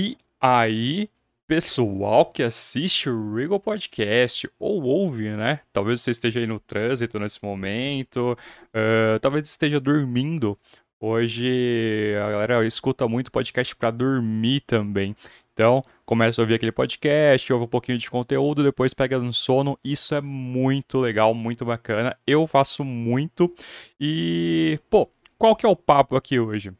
E 0.00 0.16
aí, 0.40 1.10
pessoal 1.44 2.24
que 2.24 2.44
assiste 2.44 3.10
o 3.10 3.34
Regal 3.34 3.58
Podcast 3.58 4.48
ou 4.56 4.80
ouve, 4.84 5.28
né? 5.30 5.58
Talvez 5.72 6.00
você 6.00 6.12
esteja 6.12 6.38
aí 6.38 6.46
no 6.46 6.60
trânsito 6.60 7.18
nesse 7.18 7.42
momento, 7.42 8.38
uh, 8.68 9.18
talvez 9.20 9.50
esteja 9.50 9.80
dormindo. 9.80 10.56
Hoje 11.00 12.12
a 12.16 12.30
galera 12.30 12.64
escuta 12.64 13.08
muito 13.08 13.32
podcast 13.32 13.74
para 13.74 13.90
dormir 13.90 14.60
também. 14.60 15.16
Então, 15.52 15.82
começa 16.06 16.40
a 16.40 16.44
ouvir 16.44 16.54
aquele 16.54 16.70
podcast, 16.70 17.52
ouve 17.52 17.64
um 17.64 17.68
pouquinho 17.68 17.98
de 17.98 18.08
conteúdo, 18.08 18.62
depois 18.62 18.94
pega 18.94 19.18
no 19.18 19.34
sono. 19.34 19.76
Isso 19.82 20.14
é 20.14 20.20
muito 20.20 21.00
legal, 21.00 21.34
muito 21.34 21.64
bacana. 21.64 22.16
Eu 22.24 22.46
faço 22.46 22.84
muito. 22.84 23.52
E, 24.00 24.78
pô, 24.88 25.10
qual 25.36 25.56
que 25.56 25.66
é 25.66 25.68
o 25.68 25.74
papo 25.74 26.14
aqui 26.14 26.38
hoje? 26.38 26.72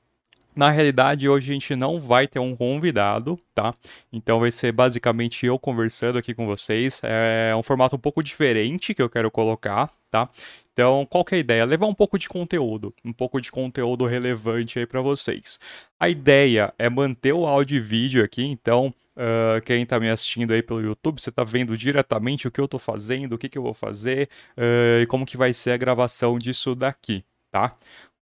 Na 0.59 0.71
realidade, 0.71 1.29
hoje 1.29 1.53
a 1.53 1.55
gente 1.55 1.77
não 1.77 2.01
vai 2.01 2.27
ter 2.27 2.41
um 2.41 2.57
convidado, 2.57 3.39
tá? 3.55 3.73
Então 4.13 4.41
vai 4.41 4.51
ser 4.51 4.73
basicamente 4.73 5.47
eu 5.47 5.57
conversando 5.57 6.19
aqui 6.19 6.35
com 6.35 6.47
vocês. 6.47 7.01
É 7.05 7.55
um 7.55 7.63
formato 7.63 7.95
um 7.95 7.99
pouco 7.99 8.25
diferente 8.25 8.93
que 8.93 9.01
eu 9.01 9.09
quero 9.09 9.31
colocar, 9.31 9.89
tá? 10.11 10.29
Então, 10.73 11.07
qual 11.09 11.25
que 11.25 11.37
é 11.37 11.39
a 11.39 11.41
ideia? 11.41 11.65
Levar 11.65 11.87
um 11.87 11.95
pouco 11.95 12.19
de 12.19 12.29
conteúdo, 12.29 12.93
um 13.05 13.13
pouco 13.13 13.41
de 13.41 13.53
conteúdo 13.53 14.05
relevante 14.05 14.81
aí 14.81 14.85
para 14.85 15.01
vocês. 15.01 15.61
A 15.97 16.09
ideia 16.09 16.75
é 16.77 16.91
manter 16.91 17.33
o 17.33 17.47
áudio 17.47 17.77
e 17.77 17.81
vídeo 17.81 18.25
aqui, 18.25 18.43
então 18.43 18.93
Uh, 19.21 19.61
quem 19.67 19.83
está 19.83 19.99
me 19.99 20.09
assistindo 20.09 20.53
aí 20.53 20.63
pelo 20.63 20.81
YouTube, 20.81 21.21
você 21.21 21.31
está 21.31 21.43
vendo 21.43 21.77
diretamente 21.77 22.47
o 22.47 22.53
que 22.53 22.61
eu 22.61 22.67
estou 22.67 22.79
fazendo, 22.79 23.33
o 23.33 23.39
que, 23.39 23.49
que 23.49 23.59
eu 23.59 23.63
vou 23.65 23.75
fazer 23.75 24.29
uh, 24.57 25.03
e 25.03 25.07
como 25.09 25.27
que 25.27 25.37
vai 25.37 25.53
ser 25.53 25.73
a 25.73 25.77
gravação 25.77 26.39
disso 26.39 26.73
daqui, 26.73 27.25
tá? 27.51 27.77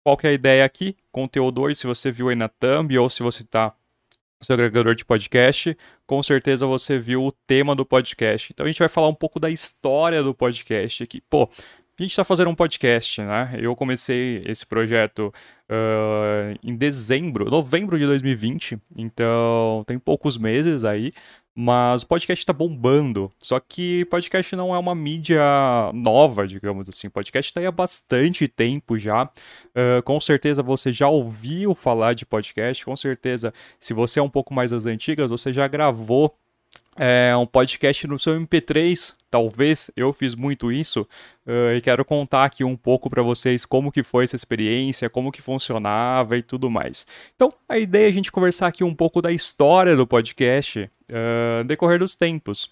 Qual 0.04 0.18
que 0.18 0.26
é 0.26 0.30
a 0.30 0.34
ideia 0.34 0.64
aqui? 0.66 0.94
Conteúdo 1.10 1.62
hoje, 1.62 1.76
se 1.76 1.86
você 1.86 2.12
viu 2.12 2.28
aí 2.28 2.36
na 2.36 2.46
thumb 2.46 2.98
ou 2.98 3.08
se 3.08 3.22
você 3.22 3.42
está 3.42 3.74
no 4.38 4.44
seu 4.44 4.52
agregador 4.52 4.94
de 4.94 5.02
podcast, 5.02 5.74
com 6.06 6.22
certeza 6.22 6.66
você 6.66 6.98
viu 6.98 7.24
o 7.24 7.32
tema 7.32 7.74
do 7.74 7.86
podcast. 7.86 8.52
Então 8.52 8.64
a 8.64 8.68
gente 8.68 8.78
vai 8.78 8.88
falar 8.90 9.08
um 9.08 9.14
pouco 9.14 9.40
da 9.40 9.48
história 9.48 10.22
do 10.22 10.34
podcast 10.34 11.02
aqui. 11.02 11.22
Pô, 11.22 11.48
a 11.98 12.02
gente 12.02 12.10
está 12.10 12.24
fazendo 12.24 12.50
um 12.50 12.54
podcast, 12.54 13.22
né? 13.22 13.56
Eu 13.58 13.76
comecei 13.76 14.42
esse 14.46 14.66
projeto 14.66 15.32
uh, 15.70 16.58
em 16.62 16.74
dezembro, 16.74 17.48
novembro 17.48 17.98
de 17.98 18.04
2020, 18.04 18.78
então 18.96 19.84
tem 19.86 19.98
poucos 19.98 20.36
meses 20.36 20.84
aí. 20.84 21.12
Mas 21.56 22.02
o 22.02 22.08
podcast 22.08 22.42
está 22.42 22.52
bombando. 22.52 23.30
Só 23.40 23.60
que 23.60 24.04
podcast 24.06 24.56
não 24.56 24.74
é 24.74 24.78
uma 24.78 24.92
mídia 24.92 25.40
nova, 25.94 26.48
digamos 26.48 26.88
assim. 26.88 27.08
Podcast 27.08 27.48
está 27.48 27.60
aí 27.60 27.66
há 27.66 27.70
bastante 27.70 28.48
tempo 28.48 28.98
já. 28.98 29.24
Uh, 29.24 30.02
com 30.02 30.18
certeza 30.18 30.64
você 30.64 30.92
já 30.92 31.08
ouviu 31.08 31.72
falar 31.76 32.14
de 32.14 32.26
podcast. 32.26 32.84
Com 32.84 32.96
certeza, 32.96 33.54
se 33.78 33.94
você 33.94 34.18
é 34.18 34.22
um 34.22 34.28
pouco 34.28 34.52
mais 34.52 34.72
das 34.72 34.84
antigas, 34.84 35.30
você 35.30 35.52
já 35.52 35.68
gravou 35.68 36.36
é, 36.96 37.36
um 37.36 37.46
podcast 37.46 38.06
no 38.06 38.18
seu 38.18 38.34
MP3, 38.40 39.14
talvez 39.30 39.90
eu 39.96 40.12
fiz 40.12 40.34
muito 40.34 40.70
isso 40.70 41.02
uh, 41.46 41.74
e 41.76 41.80
quero 41.80 42.04
contar 42.04 42.44
aqui 42.44 42.62
um 42.62 42.76
pouco 42.76 43.10
para 43.10 43.22
vocês 43.22 43.64
como 43.64 43.90
que 43.90 44.02
foi 44.02 44.24
essa 44.24 44.36
experiência, 44.36 45.10
como 45.10 45.32
que 45.32 45.42
funcionava 45.42 46.36
e 46.36 46.42
tudo 46.42 46.70
mais. 46.70 47.06
Então, 47.34 47.52
a 47.68 47.78
ideia 47.78 48.06
é 48.06 48.08
a 48.08 48.12
gente 48.12 48.30
conversar 48.30 48.68
aqui 48.68 48.84
um 48.84 48.94
pouco 48.94 49.20
da 49.20 49.32
história 49.32 49.96
do 49.96 50.06
podcast 50.06 50.80
uh, 50.80 51.64
decorrer 51.64 51.98
dos 51.98 52.14
tempos. 52.14 52.70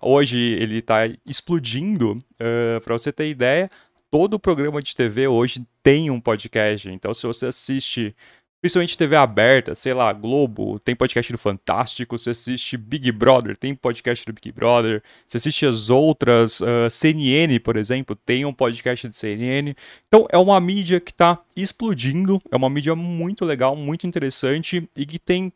Hoje 0.00 0.38
ele 0.38 0.78
está 0.78 1.06
explodindo, 1.24 2.12
uh, 2.12 2.80
para 2.82 2.92
você 2.92 3.12
ter 3.12 3.30
ideia, 3.30 3.70
todo 4.10 4.38
programa 4.38 4.82
de 4.82 4.94
TV 4.94 5.26
hoje 5.26 5.66
tem 5.82 6.10
um 6.10 6.20
podcast. 6.20 6.90
Então, 6.90 7.14
se 7.14 7.26
você 7.26 7.46
assiste 7.46 8.14
Principalmente 8.62 8.96
TV 8.96 9.16
aberta, 9.16 9.74
sei 9.74 9.92
lá, 9.92 10.12
Globo, 10.12 10.78
tem 10.78 10.94
podcast 10.94 11.32
do 11.32 11.36
Fantástico, 11.36 12.16
você 12.16 12.30
assiste 12.30 12.76
Big 12.76 13.10
Brother, 13.10 13.56
tem 13.56 13.74
podcast 13.74 14.24
do 14.24 14.32
Big 14.32 14.52
Brother, 14.52 15.02
você 15.26 15.36
assiste 15.38 15.66
as 15.66 15.90
outras, 15.90 16.60
uh, 16.60 16.88
CNN, 16.88 17.58
por 17.58 17.76
exemplo, 17.76 18.14
tem 18.14 18.44
um 18.44 18.52
podcast 18.52 19.08
de 19.08 19.16
CNN. 19.16 19.74
Então 20.06 20.28
é 20.30 20.38
uma 20.38 20.60
mídia 20.60 21.00
que 21.00 21.10
está 21.10 21.40
explodindo, 21.56 22.40
é 22.52 22.56
uma 22.56 22.70
mídia 22.70 22.94
muito 22.94 23.44
legal, 23.44 23.74
muito 23.74 24.06
interessante 24.06 24.88
e 24.96 25.04
que 25.04 25.18
tem 25.18 25.52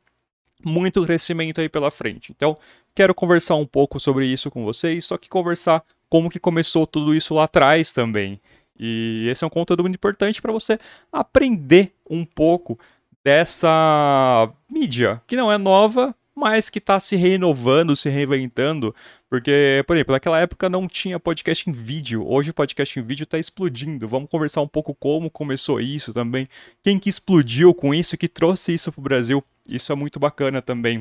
muito 0.64 1.00
crescimento 1.06 1.60
aí 1.60 1.68
pela 1.68 1.92
frente. 1.92 2.32
Então, 2.36 2.58
quero 2.92 3.14
conversar 3.14 3.54
um 3.54 3.66
pouco 3.66 4.00
sobre 4.00 4.26
isso 4.26 4.50
com 4.50 4.64
vocês, 4.64 5.04
só 5.04 5.16
que 5.16 5.28
conversar 5.28 5.84
como 6.08 6.28
que 6.28 6.40
começou 6.40 6.84
tudo 6.88 7.14
isso 7.14 7.34
lá 7.34 7.44
atrás 7.44 7.92
também. 7.92 8.40
E 8.78 9.28
esse 9.30 9.44
é 9.44 9.46
um 9.46 9.50
conteúdo 9.50 9.82
muito 9.82 9.94
importante 9.94 10.42
para 10.42 10.52
você 10.52 10.78
aprender 11.12 11.92
um 12.08 12.24
pouco 12.24 12.78
dessa 13.26 14.48
mídia, 14.70 15.20
que 15.26 15.34
não 15.34 15.50
é 15.50 15.58
nova, 15.58 16.14
mas 16.32 16.70
que 16.70 16.78
está 16.78 17.00
se 17.00 17.16
renovando, 17.16 17.96
se 17.96 18.08
reinventando. 18.08 18.94
Porque, 19.28 19.82
por 19.84 19.96
exemplo, 19.96 20.12
naquela 20.12 20.38
época 20.38 20.68
não 20.68 20.86
tinha 20.86 21.18
podcast 21.18 21.68
em 21.68 21.72
vídeo. 21.72 22.24
Hoje 22.24 22.50
o 22.50 22.54
podcast 22.54 22.96
em 22.96 23.02
vídeo 23.02 23.24
está 23.24 23.36
explodindo. 23.36 24.06
Vamos 24.06 24.30
conversar 24.30 24.60
um 24.60 24.68
pouco 24.68 24.94
como 24.94 25.28
começou 25.28 25.80
isso 25.80 26.14
também. 26.14 26.46
Quem 26.84 27.00
que 27.00 27.10
explodiu 27.10 27.74
com 27.74 27.92
isso, 27.92 28.16
que 28.16 28.28
trouxe 28.28 28.72
isso 28.72 28.92
para 28.92 29.00
o 29.00 29.02
Brasil. 29.02 29.42
Isso 29.68 29.90
é 29.90 29.96
muito 29.96 30.20
bacana 30.20 30.62
também. 30.62 30.98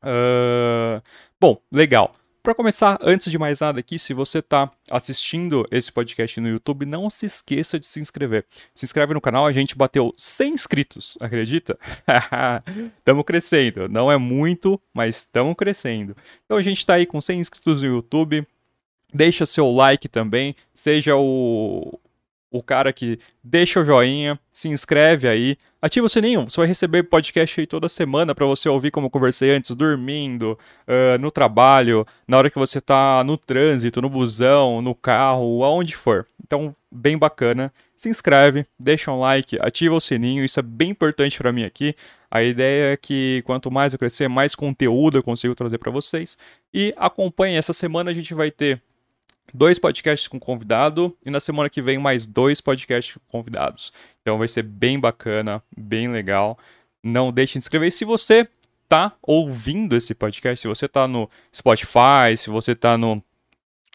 Uh... 0.00 1.02
Bom, 1.40 1.60
legal. 1.72 2.14
Para 2.42 2.54
começar, 2.54 2.98
antes 3.02 3.30
de 3.30 3.38
mais 3.38 3.60
nada 3.60 3.80
aqui, 3.80 3.98
se 3.98 4.14
você 4.14 4.38
está 4.38 4.70
assistindo 4.90 5.66
esse 5.70 5.90
podcast 5.90 6.40
no 6.40 6.48
YouTube, 6.48 6.86
não 6.86 7.10
se 7.10 7.26
esqueça 7.26 7.78
de 7.78 7.86
se 7.86 8.00
inscrever. 8.00 8.46
Se 8.72 8.84
inscreve 8.84 9.12
no 9.12 9.20
canal, 9.20 9.44
a 9.44 9.52
gente 9.52 9.76
bateu 9.76 10.14
100 10.16 10.54
inscritos, 10.54 11.18
acredita? 11.20 11.78
Estamos 12.98 13.24
crescendo, 13.24 13.88
não 13.88 14.10
é 14.10 14.16
muito, 14.16 14.80
mas 14.94 15.16
estamos 15.16 15.54
crescendo. 15.56 16.16
Então 16.44 16.56
a 16.56 16.62
gente 16.62 16.78
está 16.78 16.94
aí 16.94 17.06
com 17.06 17.20
100 17.20 17.40
inscritos 17.40 17.82
no 17.82 17.88
YouTube. 17.88 18.46
Deixa 19.12 19.44
seu 19.44 19.70
like 19.70 20.08
também, 20.08 20.54
seja 20.72 21.16
o, 21.16 21.98
o 22.50 22.62
cara 22.62 22.92
que 22.92 23.18
deixa 23.42 23.80
o 23.80 23.84
joinha, 23.84 24.38
se 24.52 24.68
inscreve 24.68 25.28
aí, 25.28 25.56
ativa 25.80 26.06
o 26.06 26.08
sininho, 26.08 26.48
você 26.48 26.56
vai 26.56 26.66
receber 26.66 27.04
podcast 27.04 27.60
aí 27.60 27.66
toda 27.66 27.88
semana 27.88 28.34
para 28.34 28.46
você 28.46 28.68
ouvir 28.68 28.90
como 28.90 29.10
conversei 29.10 29.50
antes, 29.50 29.74
dormindo, 29.74 30.58
uh, 30.86 31.18
no 31.18 31.30
trabalho, 31.30 32.06
na 32.26 32.36
hora 32.36 32.50
que 32.50 32.58
você 32.58 32.80
tá 32.80 33.22
no 33.24 33.36
trânsito, 33.36 34.02
no 34.02 34.08
busão, 34.08 34.82
no 34.82 34.94
carro, 34.94 35.64
aonde 35.64 35.94
for. 35.96 36.26
Então, 36.44 36.74
bem 36.90 37.16
bacana. 37.16 37.72
Se 37.94 38.08
inscreve, 38.08 38.64
deixa 38.78 39.10
um 39.10 39.20
like, 39.20 39.58
ativa 39.60 39.94
o 39.94 40.00
sininho, 40.00 40.44
isso 40.44 40.60
é 40.60 40.62
bem 40.62 40.90
importante 40.90 41.36
para 41.38 41.52
mim 41.52 41.64
aqui. 41.64 41.94
A 42.30 42.42
ideia 42.42 42.92
é 42.92 42.96
que 42.96 43.42
quanto 43.46 43.70
mais 43.70 43.92
eu 43.92 43.98
crescer, 43.98 44.28
mais 44.28 44.54
conteúdo 44.54 45.18
eu 45.18 45.22
consigo 45.22 45.54
trazer 45.54 45.78
para 45.78 45.90
vocês. 45.90 46.36
E 46.72 46.94
acompanhe, 46.96 47.56
essa 47.56 47.72
semana 47.72 48.10
a 48.10 48.14
gente 48.14 48.34
vai 48.34 48.50
ter 48.50 48.82
dois 49.52 49.78
podcasts 49.78 50.28
com 50.28 50.38
convidado 50.38 51.16
e 51.24 51.30
na 51.30 51.40
semana 51.40 51.70
que 51.70 51.82
vem 51.82 51.98
mais 51.98 52.26
dois 52.26 52.60
podcasts 52.60 53.14
com 53.14 53.38
convidados. 53.38 53.92
Então 54.22 54.38
vai 54.38 54.48
ser 54.48 54.62
bem 54.62 54.98
bacana, 54.98 55.62
bem 55.76 56.08
legal. 56.08 56.58
Não 57.02 57.32
deixe 57.32 57.54
de 57.54 57.58
inscrever. 57.58 57.90
Se 57.92 58.04
você 58.04 58.48
tá 58.88 59.12
ouvindo 59.22 59.96
esse 59.96 60.14
podcast, 60.14 60.60
se 60.60 60.68
você 60.68 60.88
tá 60.88 61.06
no 61.06 61.28
Spotify, 61.54 62.36
se 62.36 62.50
você 62.50 62.74
tá 62.74 62.96
no 62.96 63.22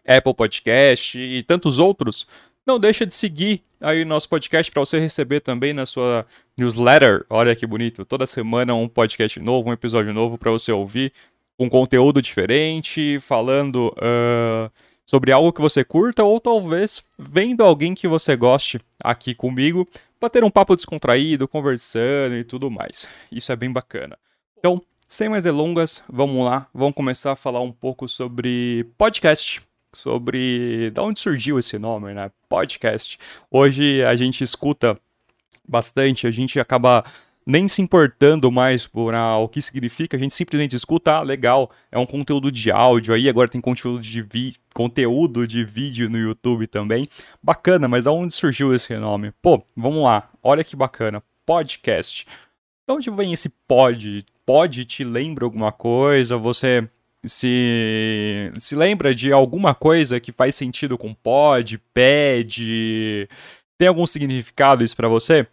Apple 0.08 0.34
Podcast 0.34 1.18
e 1.18 1.44
tantos 1.44 1.80
outros, 1.80 2.28
não 2.66 2.80
deixa 2.80 3.06
de 3.06 3.13
seguir 3.13 3.63
aí 3.81 4.03
o 4.03 4.06
nosso 4.06 4.30
podcast 4.30 4.72
para 4.72 4.80
você 4.80 5.00
receber 5.00 5.42
também 5.42 5.74
na 5.74 5.86
sua 5.86 6.25
newsletter. 6.58 7.25
Olha 7.30 7.56
que 7.56 7.68
bonito, 7.68 8.06
toda 8.06 8.25
semana 8.25 8.74
um 8.74 8.88
podcast 8.88 9.40
novo, 9.40 9.69
um 9.69 9.74
episódio 9.74 10.13
novo 10.13 10.38
para 10.38 10.52
você 10.52 10.72
ouvir, 10.72 11.12
com 11.58 11.69
conteúdo 11.69 12.22
diferente, 12.22 13.19
falando 13.19 13.94
uh, 13.98 14.72
sobre 15.13 15.31
algo 15.31 15.54
que 15.54 15.62
você 15.62 15.83
curta 15.83 16.24
ou 16.24 16.39
talvez 16.39 17.04
vendo 17.19 17.63
alguém 17.63 17.94
que 17.94 18.07
você 18.07 18.36
goste 18.36 18.80
aqui 19.00 19.36
comigo 19.36 19.88
para 20.19 20.27
ter 20.27 20.44
um 20.44 20.50
papo 20.50 20.75
descontraído, 20.75 21.48
conversando 21.48 22.33
e 22.33 22.44
tudo 22.44 22.71
mais. 22.71 23.07
Isso 23.31 23.51
é 23.51 23.56
bem 23.56 23.71
bacana. 23.71 24.18
Então, 24.57 24.81
sem 25.07 25.30
mais 25.30 25.44
delongas, 25.44 26.01
vamos 26.10 26.44
lá, 26.44 26.65
vamos 26.74 26.95
começar 26.95 27.33
a 27.33 27.36
falar 27.36 27.62
um 27.62 27.71
pouco 27.71 28.10
sobre 28.10 28.89
podcast, 28.98 29.62
sobre 29.94 30.89
de 30.89 31.00
onde 31.00 31.19
surgiu 31.19 31.60
esse 31.60 31.77
nome, 31.77 32.12
né? 32.15 32.31
Podcast. 32.50 33.19
Hoje 33.51 34.04
a 34.04 34.15
gente 34.15 34.44
escuta 34.44 35.00
bastante, 35.63 36.25
a 36.25 36.31
gente 36.31 36.60
acaba 36.60 37.06
nem 37.45 37.68
se 37.68 37.81
importando 37.81 38.51
mais 38.51 38.88
por 38.88 39.13
ah, 39.13 39.38
o 39.38 39.48
que 39.48 39.62
significa, 39.62 40.16
a 40.16 40.19
gente 40.19 40.34
simplesmente 40.34 40.75
escuta, 40.75 41.18
ah, 41.18 41.22
legal, 41.22 41.72
é 41.92 41.98
um 41.98 42.06
conteúdo 42.06 42.51
de 42.51 42.72
áudio 42.72 43.13
aí, 43.13 43.28
agora 43.28 43.50
tem 43.50 43.60
conteúdo 43.60 44.01
de, 44.01 44.22
vi 44.22 44.56
conteúdo 44.74 45.48
de 45.48 45.63
vídeo 45.63 46.10
no 46.10 46.18
YouTube 46.18 46.68
também. 46.68 47.06
Bacana, 47.42 47.88
mas 47.88 48.07
aonde 48.07 48.34
surgiu 48.34 48.74
esse 48.74 48.98
nome? 48.98 49.31
Pô, 49.42 49.63
vamos 49.75 50.04
lá, 50.04 50.30
olha 50.42 50.63
que 50.63 50.75
bacana, 50.75 51.22
podcast. 51.45 52.25
De 52.88 52.94
onde 52.94 53.10
vem 53.12 53.34
esse 53.34 53.50
pod? 53.68 54.25
Pod 54.46 54.86
te 54.86 55.04
lembra 55.04 55.46
alguma 55.46 55.72
coisa? 55.72 56.38
Você 56.38 56.88
se, 57.25 58.51
se 58.60 58.75
lembra 58.75 59.16
de 59.16 59.31
alguma 59.31 59.74
coisa 59.74 60.19
que 60.19 60.31
faz 60.31 60.56
sentido 60.56 60.98
com 60.98 61.13
pod, 61.13 61.78
pad? 61.94 63.30
Tem 63.78 63.88
algum 63.88 64.06
significado 64.06 64.84
isso 64.84 64.96
para 64.96 65.07
você? 65.07 65.48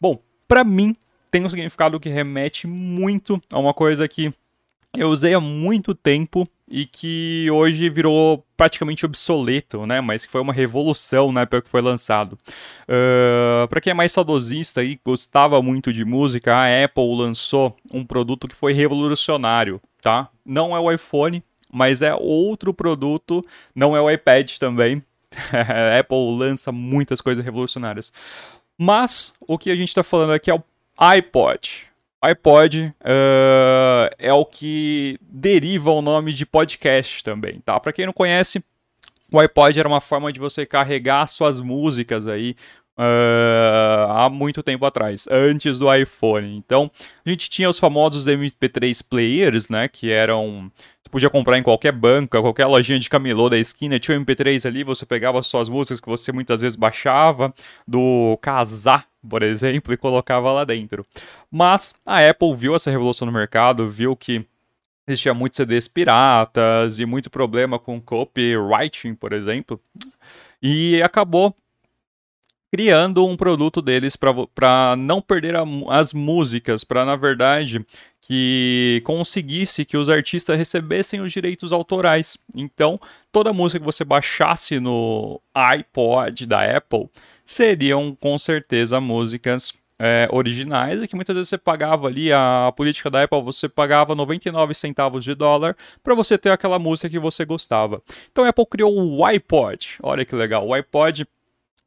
Bom, 0.00 0.20
para 0.46 0.62
mim 0.62 0.96
tem 1.30 1.44
um 1.44 1.50
significado 1.50 2.00
que 2.00 2.08
remete 2.08 2.66
muito 2.66 3.40
a 3.50 3.58
uma 3.58 3.74
coisa 3.74 4.06
que 4.08 4.32
eu 4.96 5.08
usei 5.08 5.34
há 5.34 5.40
muito 5.40 5.94
tempo 5.94 6.48
e 6.68 6.84
que 6.84 7.48
hoje 7.52 7.88
virou 7.88 8.44
praticamente 8.56 9.04
obsoleto, 9.04 9.86
né? 9.86 10.00
Mas 10.00 10.24
que 10.24 10.32
foi 10.32 10.40
uma 10.40 10.52
revolução 10.52 11.30
na 11.30 11.42
época 11.42 11.62
que 11.62 11.68
foi 11.68 11.80
lançado. 11.80 12.32
Uh, 12.88 13.68
para 13.68 13.80
quem 13.80 13.90
é 13.92 13.94
mais 13.94 14.12
saudosista 14.12 14.82
e 14.82 14.98
gostava 15.04 15.60
muito 15.62 15.92
de 15.92 16.04
música, 16.04 16.54
a 16.54 16.84
Apple 16.84 17.16
lançou 17.16 17.76
um 17.92 18.04
produto 18.04 18.48
que 18.48 18.54
foi 18.56 18.72
revolucionário, 18.72 19.80
tá? 20.02 20.28
Não 20.44 20.74
é 20.74 20.80
o 20.80 20.90
iPhone, 20.90 21.42
mas 21.72 22.02
é 22.02 22.14
outro 22.14 22.74
produto, 22.74 23.44
não 23.74 23.96
é 23.96 24.00
o 24.00 24.10
iPad 24.10 24.50
também. 24.58 25.02
a 25.52 25.98
Apple 25.98 26.36
lança 26.36 26.72
muitas 26.72 27.20
coisas 27.20 27.44
revolucionárias. 27.44 28.12
Mas 28.78 29.32
o 29.40 29.56
que 29.56 29.70
a 29.70 29.76
gente 29.76 29.88
está 29.88 30.02
falando 30.02 30.32
aqui 30.32 30.50
é 30.50 30.54
o 30.54 30.62
iPod 30.96 31.86
iPod 32.26 32.92
uh, 33.00 34.14
é 34.18 34.32
o 34.32 34.44
que 34.44 35.18
deriva 35.20 35.90
o 35.90 36.02
nome 36.02 36.32
de 36.32 36.44
podcast 36.44 37.22
também, 37.22 37.60
tá? 37.64 37.78
Para 37.78 37.92
quem 37.92 38.06
não 38.06 38.12
conhece, 38.12 38.62
o 39.30 39.38
iPod 39.38 39.78
era 39.78 39.88
uma 39.88 40.00
forma 40.00 40.32
de 40.32 40.40
você 40.40 40.64
carregar 40.66 41.26
suas 41.26 41.60
músicas 41.60 42.26
aí 42.26 42.56
uh, 42.98 44.10
há 44.10 44.30
muito 44.30 44.62
tempo 44.62 44.84
atrás, 44.84 45.28
antes 45.30 45.78
do 45.78 45.92
iPhone. 45.92 46.56
Então, 46.56 46.90
a 47.24 47.28
gente 47.28 47.50
tinha 47.50 47.68
os 47.68 47.78
famosos 47.78 48.26
MP3 48.26 49.06
players, 49.08 49.68
né? 49.68 49.88
Que 49.88 50.10
eram. 50.10 50.70
Você 51.02 51.10
podia 51.10 51.30
comprar 51.30 51.56
em 51.56 51.62
qualquer 51.62 51.92
banca, 51.92 52.40
qualquer 52.40 52.66
lojinha 52.66 52.98
de 52.98 53.08
camelô 53.08 53.48
da 53.48 53.56
esquina, 53.56 54.00
tinha 54.00 54.18
um 54.18 54.24
MP3 54.24 54.66
ali, 54.66 54.82
você 54.82 55.06
pegava 55.06 55.40
suas 55.40 55.68
músicas 55.68 56.00
que 56.00 56.08
você 56.08 56.32
muitas 56.32 56.60
vezes 56.60 56.74
baixava 56.74 57.54
do 57.86 58.36
Casar, 58.42 59.06
por 59.26 59.42
exemplo, 59.42 59.92
e 59.92 59.96
colocava 59.96 60.52
lá 60.52 60.64
dentro. 60.64 61.04
Mas 61.50 61.94
a 62.04 62.26
Apple 62.28 62.54
viu 62.54 62.74
essa 62.74 62.90
revolução 62.90 63.26
no 63.26 63.32
mercado, 63.32 63.88
viu 63.88 64.16
que 64.16 64.44
existia 65.06 65.34
muitos 65.34 65.56
CDs 65.56 65.86
piratas 65.86 66.98
e 66.98 67.06
muito 67.06 67.30
problema 67.30 67.78
com 67.78 68.00
copywriting, 68.00 69.14
por 69.14 69.32
exemplo, 69.32 69.80
e 70.60 71.02
acabou 71.02 71.54
criando 72.72 73.24
um 73.24 73.36
produto 73.36 73.80
deles 73.80 74.16
para 74.16 74.96
não 74.98 75.20
perder 75.22 75.56
a, 75.56 75.64
as 75.88 76.12
músicas, 76.12 76.84
para 76.84 77.04
na 77.04 77.16
verdade 77.16 77.84
que 78.20 79.00
conseguisse 79.04 79.84
que 79.84 79.96
os 79.96 80.08
artistas 80.08 80.58
recebessem 80.58 81.20
os 81.20 81.32
direitos 81.32 81.72
autorais. 81.72 82.36
Então, 82.54 83.00
toda 83.30 83.52
música 83.52 83.78
que 83.78 83.84
você 83.84 84.04
baixasse 84.04 84.80
no 84.80 85.40
iPod 85.54 86.44
da 86.44 86.76
Apple 86.76 87.08
seriam 87.46 88.14
com 88.20 88.36
certeza 88.36 89.00
músicas 89.00 89.72
é, 89.98 90.28
originais 90.30 91.02
e 91.02 91.08
que 91.08 91.16
muitas 91.16 91.34
vezes 91.34 91.48
você 91.48 91.56
pagava 91.56 92.08
ali 92.08 92.32
a 92.32 92.72
política 92.76 93.08
da 93.08 93.22
Apple, 93.22 93.40
você 93.40 93.68
pagava 93.68 94.14
99 94.14 94.74
centavos 94.74 95.24
de 95.24 95.34
dólar 95.34 95.74
para 96.02 96.14
você 96.14 96.36
ter 96.36 96.50
aquela 96.50 96.78
música 96.78 97.08
que 97.08 97.18
você 97.18 97.44
gostava. 97.44 98.02
Então 98.30 98.44
a 98.44 98.48
Apple 98.48 98.66
criou 98.66 98.92
o 98.94 99.24
iPod. 99.24 99.96
Olha 100.02 100.24
que 100.24 100.34
legal, 100.34 100.66
o 100.66 100.74
iPod 100.74 101.26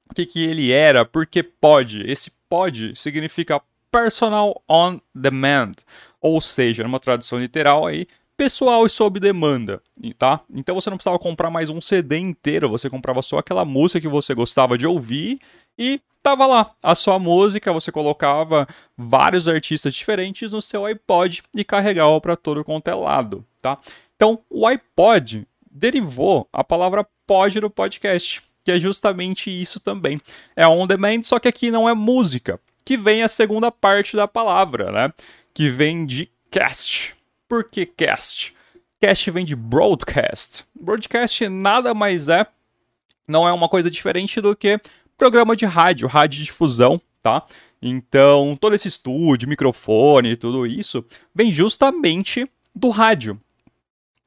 o 0.10 0.16
que, 0.16 0.26
que 0.26 0.44
ele 0.44 0.72
era, 0.72 1.06
porque 1.06 1.44
pode. 1.44 2.02
Esse 2.10 2.32
pode 2.50 2.96
significa 2.96 3.62
personal 3.92 4.62
on 4.68 5.00
demand, 5.14 5.74
ou 6.22 6.42
seja, 6.42 6.84
numa 6.84 7.00
tradução 7.00 7.40
literal 7.40 7.86
aí, 7.86 8.08
pessoal 8.40 8.86
e 8.86 8.90
sob 8.90 9.20
demanda, 9.20 9.82
tá? 10.18 10.40
Então 10.50 10.74
você 10.74 10.90
não 10.90 10.96
precisava 10.96 11.20
comprar 11.20 11.50
mais 11.50 11.70
um 11.70 11.82
CD 11.82 12.18
inteiro, 12.18 12.70
você 12.70 12.90
comprava 12.90 13.22
só 13.22 13.40
aquela 13.40 13.66
música 13.66 14.00
que 14.00 14.08
você 14.08 14.34
gostava 14.34 14.78
de 14.78 14.88
ouvir 14.88 15.42
e 15.78 16.00
tava 16.24 16.48
lá 16.48 16.72
a 16.82 16.96
sua 16.96 17.20
música, 17.20 17.74
você 17.74 17.92
colocava 17.92 18.66
vários 18.98 19.50
artistas 19.50 19.94
diferentes 19.94 20.54
no 20.54 20.62
seu 20.62 20.86
iPod 20.86 21.44
e 21.54 21.66
carregava 21.66 22.22
para 22.22 22.38
todo 22.38 22.64
quanto 22.64 22.88
é 22.88 22.96
lado, 22.96 23.46
tá? 23.62 23.78
Então, 24.16 24.40
o 24.50 24.66
iPod 24.66 25.46
derivou 25.70 26.48
a 26.54 26.64
palavra 26.64 27.06
pod 27.28 27.60
do 27.60 27.70
podcast 27.70 28.42
que 28.64 28.72
é 28.72 28.80
justamente 28.80 29.50
isso 29.50 29.82
também. 29.82 30.18
É 30.56 30.66
on 30.66 30.88
demand, 30.88 31.24
só 31.24 31.40
que 31.40 31.48
aqui 31.50 31.72
não 31.72 31.90
é 31.90 31.94
música, 31.94 32.58
que 32.86 32.96
vem 32.96 33.22
a 33.22 33.28
segunda 33.28 33.70
parte 33.70 34.16
da 34.16 34.30
palavra, 34.30 34.94
né? 34.94 35.14
Que 35.54 35.68
vem 35.68 36.06
de 36.06 36.32
cast. 36.50 37.19
Por 37.50 37.63
que 37.63 37.84
cast? 37.88 38.54
Cast 39.01 39.31
vem 39.31 39.44
de 39.44 39.56
broadcast. 39.56 40.66
Broadcast 40.80 41.50
nada 41.50 41.96
mais 41.96 42.30
é, 42.30 42.46
não 43.28 43.48
é 43.48 43.51
uma 43.51 43.68
coisa 43.68 43.90
diferente 43.90 44.40
do 44.40 44.56
que 44.56 44.80
programa 45.18 45.56
de 45.56 45.66
rádio, 45.66 46.07
rádio 46.07 46.44
difusão, 46.44 47.01
tá? 47.24 47.44
Então, 47.81 48.56
todo 48.60 48.75
esse 48.75 48.88
estúdio, 48.88 49.50
microfone, 49.50 50.36
tudo 50.36 50.68
isso, 50.68 51.04
vem 51.34 51.51
justamente 51.51 52.48
do 52.75 52.90
rádio. 52.90 53.42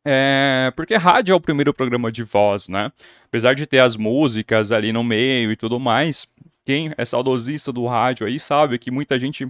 É, 0.05 0.73
porque 0.75 0.97
rádio 0.97 1.33
é 1.33 1.37
o 1.37 1.41
primeiro 1.41 1.73
programa 1.73 2.11
de 2.11 2.25
voz, 2.25 2.67
né? 2.67 2.91
Apesar 3.27 3.55
de 3.55 3.67
ter 3.67 3.79
as 3.79 3.97
músicas 3.97 4.73
ali 4.73 4.93
no 4.93 5.05
meio 5.05 5.53
e 5.53 5.57
tudo 5.57 5.79
mais, 5.79 6.27
quem 6.65 6.93
é 6.97 7.05
saudosista 7.05 7.73
do 7.73 7.87
rádio 7.87 8.27
aí 8.27 8.41
sabe 8.41 8.79
que 8.79 8.91
muita 8.91 9.17
gente 9.17 9.47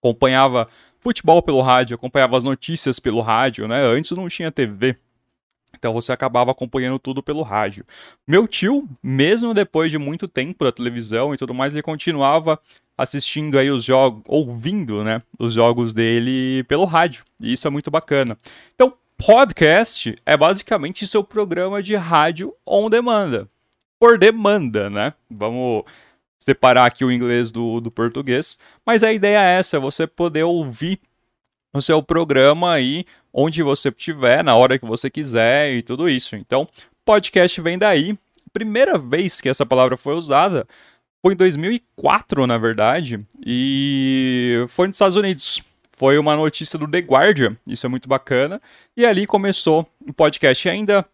acompanhava 0.00 0.68
futebol 1.00 1.42
pelo 1.42 1.60
rádio, 1.60 1.94
acompanhava 1.94 2.36
as 2.36 2.44
notícias 2.44 2.98
pelo 2.98 3.20
rádio, 3.20 3.68
né? 3.68 3.80
Antes 3.82 4.10
não 4.12 4.28
tinha 4.28 4.50
TV. 4.50 4.96
Então 5.76 5.92
você 5.92 6.12
acabava 6.12 6.50
acompanhando 6.50 6.98
tudo 6.98 7.22
pelo 7.22 7.42
rádio. 7.42 7.84
Meu 8.26 8.48
tio, 8.48 8.88
mesmo 9.02 9.54
depois 9.54 9.90
de 9.90 9.98
muito 9.98 10.26
tempo 10.26 10.64
da 10.64 10.72
televisão 10.72 11.34
e 11.34 11.36
tudo 11.36 11.54
mais, 11.54 11.74
ele 11.74 11.82
continuava 11.82 12.58
assistindo 12.96 13.58
aí 13.58 13.70
os 13.70 13.84
jogos, 13.84 14.22
ouvindo, 14.26 15.04
né, 15.04 15.22
os 15.38 15.54
jogos 15.54 15.92
dele 15.92 16.64
pelo 16.64 16.84
rádio. 16.84 17.24
E 17.40 17.52
isso 17.52 17.66
é 17.66 17.70
muito 17.70 17.90
bacana. 17.90 18.36
Então, 18.74 18.92
podcast 19.16 20.16
é 20.26 20.36
basicamente 20.36 21.06
seu 21.06 21.22
programa 21.22 21.82
de 21.82 21.94
rádio 21.94 22.52
on 22.66 22.90
demanda. 22.90 23.48
Por 24.00 24.18
demanda, 24.18 24.88
né? 24.88 25.12
Vamos 25.30 25.84
separar 26.38 26.86
aqui 26.86 27.04
o 27.04 27.12
inglês 27.12 27.50
do, 27.50 27.80
do 27.80 27.90
português. 27.90 28.56
Mas 28.84 29.02
a 29.02 29.12
ideia 29.12 29.38
é 29.38 29.58
essa: 29.58 29.76
é 29.76 29.80
você 29.80 30.06
poder 30.06 30.44
ouvir 30.44 31.00
o 31.72 31.82
seu 31.82 32.02
programa 32.02 32.72
aí 32.72 33.04
onde 33.32 33.62
você 33.62 33.88
estiver, 33.88 34.42
na 34.42 34.54
hora 34.54 34.78
que 34.78 34.86
você 34.86 35.10
quiser 35.10 35.72
e 35.72 35.82
tudo 35.82 36.08
isso. 36.08 36.36
Então, 36.36 36.66
podcast 37.04 37.60
vem 37.60 37.78
daí. 37.78 38.18
Primeira 38.52 38.98
vez 38.98 39.40
que 39.40 39.48
essa 39.48 39.66
palavra 39.66 39.96
foi 39.96 40.14
usada 40.14 40.66
foi 41.22 41.34
em 41.34 41.36
2004, 41.36 42.46
na 42.46 42.56
verdade, 42.58 43.20
e 43.44 44.64
foi 44.68 44.86
nos 44.86 44.96
Estados 44.96 45.16
Unidos 45.16 45.60
foi 45.96 46.16
uma 46.16 46.36
notícia 46.36 46.78
do 46.78 46.86
The 46.86 47.00
Guardian, 47.00 47.56
isso 47.66 47.84
é 47.84 47.88
muito 47.88 48.08
bacana, 48.08 48.62
e 48.96 49.04
ali 49.04 49.26
começou 49.26 49.84
o 50.06 50.12
podcast. 50.12 50.68
Ainda 50.68 51.04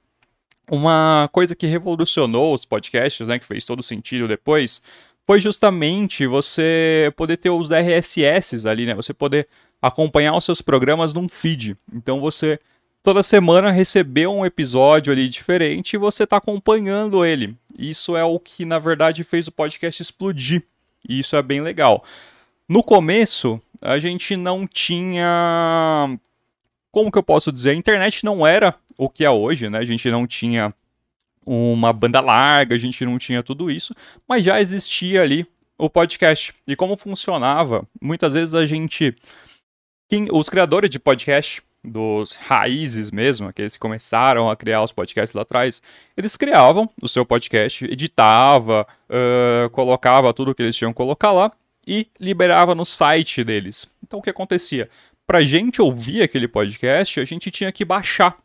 uma 0.71 1.29
coisa 1.33 1.57
que 1.57 1.67
revolucionou 1.67 2.53
os 2.53 2.67
podcasts, 2.67 3.27
né, 3.27 3.39
que 3.39 3.47
fez 3.47 3.65
todo 3.65 3.83
sentido 3.83 4.29
depois, 4.29 4.83
foi 5.27 5.41
justamente 5.41 6.27
você 6.27 7.13
poder 7.17 7.37
ter 7.37 7.51
os 7.51 7.71
RSS 7.71 8.67
ali, 8.67 8.87
né, 8.87 8.95
você 8.95 9.15
poder 9.15 9.49
acompanhar 9.81 10.37
os 10.37 10.45
seus 10.45 10.63
programas 10.63 11.13
num 11.13 11.29
feed. 11.29 11.77
Então 11.93 12.21
você 12.21 12.59
toda 13.03 13.23
semana 13.23 13.71
recebeu 13.71 14.33
um 14.33 14.47
episódio 14.47 15.13
ali 15.13 15.29
diferente 15.29 15.95
e 15.95 15.99
você 15.99 16.25
está 16.25 16.39
acompanhando 16.39 17.25
ele. 17.25 17.55
Isso 17.79 18.17
é 18.17 18.25
o 18.25 18.39
que 18.39 18.65
na 18.65 18.79
verdade 18.79 19.25
fez 19.25 19.47
o 19.47 19.53
podcast 19.53 20.01
explodir. 20.01 20.63
E 21.07 21.19
isso 21.19 21.37
é 21.37 21.43
bem 21.43 21.61
legal. 21.61 22.03
No 22.67 22.83
começo, 22.83 23.61
a 23.83 23.99
gente 23.99 24.37
não 24.37 24.67
tinha. 24.67 26.19
Como 26.91 27.13
que 27.13 27.19
eu 27.19 27.23
posso 27.23 27.53
dizer? 27.53 27.71
A 27.71 27.75
internet 27.75 28.25
não 28.25 28.47
era 28.47 28.75
o 28.97 29.11
que 29.11 29.25
é 29.25 29.31
hoje, 29.31 29.69
né? 29.69 29.79
A 29.79 29.85
gente 29.85 30.11
não 30.11 30.27
tinha 30.27 30.73
uma 31.47 31.93
banda 31.93 32.21
larga, 32.21 32.75
a 32.75 32.79
gente 32.79 33.05
não 33.05 33.19
tinha 33.19 33.43
tudo 33.43 33.71
isso, 33.71 33.95
mas 34.29 34.45
já 34.45 34.61
existia 34.61 35.23
ali 35.23 35.47
o 35.79 35.91
podcast. 35.91 36.55
E 36.67 36.77
como 36.77 36.97
funcionava? 36.97 37.87
Muitas 38.01 38.35
vezes 38.35 38.55
a 38.55 38.65
gente. 38.67 39.15
Quem, 40.09 40.29
os 40.31 40.49
criadores 40.49 40.91
de 40.91 40.99
podcast, 40.99 41.63
dos 41.85 42.33
raízes 42.33 43.11
mesmo, 43.11 43.49
aqueles 43.49 43.75
que 43.75 43.79
começaram 43.79 44.51
a 44.51 44.57
criar 44.57 44.83
os 44.83 44.93
podcasts 44.93 45.35
lá 45.35 45.43
atrás, 45.43 45.83
eles 46.17 46.37
criavam 46.37 46.89
o 47.03 47.09
seu 47.09 47.27
podcast, 47.27 47.85
editava, 47.85 48.87
uh, 49.09 49.69
colocava 49.71 50.33
tudo 50.33 50.55
que 50.55 50.63
eles 50.63 50.77
tinham 50.77 50.93
que 50.93 50.97
colocar 50.97 51.33
lá 51.33 51.53
e 51.87 52.09
liberava 52.19 52.75
no 52.75 52.85
site 52.85 53.45
deles. 53.45 53.87
Então 54.03 54.19
o 54.19 54.23
que 54.23 54.31
acontecia? 54.31 54.89
Para 55.27 55.43
gente 55.43 55.81
ouvir 55.81 56.23
aquele 56.23 56.49
podcast, 56.49 57.21
a 57.21 57.25
gente 57.25 57.51
tinha 57.51 57.71
que 57.71 57.85
baixar 57.85 58.37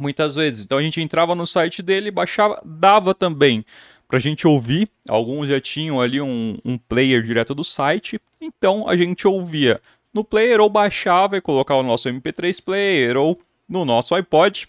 muitas 0.00 0.34
vezes. 0.34 0.64
Então 0.64 0.78
a 0.78 0.82
gente 0.82 1.00
entrava 1.00 1.34
no 1.34 1.46
site 1.46 1.82
dele, 1.82 2.10
baixava, 2.10 2.60
dava 2.64 3.14
também 3.14 3.64
para 4.08 4.16
a 4.16 4.20
gente 4.20 4.46
ouvir. 4.46 4.88
Alguns 5.08 5.48
já 5.48 5.60
tinham 5.60 6.00
ali 6.00 6.20
um, 6.20 6.58
um 6.64 6.78
player 6.78 7.22
direto 7.22 7.54
do 7.54 7.62
site, 7.64 8.20
então 8.40 8.88
a 8.88 8.96
gente 8.96 9.26
ouvia 9.28 9.80
no 10.12 10.24
player 10.24 10.60
ou 10.60 10.68
baixava 10.68 11.36
e 11.36 11.40
colocava 11.40 11.80
o 11.80 11.84
nosso 11.84 12.08
MP3 12.08 12.62
player 12.62 13.16
ou 13.16 13.38
no 13.68 13.84
nosso 13.84 14.14
iPod 14.14 14.68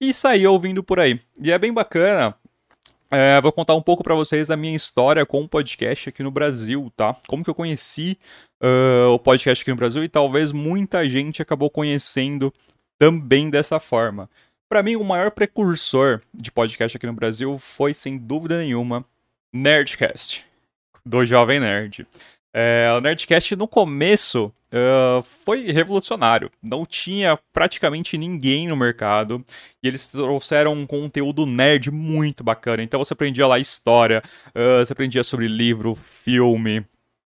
e 0.00 0.14
saía 0.14 0.50
ouvindo 0.50 0.82
por 0.82 1.00
aí. 1.00 1.20
E 1.40 1.50
é 1.50 1.58
bem 1.58 1.72
bacana 1.72 2.36
é, 3.10 3.40
vou 3.40 3.50
contar 3.50 3.74
um 3.74 3.80
pouco 3.80 4.04
para 4.04 4.14
vocês 4.14 4.48
da 4.48 4.56
minha 4.56 4.76
história 4.76 5.24
com 5.24 5.40
o 5.40 5.48
podcast 5.48 6.10
aqui 6.10 6.22
no 6.22 6.30
Brasil, 6.30 6.92
tá? 6.94 7.16
Como 7.26 7.42
que 7.42 7.48
eu 7.48 7.54
conheci 7.54 8.18
uh, 8.62 9.10
o 9.10 9.18
podcast 9.18 9.62
aqui 9.62 9.70
no 9.70 9.76
Brasil 9.76 10.04
e 10.04 10.08
talvez 10.10 10.52
muita 10.52 11.08
gente 11.08 11.40
acabou 11.40 11.70
conhecendo 11.70 12.52
também 12.98 13.48
dessa 13.48 13.80
forma. 13.80 14.28
Para 14.68 14.82
mim, 14.82 14.96
o 14.96 15.04
maior 15.04 15.30
precursor 15.30 16.20
de 16.34 16.52
podcast 16.52 16.94
aqui 16.94 17.06
no 17.06 17.14
Brasil 17.14 17.56
foi, 17.56 17.94
sem 17.94 18.18
dúvida 18.18 18.58
nenhuma, 18.58 19.02
Nerdcast, 19.50 20.44
do 21.06 21.24
Jovem 21.24 21.58
Nerd. 21.58 22.06
É, 22.52 22.92
o 22.94 23.00
Nerdcast, 23.00 23.56
no 23.56 23.66
começo, 23.66 24.52
uh, 24.68 25.22
foi 25.22 25.72
revolucionário. 25.72 26.50
Não 26.62 26.84
tinha 26.84 27.38
praticamente 27.50 28.18
ninguém 28.18 28.68
no 28.68 28.76
mercado. 28.76 29.42
E 29.82 29.88
eles 29.88 30.08
trouxeram 30.08 30.74
um 30.74 30.86
conteúdo 30.86 31.46
nerd 31.46 31.90
muito 31.90 32.44
bacana. 32.44 32.82
Então 32.82 33.02
você 33.02 33.14
aprendia 33.14 33.46
lá 33.46 33.58
história, 33.58 34.22
uh, 34.48 34.84
você 34.84 34.92
aprendia 34.92 35.24
sobre 35.24 35.48
livro, 35.48 35.94
filme. 35.94 36.84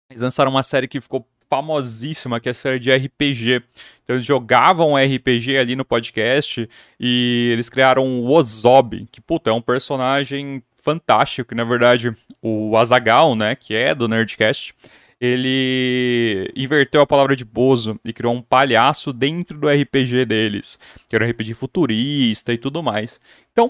Eles 0.09 0.23
lançaram 0.23 0.49
uma 0.49 0.63
série 0.63 0.87
que 0.87 0.99
ficou 0.99 1.27
famosíssima, 1.49 2.39
que 2.39 2.47
é 2.47 2.51
a 2.51 2.55
série 2.55 2.79
de 2.79 2.93
RPG. 2.93 3.63
Então 4.03 4.15
eles 4.15 4.25
jogavam 4.25 4.95
RPG 4.95 5.57
ali 5.57 5.75
no 5.75 5.83
podcast 5.83 6.69
e 6.99 7.49
eles 7.51 7.69
criaram 7.69 8.21
o 8.21 8.31
Ozob, 8.31 9.07
que, 9.11 9.19
puta, 9.19 9.49
é 9.49 9.53
um 9.53 9.61
personagem 9.61 10.63
fantástico, 10.81 11.49
que 11.49 11.55
na 11.55 11.63
verdade 11.63 12.15
o 12.41 12.77
Azagal, 12.77 13.35
né, 13.35 13.55
que 13.55 13.75
é 13.75 13.93
do 13.93 14.07
Nerdcast, 14.07 14.73
ele 15.19 16.49
inverteu 16.55 17.01
a 17.01 17.07
palavra 17.07 17.35
de 17.35 17.43
Bozo 17.43 17.99
e 18.05 18.13
criou 18.13 18.33
um 18.33 18.41
palhaço 18.41 19.11
dentro 19.11 19.57
do 19.57 19.67
RPG 19.67 20.25
deles, 20.25 20.79
que 21.09 21.15
era 21.15 21.25
um 21.25 21.29
RPG 21.29 21.53
futurista 21.55 22.53
e 22.53 22.57
tudo 22.57 22.81
mais. 22.81 23.19
Então, 23.51 23.69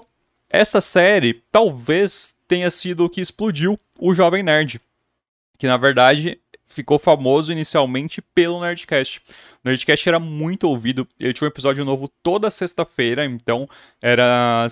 essa 0.50 0.80
série 0.80 1.42
talvez 1.52 2.36
tenha 2.48 2.70
sido 2.70 3.06
o 3.06 3.10
que 3.10 3.22
explodiu 3.22 3.80
o 4.00 4.14
Jovem 4.14 4.44
Nerd, 4.44 4.80
que 5.58 5.68
na 5.68 5.78
verdade 5.78 6.40
ficou 6.70 6.98
famoso 6.98 7.52
inicialmente 7.52 8.22
pelo 8.22 8.62
Nerdcast. 8.62 9.22
O 9.64 9.68
Nerdcast 9.68 10.08
era 10.08 10.20
muito 10.20 10.66
ouvido, 10.66 11.08
ele 11.20 11.34
tinha 11.34 11.48
um 11.48 11.52
episódio 11.52 11.84
novo 11.84 12.10
toda 12.24 12.50
sexta-feira, 12.50 13.26
então 13.26 13.68
era. 14.02 14.68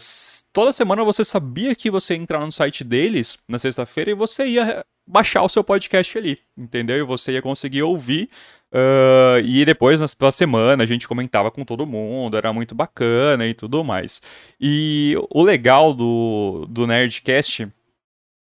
Toda 0.53 0.71
semana 0.71 1.03
você 1.03 1.25
sabia 1.25 1.75
que 1.75 1.89
você 1.91 2.13
ia 2.13 2.21
entrar 2.21 2.39
no 2.39 2.51
site 2.51 2.83
deles 2.83 3.37
na 3.47 3.59
sexta-feira 3.59 4.11
e 4.11 4.13
você 4.13 4.45
ia 4.45 4.85
baixar 5.05 5.41
o 5.43 5.49
seu 5.49 5.63
podcast 5.63 6.17
ali, 6.17 6.39
entendeu? 6.57 6.97
E 6.97 7.03
você 7.03 7.33
ia 7.33 7.41
conseguir 7.41 7.83
ouvir. 7.83 8.29
Uh, 8.69 9.39
e 9.45 9.63
depois, 9.63 10.01
na 10.01 10.31
semana, 10.31 10.83
a 10.83 10.85
gente 10.85 11.07
comentava 11.07 11.49
com 11.49 11.63
todo 11.63 11.87
mundo, 11.87 12.35
era 12.35 12.51
muito 12.51 12.75
bacana 12.75 13.47
e 13.47 13.53
tudo 13.53 13.83
mais. 13.83 14.21
E 14.59 15.15
o 15.29 15.41
legal 15.41 15.93
do, 15.93 16.67
do 16.69 16.85
Nerdcast 16.85 17.69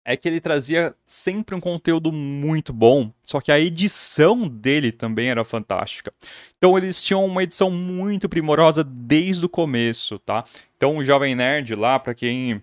é 0.03 0.17
que 0.17 0.27
ele 0.27 0.41
trazia 0.41 0.95
sempre 1.05 1.55
um 1.55 1.59
conteúdo 1.59 2.11
muito 2.11 2.73
bom, 2.73 3.11
só 3.25 3.39
que 3.39 3.51
a 3.51 3.59
edição 3.59 4.47
dele 4.47 4.91
também 4.91 5.29
era 5.29 5.45
fantástica. 5.45 6.11
Então 6.57 6.77
eles 6.77 7.03
tinham 7.03 7.23
uma 7.25 7.43
edição 7.43 7.69
muito 7.69 8.27
primorosa 8.27 8.83
desde 8.83 9.45
o 9.45 9.49
começo, 9.49 10.17
tá? 10.19 10.43
Então 10.75 10.97
o 10.97 11.05
Jovem 11.05 11.35
Nerd 11.35 11.75
lá, 11.75 11.99
para 11.99 12.15
quem 12.15 12.61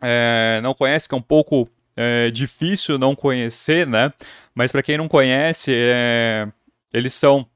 é, 0.00 0.60
não 0.62 0.74
conhece, 0.74 1.08
que 1.08 1.14
é 1.14 1.18
um 1.18 1.22
pouco 1.22 1.68
é 1.96 2.30
difícil 2.30 2.98
não 2.98 3.14
conhecer, 3.14 3.86
né? 3.86 4.12
Mas 4.54 4.72
para 4.72 4.82
quem 4.82 4.98
não 4.98 5.08
conhece, 5.08 5.72
é... 5.72 6.48
eles 6.92 7.14
são 7.14 7.46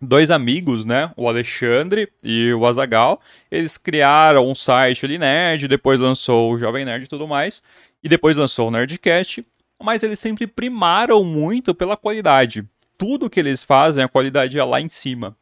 dois 0.00 0.30
amigos, 0.30 0.84
né? 0.84 1.12
O 1.16 1.28
Alexandre 1.28 2.10
e 2.22 2.52
o 2.52 2.66
Azagal. 2.66 3.20
Eles 3.50 3.76
criaram 3.76 4.48
um 4.48 4.54
site 4.54 5.04
ali 5.04 5.18
nerd, 5.18 5.68
depois 5.68 6.00
lançou 6.00 6.52
o 6.52 6.58
Jovem 6.58 6.84
Nerd 6.84 7.04
e 7.04 7.08
tudo 7.08 7.28
mais, 7.28 7.62
e 8.02 8.08
depois 8.08 8.36
lançou 8.36 8.68
o 8.68 8.70
Nerdcast. 8.70 9.44
Mas 9.82 10.02
eles 10.02 10.18
sempre 10.18 10.46
primaram 10.46 11.24
muito 11.24 11.74
pela 11.74 11.96
qualidade. 11.96 12.64
Tudo 12.98 13.30
que 13.30 13.40
eles 13.40 13.64
fazem, 13.64 14.04
a 14.04 14.08
qualidade 14.08 14.58
é 14.58 14.64
lá 14.64 14.80
em 14.80 14.88
cima. 14.90 15.36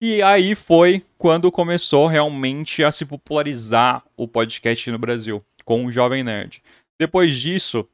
E 0.00 0.22
aí 0.22 0.54
foi 0.54 1.04
quando 1.16 1.50
começou 1.50 2.06
realmente 2.06 2.84
a 2.84 2.90
se 2.90 3.04
popularizar 3.04 4.04
o 4.16 4.26
podcast 4.28 4.90
no 4.90 4.98
Brasil, 4.98 5.44
com 5.64 5.84
o 5.84 5.92
Jovem 5.92 6.22
Nerd. 6.24 6.62
Depois 6.98 7.36
disso, 7.36 7.88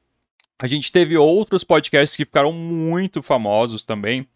a 0.58 0.66
gente 0.66 0.92
teve 0.92 1.16
outros 1.16 1.64
podcasts 1.64 2.16
que 2.16 2.24
ficaram 2.24 2.52
muito 2.52 3.22
famosos 3.22 3.84
também. 3.84 4.26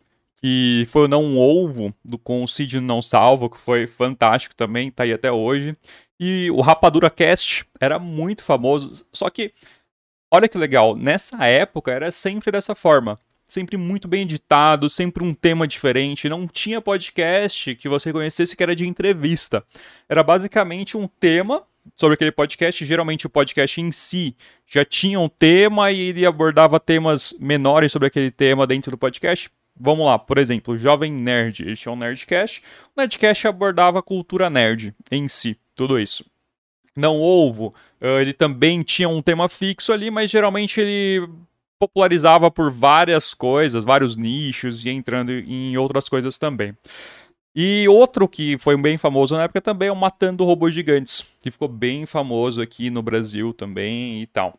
Que 0.40 0.86
foi 0.88 1.06
o 1.06 1.08
Não 1.08 1.36
Ovo, 1.36 1.92
do, 2.04 2.16
com 2.16 2.44
o 2.44 2.48
Cid 2.48 2.80
Não 2.80 3.02
Salvo, 3.02 3.50
que 3.50 3.58
foi 3.58 3.88
fantástico 3.88 4.54
também, 4.54 4.90
tá 4.90 5.02
aí 5.02 5.12
até 5.12 5.32
hoje. 5.32 5.76
E 6.18 6.50
o 6.50 6.60
Rapadura 6.60 7.10
Cast 7.10 7.64
era 7.80 7.98
muito 7.98 8.42
famoso. 8.42 9.06
Só 9.12 9.30
que, 9.30 9.52
olha 10.30 10.48
que 10.48 10.58
legal, 10.58 10.96
nessa 10.96 11.44
época 11.46 11.92
era 11.92 12.10
sempre 12.10 12.50
dessa 12.50 12.74
forma. 12.74 13.18
Sempre 13.46 13.78
muito 13.78 14.06
bem 14.06 14.22
editado, 14.22 14.90
sempre 14.90 15.24
um 15.24 15.32
tema 15.32 15.66
diferente. 15.66 16.28
Não 16.28 16.46
tinha 16.46 16.82
podcast 16.82 17.74
que 17.76 17.88
você 17.88 18.12
conhecesse 18.12 18.54
que 18.54 18.62
era 18.62 18.76
de 18.76 18.86
entrevista. 18.86 19.64
Era 20.06 20.22
basicamente 20.22 20.98
um 20.98 21.08
tema 21.08 21.62
sobre 21.96 22.14
aquele 22.14 22.32
podcast. 22.32 22.84
Geralmente 22.84 23.26
o 23.26 23.30
podcast 23.30 23.80
em 23.80 23.90
si 23.90 24.36
já 24.66 24.84
tinha 24.84 25.18
um 25.18 25.28
tema 25.28 25.90
e 25.90 25.98
ele 26.00 26.26
abordava 26.26 26.78
temas 26.78 27.34
menores 27.40 27.90
sobre 27.90 28.08
aquele 28.08 28.30
tema 28.30 28.66
dentro 28.66 28.90
do 28.90 28.98
podcast. 28.98 29.50
Vamos 29.80 30.06
lá, 30.06 30.18
por 30.18 30.38
exemplo, 30.38 30.76
Jovem 30.78 31.12
Nerd, 31.12 31.62
ele 31.62 31.76
tinha 31.76 31.92
um 31.92 31.96
Nerdcast. 31.96 32.62
O 32.96 33.00
Nerdcast 33.00 33.46
abordava 33.46 34.00
a 34.00 34.02
cultura 34.02 34.50
nerd 34.50 34.94
em 35.10 35.28
si, 35.28 35.56
tudo 35.74 35.98
isso. 35.98 36.24
Não 36.96 37.20
Ovo, 37.20 37.72
eh, 38.00 38.20
ele 38.22 38.32
também 38.32 38.82
tinha 38.82 39.08
um 39.08 39.22
tema 39.22 39.48
fixo 39.48 39.92
ali, 39.92 40.10
mas 40.10 40.30
geralmente 40.30 40.80
ele 40.80 41.28
popularizava 41.78 42.50
por 42.50 42.72
várias 42.72 43.32
coisas, 43.32 43.84
vários 43.84 44.16
nichos 44.16 44.84
e 44.84 44.90
entrando 44.90 45.30
em 45.30 45.76
outras 45.76 46.08
coisas 46.08 46.36
também. 46.36 46.76
E 47.54 47.88
outro 47.88 48.28
que 48.28 48.58
foi 48.58 48.76
bem 48.76 48.98
famoso 48.98 49.36
na 49.36 49.44
época 49.44 49.60
também 49.60 49.88
é 49.88 49.92
o 49.92 49.96
Matando 49.96 50.44
Robôs 50.44 50.74
Gigantes, 50.74 51.24
que 51.40 51.50
ficou 51.50 51.68
bem 51.68 52.04
famoso 52.04 52.60
aqui 52.60 52.90
no 52.90 53.02
Brasil 53.02 53.52
também 53.52 54.20
e 54.22 54.26
tal. 54.26 54.58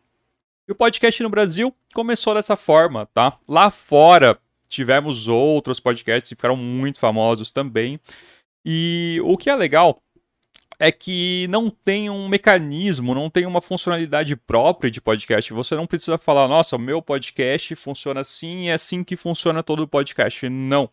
E 0.68 0.72
o 0.72 0.74
podcast 0.74 1.22
no 1.22 1.28
Brasil 1.28 1.74
começou 1.92 2.34
dessa 2.34 2.56
forma, 2.56 3.06
tá? 3.06 3.36
Lá 3.48 3.70
fora 3.70 4.38
tivemos 4.70 5.28
outros 5.28 5.80
podcasts 5.80 6.28
que 6.28 6.36
ficaram 6.36 6.56
muito 6.56 6.98
famosos 6.98 7.50
também. 7.50 8.00
E 8.64 9.20
o 9.24 9.36
que 9.36 9.50
é 9.50 9.54
legal 9.54 10.00
é 10.78 10.90
que 10.90 11.46
não 11.50 11.68
tem 11.68 12.08
um 12.08 12.26
mecanismo, 12.26 13.14
não 13.14 13.28
tem 13.28 13.44
uma 13.44 13.60
funcionalidade 13.60 14.34
própria 14.34 14.90
de 14.90 14.98
podcast. 14.98 15.52
Você 15.52 15.74
não 15.74 15.86
precisa 15.86 16.16
falar, 16.16 16.48
nossa, 16.48 16.76
o 16.76 16.78
meu 16.78 17.02
podcast 17.02 17.76
funciona 17.76 18.20
assim 18.20 18.64
e 18.64 18.68
é 18.68 18.72
assim 18.72 19.04
que 19.04 19.14
funciona 19.14 19.62
todo 19.62 19.86
podcast. 19.86 20.48
Não. 20.48 20.88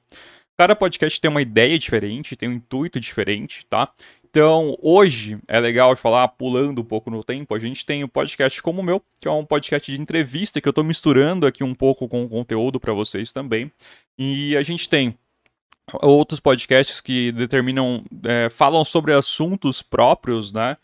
Cada 0.58 0.76
podcast 0.76 1.22
tem 1.22 1.30
uma 1.30 1.42
ideia 1.42 1.78
diferente, 1.78 2.36
tem 2.36 2.50
um 2.50 2.54
intuito 2.54 3.00
diferente, 3.00 3.66
tá? 3.70 3.94
Então, 4.38 4.78
hoje 4.84 5.40
é 5.48 5.60
legal 5.60 5.96
falar, 5.96 6.28
pulando 6.28 6.82
um 6.82 6.86
pouco 6.86 7.10
no 7.10 7.24
tempo, 7.24 7.56
a 7.56 7.60
gente 7.60 7.84
tem 7.84 8.04
um 8.04 8.08
podcast 8.08 8.62
como 8.62 8.82
o 8.82 8.84
meu, 8.84 9.02
que 9.20 9.28
é 9.28 9.32
um 9.32 9.44
podcast 9.44 9.92
de 9.92 10.00
entrevista, 10.00 10.62
que 10.62 10.68
eu 10.68 10.70
estou 10.70 10.84
misturando 10.84 11.48
aqui 11.48 11.64
um 11.64 11.74
pouco 11.74 12.08
com 12.08 12.24
o 12.24 12.30
conteúdo 12.30 12.80
para 12.80 12.94
vocês 12.94 13.32
também. 13.32 13.72
E 14.16 14.56
a 14.56 14.62
gente 14.62 14.88
tem 14.88 15.18
outros 15.92 16.40
podcasts 16.40 17.02
que 17.02 17.32
determinam, 17.32 18.06
é, 18.26 18.48
falam 18.52 18.86
sobre 18.86 19.12
assuntos 19.12 19.82
próprios, 19.82 20.54
né? 20.54 20.78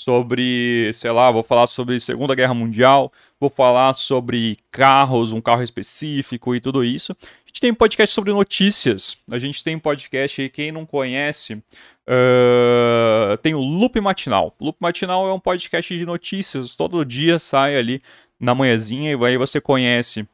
Sobre, 0.00 0.90
sei 0.94 1.10
lá, 1.10 1.30
vou 1.30 1.42
falar 1.42 1.66
sobre 1.66 2.00
Segunda 2.00 2.34
Guerra 2.34 2.54
Mundial, 2.54 3.12
vou 3.38 3.50
falar 3.50 3.92
sobre 3.92 4.56
carros, 4.72 5.30
um 5.30 5.42
carro 5.42 5.62
específico 5.62 6.54
e 6.54 6.60
tudo 6.60 6.82
isso. 6.82 7.12
A 7.12 7.48
gente 7.48 7.60
tem 7.60 7.74
podcast 7.74 8.14
sobre 8.14 8.32
notícias. 8.32 9.18
A 9.30 9.38
gente 9.38 9.62
tem 9.62 9.78
podcast 9.78 10.40
aí, 10.40 10.48
quem 10.48 10.72
não 10.72 10.86
conhece, 10.86 11.52
uh, 11.52 13.36
tem 13.42 13.54
o 13.54 13.60
Loop 13.60 14.00
Matinal. 14.00 14.56
Loop 14.58 14.78
Matinal 14.80 15.28
é 15.28 15.34
um 15.34 15.38
podcast 15.38 15.94
de 15.94 16.06
notícias. 16.06 16.74
Todo 16.74 17.04
dia 17.04 17.38
sai 17.38 17.76
ali 17.76 18.00
na 18.40 18.54
manhãzinha 18.54 19.12
e 19.12 19.24
aí 19.26 19.36
você 19.36 19.60
conhece 19.60 20.26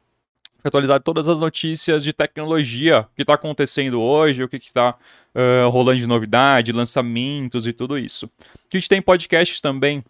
atualizar 0.67 1.01
todas 1.01 1.27
as 1.27 1.39
notícias 1.39 2.03
de 2.03 2.13
tecnologia, 2.13 3.07
que 3.15 3.21
está 3.23 3.33
acontecendo 3.33 4.01
hoje, 4.01 4.43
o 4.43 4.47
que 4.47 4.57
está 4.57 4.95
uh, 5.35 5.69
rolando 5.69 5.99
de 5.99 6.07
novidade, 6.07 6.71
lançamentos 6.71 7.67
e 7.67 7.73
tudo 7.73 7.97
isso. 7.97 8.29
A 8.71 8.77
gente 8.77 8.89
tem 8.89 9.01
podcasts 9.01 9.61
também 9.61 10.03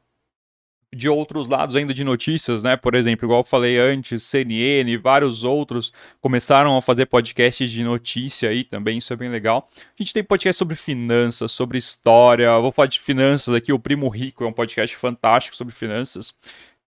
de 0.94 1.10
outros 1.10 1.48
lados 1.48 1.76
ainda 1.76 1.94
de 1.94 2.04
notícias, 2.04 2.64
né? 2.64 2.78
Por 2.78 2.96
exemplo, 2.96 3.26
igual 3.26 3.42
eu 3.42 3.44
falei 3.44 3.78
antes, 3.78 4.24
CNN, 4.24 4.98
vários 4.98 5.44
outros 5.44 5.92
começaram 6.22 6.78
a 6.78 6.82
fazer 6.82 7.06
podcasts 7.08 7.70
de 7.70 7.84
notícia 7.84 8.50
aí 8.50 8.64
também, 8.64 8.98
isso 8.98 9.12
é 9.12 9.16
bem 9.16 9.30
legal. 9.30 9.68
A 9.78 10.02
gente 10.02 10.14
tem 10.14 10.24
podcast 10.24 10.58
sobre 10.58 10.76
finanças, 10.76 11.52
sobre 11.52 11.78
história, 11.78 12.58
vou 12.60 12.72
falar 12.72 12.88
de 12.88 13.00
finanças 13.00 13.54
aqui, 13.54 13.74
o 13.74 13.80
Primo 13.80 14.08
Rico 14.08 14.44
é 14.44 14.48
um 14.48 14.54
podcast 14.54 14.96
fantástico 14.96 15.56
sobre 15.56 15.74
finanças. 15.74 16.34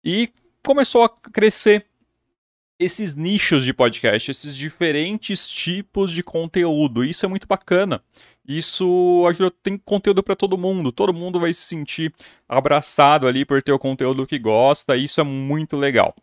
E 0.03 0.29
começou 0.63 1.03
a 1.03 1.09
crescer 1.09 1.85
esses 2.83 3.15
nichos 3.15 3.63
de 3.63 3.73
podcast, 3.73 4.31
esses 4.31 4.55
diferentes 4.55 5.47
tipos 5.47 6.11
de 6.11 6.23
conteúdo. 6.23 7.03
Isso 7.03 7.25
é 7.25 7.29
muito 7.29 7.47
bacana. 7.47 8.01
Isso 8.47 9.23
ajuda, 9.29 9.53
tem 9.61 9.77
conteúdo 9.77 10.23
para 10.23 10.35
todo 10.35 10.57
mundo. 10.57 10.91
Todo 10.91 11.13
mundo 11.13 11.39
vai 11.39 11.53
se 11.53 11.61
sentir 11.61 12.13
abraçado 12.49 13.27
ali 13.27 13.45
por 13.45 13.61
ter 13.61 13.71
o 13.71 13.79
conteúdo 13.79 14.25
que 14.25 14.39
gosta. 14.39 14.97
Isso 14.97 15.21
é 15.21 15.23
muito 15.23 15.77
legal, 15.77 16.15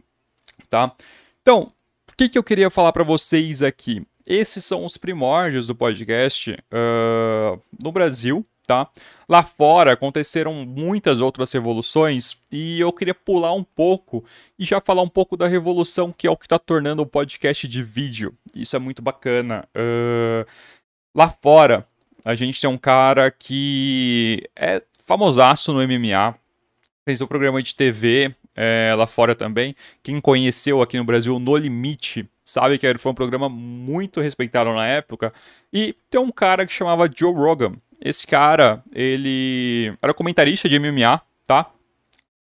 tá? 0.69 0.93
Então, 1.41 1.73
o 2.11 2.17
que, 2.17 2.29
que 2.29 2.37
eu 2.37 2.43
queria 2.43 2.71
falar 2.71 2.93
para 2.93 3.05
vocês 3.05 3.63
aqui? 3.63 4.05
esses 4.29 4.63
são 4.63 4.85
os 4.85 4.99
primórdios 4.99 5.67
do 5.67 5.75
podcast 5.75 6.53
uh, 6.53 7.61
no 7.83 7.91
Brasil, 7.91 8.45
tá? 8.69 8.87
Lá 9.27 9.43
fora 9.43 9.95
aconteceram 9.95 10.53
muitas 10.67 11.23
outras 11.23 11.51
revoluções 11.51 12.37
e 12.53 12.79
eu 12.79 12.93
queria 12.93 13.15
pular 13.15 13.55
um 13.55 13.65
pouco 13.65 14.23
e 14.59 14.65
já 14.65 14.79
falar 14.79 15.01
um 15.01 15.09
pouco 15.09 15.39
da 15.39 15.49
revolução 15.49 16.13
que 16.13 16.27
é 16.27 16.31
o 16.31 16.37
que 16.37 16.45
está 16.45 16.59
tornando 16.59 17.01
o 17.01 17.07
podcast 17.07 17.67
de 17.67 17.83
vídeo. 17.83 18.35
Isso 18.55 18.77
é 18.77 18.79
muito 18.79 19.01
bacana. 19.01 19.67
Uh, 19.75 20.47
lá 21.15 21.31
fora, 21.31 21.87
a 22.23 22.35
gente 22.35 22.61
tem 22.61 22.69
um 22.69 22.77
cara 22.77 23.31
que 23.31 24.47
é 24.55 24.83
famosaço 24.93 25.73
no 25.73 25.81
MMA, 25.81 26.35
fez 27.07 27.23
um 27.23 27.27
programa 27.27 27.63
de 27.63 27.75
TV 27.75 28.35
é, 28.55 28.95
lá 28.95 29.07
fora 29.07 29.35
também. 29.35 29.75
Quem 30.03 30.21
conheceu 30.21 30.83
aqui 30.83 30.99
no 30.99 31.05
Brasil 31.05 31.39
No 31.39 31.57
Limite 31.57 32.29
sabe 32.45 32.79
que 32.79 32.99
foi 32.99 33.13
um 33.13 33.15
programa 33.15 33.49
muito 33.49 34.21
respeitado 34.21 34.75
na 34.75 34.87
época. 34.87 35.33
E 35.73 35.95
tem 36.11 36.21
um 36.21 36.31
cara 36.31 36.67
que 36.67 36.73
chamava 36.73 37.09
Joe 37.15 37.33
Rogan. 37.33 37.75
Esse 38.01 38.27
cara, 38.27 38.83
ele 38.93 39.93
era 40.01 40.15
comentarista 40.15 40.69
de 40.69 40.79
MMA, 40.79 41.21
tá? 41.47 41.71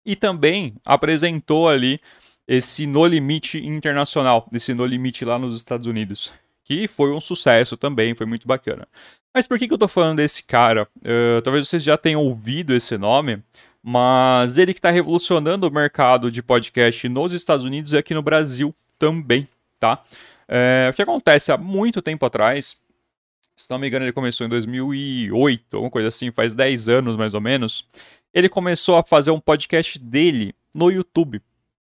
E 0.05 0.15
também 0.15 0.75
apresentou 0.85 1.69
ali 1.69 1.99
esse 2.47 2.87
No 2.87 3.07
Limite 3.07 3.65
internacional, 3.65 4.49
esse 4.53 4.75
No 4.75 4.87
Limite 4.87 5.25
lá 5.25 5.39
nos 5.39 5.57
Estados 5.57 5.87
Unidos, 5.87 6.33
que 6.63 6.87
foi 6.87 7.13
um 7.13 7.21
sucesso 7.21 7.77
também, 7.77 8.15
foi 8.15 8.27
muito 8.27 8.47
bacana. 8.47 8.87
Mas 9.35 9.49
por 9.49 9.59
que, 9.59 9.67
que 9.67 9.75
eu 9.75 9.79
tô 9.79 9.89
falando 9.89 10.19
desse 10.19 10.43
cara? 10.43 10.89
Uh, 10.99 11.43
talvez 11.43 11.69
vocês 11.69 11.83
já 11.83 11.97
tenham 11.97 12.23
ouvido 12.23 12.75
esse 12.75 12.97
nome, 12.97 13.43
mas 13.83 14.59
ele 14.59 14.73
que 14.73 14.79
está 14.79 14.91
revolucionando 14.91 15.69
o 15.69 15.71
mercado 15.71 16.31
de 16.31 16.43
podcast 16.43 17.09
nos 17.09 17.33
Estados 17.33 17.65
Unidos 17.65 17.93
e 17.93 17.99
aqui 17.99 18.15
no 18.15 18.23
Brasil 18.23 18.75
também, 18.99 19.49
tá? 19.79 20.03
É, 20.49 20.89
o 20.91 20.95
que 20.95 21.03
acontece 21.03 21.53
há 21.53 21.57
muito 21.57 22.01
tempo 22.01 22.25
atrás, 22.25 22.77
se 23.57 23.71
não 23.71 23.79
me 23.79 23.89
engano, 23.89 24.05
ele 24.05 24.13
começou 24.13 24.47
em 24.47 24.51
2008, 24.51 25.75
alguma 25.75 25.91
coisa 25.91 26.09
assim, 26.09 26.31
faz 26.31 26.55
10 26.55 26.89
anos 26.89 27.17
mais 27.17 27.33
ou 27.33 27.41
menos. 27.41 27.89
Ele 28.33 28.49
começou 28.49 28.97
a 28.97 29.03
fazer 29.03 29.31
um 29.31 29.41
podcast 29.41 29.99
dele 29.99 30.55
no 30.75 30.91
YouTube, 30.91 31.41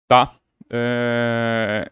tá? 0.07 0.37
É... 0.71 1.91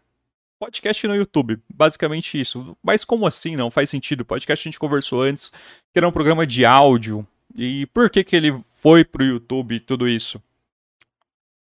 Podcast 0.61 1.07
no 1.09 1.17
YouTube, 1.17 1.59
basicamente 1.69 2.41
isso. 2.41 2.77
Mas 2.83 3.05
como 3.05 3.27
assim? 3.27 3.57
Não 3.57 3.71
faz 3.71 3.91
sentido. 3.91 4.25
Podcast 4.25 4.67
a 4.67 4.71
gente 4.71 4.79
conversou 4.79 5.23
antes, 5.23 5.51
que 5.93 5.99
era 5.99 6.09
um 6.09 6.13
programa 6.13 6.47
de 6.47 6.65
áudio. 6.65 7.27
E 7.55 7.87
por 7.87 8.09
que, 8.09 8.23
que 8.23 8.37
ele 8.37 8.57
foi 8.71 9.05
pro 9.05 9.25
YouTube 9.25 9.75
e 9.75 9.81
tudo 9.81 10.09
isso? 10.09 10.41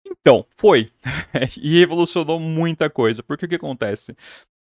Então, 0.04 0.44
foi. 0.56 0.90
e 1.56 1.78
revolucionou 1.78 2.38
muita 2.40 2.90
coisa. 2.90 3.22
Porque 3.22 3.46
o 3.46 3.48
que 3.48 3.54
acontece? 3.54 4.16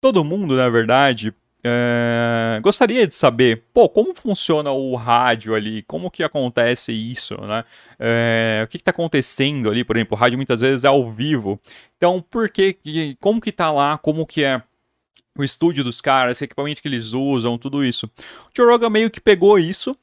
Todo 0.01 0.25
mundo, 0.25 0.55
na 0.55 0.69
verdade, 0.69 1.33
é, 1.63 2.59
gostaria 2.61 3.07
de 3.07 3.15
saber, 3.15 3.63
pô, 3.73 3.89
como 3.89 4.13
funciona 4.13 4.71
o 4.71 4.95
rádio 4.95 5.55
ali, 5.55 5.83
como 5.83 6.11
que 6.11 6.23
acontece 6.23 6.91
isso, 6.93 7.35
né? 7.41 7.63
É, 7.99 8.61
o 8.63 8.67
que 8.67 8.77
está 8.77 8.91
acontecendo 8.91 9.69
ali, 9.69 9.83
por 9.83 9.95
exemplo, 9.95 10.15
o 10.15 10.19
rádio 10.19 10.37
muitas 10.37 10.61
vezes 10.61 10.83
é 10.83 10.87
ao 10.87 11.11
vivo. 11.11 11.59
Então, 11.97 12.23
por 12.29 12.49
que, 12.49 12.77
como 13.19 13.41
que 13.41 13.51
tá 13.51 13.71
lá, 13.71 13.97
como 13.97 14.25
que 14.25 14.43
é 14.43 14.61
o 15.37 15.43
estúdio 15.43 15.83
dos 15.83 16.01
caras, 16.01 16.37
esse 16.37 16.45
equipamento 16.45 16.81
que 16.81 16.87
eles 16.87 17.13
usam, 17.13 17.57
tudo 17.57 17.83
isso. 17.83 18.07
O 18.07 18.49
Joe 18.55 18.67
Rogan 18.67 18.89
meio 18.89 19.11
que 19.11 19.21
pegou 19.21 19.59
isso 19.59 19.95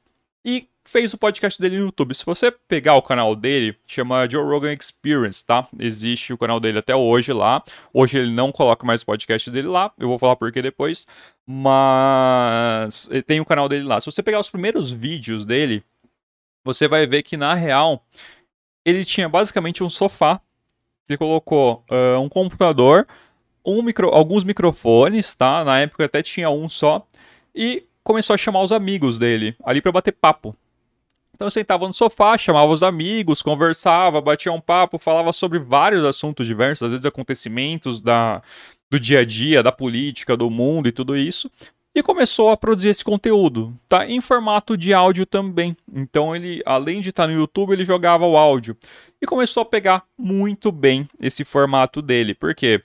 e 0.45 0.69
fez 0.85 1.14
o 1.14 1.19
podcast 1.19 1.61
dele 1.61 1.79
no 1.79 1.87
YouTube. 1.87 2.14
Se 2.14 2.25
você 2.25 2.50
pegar 2.50 2.95
o 2.95 3.03
canal 3.03 3.35
dele, 3.35 3.76
chama 3.88 4.29
Joe 4.31 4.45
Rogan 4.45 4.73
Experience, 4.73 5.45
tá? 5.45 5.67
Existe 5.79 6.33
o 6.33 6.38
canal 6.38 6.61
dele 6.61 6.79
até 6.79 6.94
hoje 6.94 7.33
lá. 7.33 7.62
Hoje 7.92 8.18
ele 8.18 8.31
não 8.31 8.53
coloca 8.53 8.87
mais 8.87 9.03
o 9.03 9.07
podcast 9.07 9.51
dele 9.51 9.68
lá. 9.68 9.92
Eu 9.99 10.09
vou 10.09 10.18
falar 10.18 10.37
por 10.37 10.53
que 10.53 10.61
depois. 10.61 11.07
Mas 11.47 13.09
tem 13.27 13.40
o 13.40 13.44
canal 13.44 13.68
dele 13.68 13.85
lá. 13.85 13.99
Se 14.01 14.07
você 14.07 14.23
pegar 14.23 14.40
os 14.40 14.51
primeiros 14.51 14.90
vídeos 14.90 15.44
dele, 15.44 15.83
você 16.62 16.87
vai 16.87 17.07
ver 17.07 17.23
que 17.23 17.37
na 17.37 17.55
real 17.55 18.05
ele 18.85 19.05
tinha 19.05 19.29
basicamente 19.29 19.83
um 19.83 19.88
sofá. 19.88 20.40
Ele 21.09 21.18
colocou 21.18 21.85
uh, 21.90 22.20
um 22.20 22.29
computador, 22.29 23.07
um 23.64 23.83
micro, 23.83 24.09
alguns 24.09 24.44
microfones, 24.44 25.35
tá? 25.35 25.64
Na 25.64 25.81
época 25.81 26.05
até 26.05 26.23
tinha 26.23 26.51
um 26.51 26.68
só. 26.68 27.07
E 27.55 27.87
começou 28.03 28.35
a 28.35 28.38
chamar 28.38 28.61
os 28.62 28.73
amigos 28.73 29.18
dele 29.18 29.57
ali 29.64 29.81
para 29.81 29.92
bater 29.92 30.12
papo. 30.12 30.55
Então 31.35 31.47
eu 31.47 31.51
sentava 31.51 31.87
no 31.87 31.92
sofá, 31.92 32.38
chamava 32.38 32.70
os 32.73 32.83
amigos, 32.83 33.42
conversava, 33.42 34.20
batia 34.20 34.53
um 34.53 34.61
papo, 34.61 34.99
falava 34.99 35.33
sobre 35.33 35.59
vários 35.59 36.05
assuntos 36.05 36.47
diversos, 36.47 36.85
às 36.85 36.90
vezes 36.90 37.05
acontecimentos 37.05 38.01
da, 38.01 38.40
do 38.88 39.01
dia 39.01 39.20
a 39.20 39.25
dia, 39.25 39.62
da 39.62 39.73
política, 39.73 40.37
do 40.37 40.49
mundo 40.49 40.88
e 40.88 40.92
tudo 40.92 41.16
isso. 41.16 41.51
E 41.92 42.03
começou 42.03 42.51
a 42.51 42.57
produzir 42.57 42.88
esse 42.88 43.05
conteúdo, 43.05 43.73
tá? 43.88 44.07
Em 44.07 44.20
formato 44.20 44.77
de 44.77 44.92
áudio 44.92 45.27
também. 45.27 45.77
Então 45.92 46.35
ele, 46.35 46.61
além 46.64 47.01
de 47.01 47.11
estar 47.11 47.27
no 47.27 47.35
YouTube, 47.35 47.73
ele 47.73 47.85
jogava 47.85 48.27
o 48.27 48.37
áudio. 48.37 48.77
E 49.20 49.27
começou 49.27 49.62
a 49.62 49.66
pegar 49.66 50.05
muito 50.18 50.73
bem 50.73 51.09
esse 51.20 51.44
formato 51.44 52.01
dele. 52.03 52.35
Por 52.35 52.55
quê? 52.55 52.83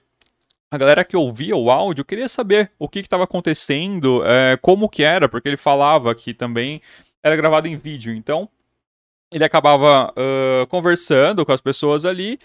a 0.72 0.78
galera 0.78 1.04
que 1.04 1.18
ouvia 1.18 1.56
o 1.56 1.72
áudio 1.72 2.06
queria 2.06 2.30
saber 2.30 2.72
o 2.78 2.88
que 2.88 3.00
estava 3.00 3.24
acontecendo, 3.24 4.24
é, 4.24 4.58
como 4.62 4.88
que 4.88 5.02
era, 5.02 5.28
porque 5.28 5.50
ele 5.50 5.58
falava 5.58 6.14
que 6.14 6.34
também 6.34 6.80
era 7.24 7.36
gravado 7.36 7.68
em 7.68 7.76
vídeo. 7.76 8.14
Então, 8.14 8.50
ele 9.32 9.44
acabava 9.44 10.12
uh, 10.12 10.68
conversando 10.68 11.46
com 11.46 11.52
as 11.52 11.62
pessoas 11.62 12.06
ali, 12.06 12.40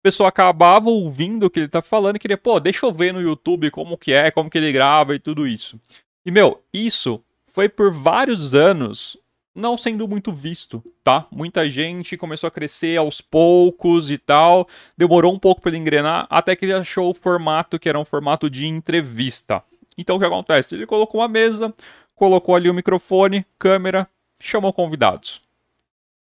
a 0.00 0.02
pessoa 0.02 0.28
acabava 0.28 0.88
ouvindo 0.88 1.44
o 1.44 1.50
que 1.50 1.60
ele 1.60 1.68
tá 1.68 1.82
falando 1.82 2.16
e 2.16 2.18
queria, 2.18 2.38
pô, 2.38 2.58
deixa 2.58 2.86
eu 2.86 2.92
ver 2.92 3.12
no 3.12 3.20
YouTube 3.20 3.70
como 3.70 3.98
que 3.98 4.12
é, 4.12 4.30
como 4.30 4.48
que 4.48 4.56
ele 4.56 4.72
grava 4.72 5.14
e 5.14 5.18
tudo 5.18 5.46
isso. 5.46 5.78
E, 6.24 6.30
meu, 6.30 6.62
isso 6.72 7.22
foi 7.52 7.68
por 7.68 7.92
vários 7.92 8.54
anos 8.54 9.18
não 9.54 9.76
sendo 9.76 10.06
muito 10.08 10.32
visto, 10.32 10.82
tá? 11.02 11.26
Muita 11.30 11.68
gente 11.68 12.16
começou 12.16 12.48
a 12.48 12.50
crescer 12.50 12.96
aos 12.96 13.20
poucos 13.20 14.10
e 14.10 14.16
tal, 14.16 14.66
demorou 14.96 15.34
um 15.34 15.38
pouco 15.38 15.60
para 15.60 15.70
ele 15.70 15.78
engrenar, 15.78 16.26
até 16.30 16.54
que 16.54 16.64
ele 16.64 16.72
achou 16.72 17.10
o 17.10 17.14
formato 17.14 17.78
que 17.78 17.88
era 17.88 17.98
um 17.98 18.04
formato 18.04 18.48
de 18.48 18.66
entrevista. 18.66 19.62
Então 19.98 20.16
o 20.16 20.18
que 20.18 20.24
acontece? 20.24 20.74
Ele 20.74 20.86
colocou 20.86 21.20
uma 21.20 21.28
mesa, 21.28 21.74
colocou 22.14 22.54
ali 22.54 22.70
o 22.70 22.74
microfone, 22.74 23.44
câmera, 23.58 24.08
chamou 24.40 24.72
convidados. 24.72 25.42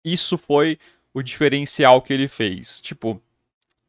Isso 0.04 0.38
foi 0.38 0.78
o 1.13 1.21
diferencial 1.21 2.02
que 2.02 2.13
ele 2.13 2.28
fez. 2.28 2.80
Tipo, 2.82 3.21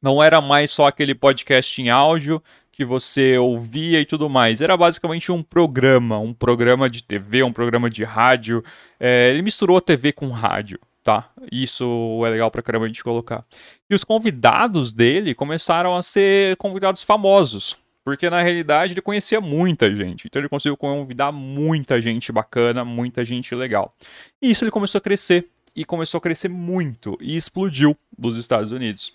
não 0.01 0.23
era 0.23 0.41
mais 0.41 0.71
só 0.71 0.87
aquele 0.87 1.15
podcast 1.15 1.81
em 1.81 1.89
áudio 1.89 2.43
que 2.71 2.85
você 2.85 3.37
ouvia 3.37 4.01
e 4.01 4.07
tudo 4.07 4.29
mais. 4.29 4.61
Era 4.61 4.77
basicamente 4.77 5.31
um 5.31 5.43
programa, 5.43 6.19
um 6.19 6.33
programa 6.33 6.89
de 6.89 7.03
TV, 7.03 7.43
um 7.43 7.53
programa 7.53 7.91
de 7.91 8.03
rádio. 8.03 8.65
É, 8.99 9.31
ele 9.31 9.43
misturou 9.43 9.77
a 9.77 9.81
TV 9.81 10.13
com 10.13 10.31
rádio, 10.31 10.81
tá? 11.05 11.31
Isso 11.51 12.23
é 12.27 12.31
legal 12.31 12.51
pra 12.51 12.63
caramba 12.63 12.87
a 12.87 12.89
gente 12.89 13.05
colocar. 13.05 13.45
E 13.89 13.95
os 13.95 14.05
convidados 14.05 14.93
dele 14.93 15.35
começaram 15.35 15.95
a 15.95 16.03
ser 16.03 16.57
convidados 16.57 17.03
famosos. 17.03 17.77
Porque 18.05 18.29
na 18.29 18.43
realidade 18.43 18.95
ele 18.95 19.01
conhecia 19.01 19.41
muita 19.41 19.95
gente. 19.95 20.27
Então 20.27 20.41
ele 20.41 20.49
conseguiu 20.49 20.77
convidar 20.77 21.31
muita 21.31 22.01
gente 22.01 22.33
bacana, 22.33 22.85
muita 22.85 23.25
gente 23.25 23.55
legal. 23.55 23.95
E 24.41 24.51
isso 24.51 24.65
ele 24.65 24.71
começou 24.71 24.99
a 24.99 25.03
crescer. 25.03 25.49
E 25.75 25.85
começou 25.85 26.19
a 26.19 26.21
crescer 26.21 26.49
muito. 26.49 27.17
E 27.21 27.37
explodiu 27.37 27.97
nos 28.19 28.37
Estados 28.37 28.73
Unides. 28.73 29.09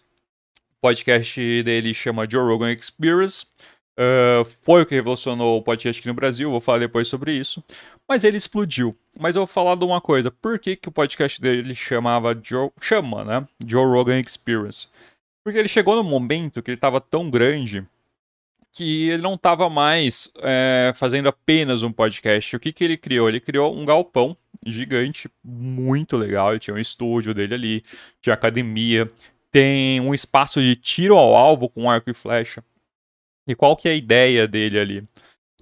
O 0.78 0.82
podcast 0.82 1.64
dele 1.64 1.94
chama 1.94 2.28
Joe 2.30 2.44
Rogan 2.44 2.72
Experience. 2.72 3.46
Uh, 4.00 4.48
foi 4.62 4.84
o 4.84 4.86
que 4.86 4.96
revolucionou 4.96 5.58
o 5.58 5.62
podcast 5.62 6.00
aqui 6.00 6.08
no 6.08 6.14
Brasil. 6.14 6.50
Vou 6.50 6.62
falar 6.62 6.80
depois 6.80 7.08
sobre 7.08 7.34
isso. 7.34 7.64
Mas 8.08 8.24
ele 8.24 8.38
explodiu. 8.38 8.96
Mas 9.20 9.36
eu 9.36 9.42
vou 9.42 9.48
falar 9.48 9.76
de 9.76 9.84
uma 9.84 10.00
coisa. 10.00 10.32
Por 10.32 10.58
que, 10.58 10.76
que 10.76 10.88
o 10.88 10.92
podcast 10.92 11.42
dele 11.42 11.76
chamava 11.76 12.40
Joe. 12.42 12.72
Chama, 12.80 13.24
né? 13.26 13.48
Joe 13.66 13.86
Rogan 13.86 14.20
Experience. 14.20 14.88
Porque 15.44 15.60
ele 15.60 15.68
chegou 15.68 15.96
no 15.96 16.04
momento 16.04 16.62
que 16.62 16.72
ele 16.72 16.78
estava 16.78 17.02
tão 17.02 17.30
grande 17.30 17.86
que 18.78 19.10
ele 19.10 19.24
não 19.24 19.34
estava 19.34 19.68
mais 19.70 20.32
é, 20.38 20.92
fazendo 20.94 21.28
apenas 21.28 21.82
um 21.82 21.92
podcast. 21.92 22.56
O 22.56 22.60
que, 22.60 22.72
que 22.72 22.84
ele 22.84 22.96
criou? 22.96 23.28
Ele 23.28 23.40
criou 23.40 23.76
um 23.76 23.84
galpão 23.84 24.38
gigante, 24.64 25.28
muito 25.44 26.16
legal. 26.16 26.52
Ele 26.52 26.60
tinha 26.60 26.76
um 26.76 26.80
estúdio 26.80 27.34
dele 27.34 27.56
ali, 27.56 27.84
tinha 28.22 28.36
academia, 28.36 29.12
tem 29.52 30.00
um 30.00 30.14
espaço 30.14 30.62
de 30.62 30.76
tiro 30.76 31.18
ao 31.18 31.36
alvo 31.36 31.68
com 31.68 31.90
arco 31.90 32.12
e 32.12 32.14
flecha. 32.14 32.64
E 33.48 33.56
qual 33.56 33.76
que 33.76 33.90
é 33.90 33.94
a 33.94 33.96
ideia 33.96 34.48
dele 34.48 34.80
ali? 34.80 35.04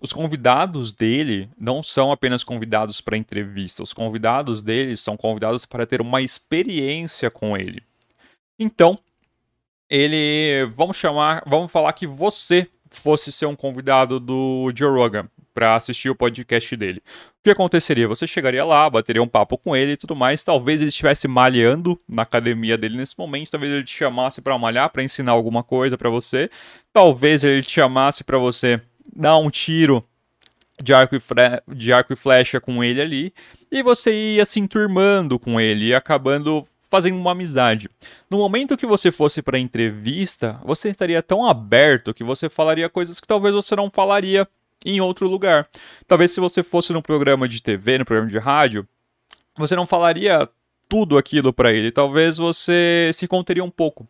Os 0.02 0.12
convidados 0.12 0.92
dele 0.92 1.50
não 1.58 1.82
são 1.82 2.12
apenas 2.12 2.44
convidados 2.44 3.00
para 3.00 3.16
entrevista, 3.16 3.82
os 3.82 3.94
convidados 3.94 4.62
dele 4.62 4.98
são 4.98 5.16
convidados 5.16 5.66
para 5.66 5.86
ter 5.86 6.02
uma 6.02 6.22
experiência 6.22 7.32
com 7.32 7.56
ele. 7.56 7.82
Então, 8.60 9.00
ele, 9.90 10.66
vamos 10.76 10.98
chamar, 10.98 11.44
vamos 11.48 11.72
falar 11.72 11.94
que 11.94 12.06
você 12.06 12.68
fosse 12.90 13.32
ser 13.32 13.46
um 13.46 13.56
convidado 13.56 14.20
do 14.20 14.72
Joe 14.76 14.92
Rogan 14.92 15.28
para 15.54 15.76
assistir 15.76 16.10
o 16.10 16.16
podcast 16.16 16.76
dele. 16.76 17.02
O 17.40 17.44
que 17.44 17.50
aconteceria? 17.50 18.08
Você 18.08 18.28
chegaria 18.28 18.66
lá, 18.66 18.90
bateria 18.90 19.24
um 19.24 19.28
papo 19.28 19.58
com 19.58 19.76
ele 19.76 19.94
e 19.94 19.98
tudo 19.98 20.16
mais. 20.16 20.44
Talvez 20.44 20.82
ele 20.82 20.90
estivesse 20.90 21.28
malhando 21.28 22.00
na 22.08 22.24
academia 22.24 22.78
dele 22.78 22.98
nesse 22.98 23.18
momento. 23.18 23.52
Talvez 23.52 23.72
ele 23.72 23.84
te 23.84 23.96
chamasse 23.96 24.42
para 24.42 24.58
malhar, 24.58 24.90
para 24.90 25.04
ensinar 25.04 25.32
alguma 25.32 25.64
coisa 25.64 25.98
para 25.98 26.10
você. 26.10 26.50
Talvez 26.92 27.44
ele 27.44 27.62
te 27.62 27.72
chamasse 27.72 28.24
para 28.24 28.38
você 28.38 28.82
dar 29.16 29.38
um 29.38 29.50
tiro 29.50 30.04
de 30.82 30.94
arco, 30.94 31.16
e 31.16 31.22
de 31.74 31.94
arco 31.94 32.14
e 32.14 32.16
flecha 32.16 32.60
com 32.60 32.84
ele 32.84 33.02
ali, 33.02 33.34
e 33.72 33.82
você 33.82 34.14
ia 34.14 34.46
se 34.46 34.60
enturmando 34.60 35.40
com 35.40 35.60
ele, 35.60 35.88
e 35.88 35.96
acabando 35.96 36.68
fazendo 36.90 37.18
uma 37.18 37.32
amizade. 37.32 37.90
No 38.30 38.38
momento 38.38 38.78
que 38.78 38.86
você 38.86 39.12
fosse 39.12 39.42
para 39.42 39.60
entrevista, 39.60 40.60
você 40.64 40.90
estaria 40.90 41.22
tão 41.22 41.46
aberto 41.46 42.14
que 42.14 42.24
você 42.24 42.50
falaria 42.50 42.90
coisas 42.90 43.20
que 43.20 43.28
talvez 43.28 43.54
você 43.54 43.76
não 43.76 43.90
falaria 43.90 44.48
em 44.86 45.02
outro 45.02 45.28
lugar. 45.28 45.68
Talvez 46.08 46.32
se 46.32 46.40
você 46.40 46.62
fosse 46.62 46.94
num 46.94 47.02
programa 47.02 47.48
de 47.48 47.62
TV, 47.62 47.98
no 47.98 48.06
programa 48.06 48.32
de 48.32 48.38
rádio, 48.38 48.88
você 49.58 49.76
não 49.76 49.88
falaria 49.88 50.48
tudo 50.88 51.18
aquilo 51.18 51.52
para 51.52 51.74
ele. 51.74 51.92
Talvez 51.92 52.38
você 52.38 53.10
se 53.14 53.28
conteria 53.28 53.64
um 53.64 53.70
pouco. 53.70 54.08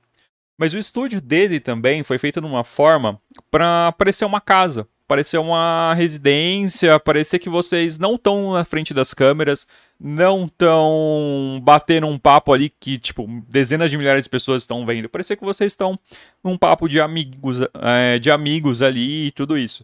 Mas 0.58 0.74
o 0.74 0.78
estúdio 0.78 1.22
dele 1.22 1.60
também 1.60 2.04
foi 2.04 2.18
feito 2.18 2.40
de 2.40 2.48
uma 2.48 2.64
forma 2.64 3.20
para 3.52 3.92
parecer 3.94 4.26
uma 4.26 4.40
casa, 4.40 4.88
parecer 5.08 5.38
uma 5.38 5.94
residência, 5.94 7.00
parecer 7.00 7.40
que 7.40 7.50
vocês 7.50 8.00
não 8.00 8.16
estão 8.16 8.54
na 8.54 8.64
frente 8.64 8.94
das 8.94 9.14
câmeras, 9.14 9.68
não 10.00 10.46
estão 10.46 11.60
batendo 11.64 12.08
um 12.08 12.18
papo 12.18 12.54
ali 12.54 12.70
que, 12.70 12.98
tipo, 12.98 13.28
dezenas 13.48 13.90
de 13.90 13.98
milhares 13.98 14.26
de 14.26 14.30
pessoas 14.30 14.64
estão 14.64 14.86
vendo. 14.86 15.10
Parecer 15.10 15.38
que 15.38 15.46
vocês 15.46 15.72
estão 15.72 15.98
num 16.44 16.58
papo 16.58 16.88
de 16.88 17.00
amigos, 17.00 17.60
é, 17.82 18.20
de 18.20 18.30
amigos 18.30 18.82
ali 18.82 19.28
e 19.28 19.32
tudo 19.32 19.58
isso. 19.58 19.84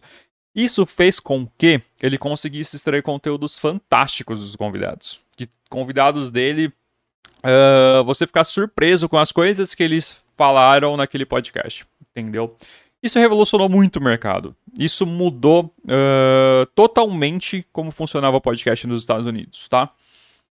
Isso 0.54 0.84
fez 0.84 1.18
com 1.18 1.48
que 1.56 1.80
ele 2.00 2.18
conseguisse 2.18 2.76
extrair 2.76 3.02
conteúdos 3.02 3.58
fantásticos 3.58 4.42
dos 4.42 4.54
convidados. 4.54 5.18
Que 5.34 5.48
convidados 5.70 6.30
dele, 6.30 6.70
uh, 7.42 8.04
você 8.04 8.26
ficar 8.26 8.44
surpreso 8.44 9.08
com 9.08 9.16
as 9.16 9.32
coisas 9.32 9.74
que 9.74 9.82
eles 9.82 10.22
falaram 10.36 10.96
naquele 10.96 11.24
podcast, 11.24 11.86
entendeu? 12.10 12.54
Isso 13.02 13.18
revolucionou 13.18 13.68
muito 13.68 13.96
o 13.96 14.02
mercado. 14.02 14.54
Isso 14.78 15.04
mudou 15.04 15.74
uh, 15.84 16.66
totalmente 16.74 17.66
como 17.72 17.90
funcionava 17.90 18.36
o 18.36 18.40
podcast 18.40 18.86
nos 18.86 19.02
Estados 19.02 19.26
Unidos, 19.26 19.66
tá? 19.68 19.90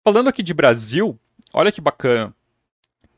Falando 0.03 0.29
aqui 0.29 0.43
de 0.43 0.55
Brasil, 0.55 1.19
olha 1.53 1.71
que 1.71 1.81
bacana. 1.81 2.35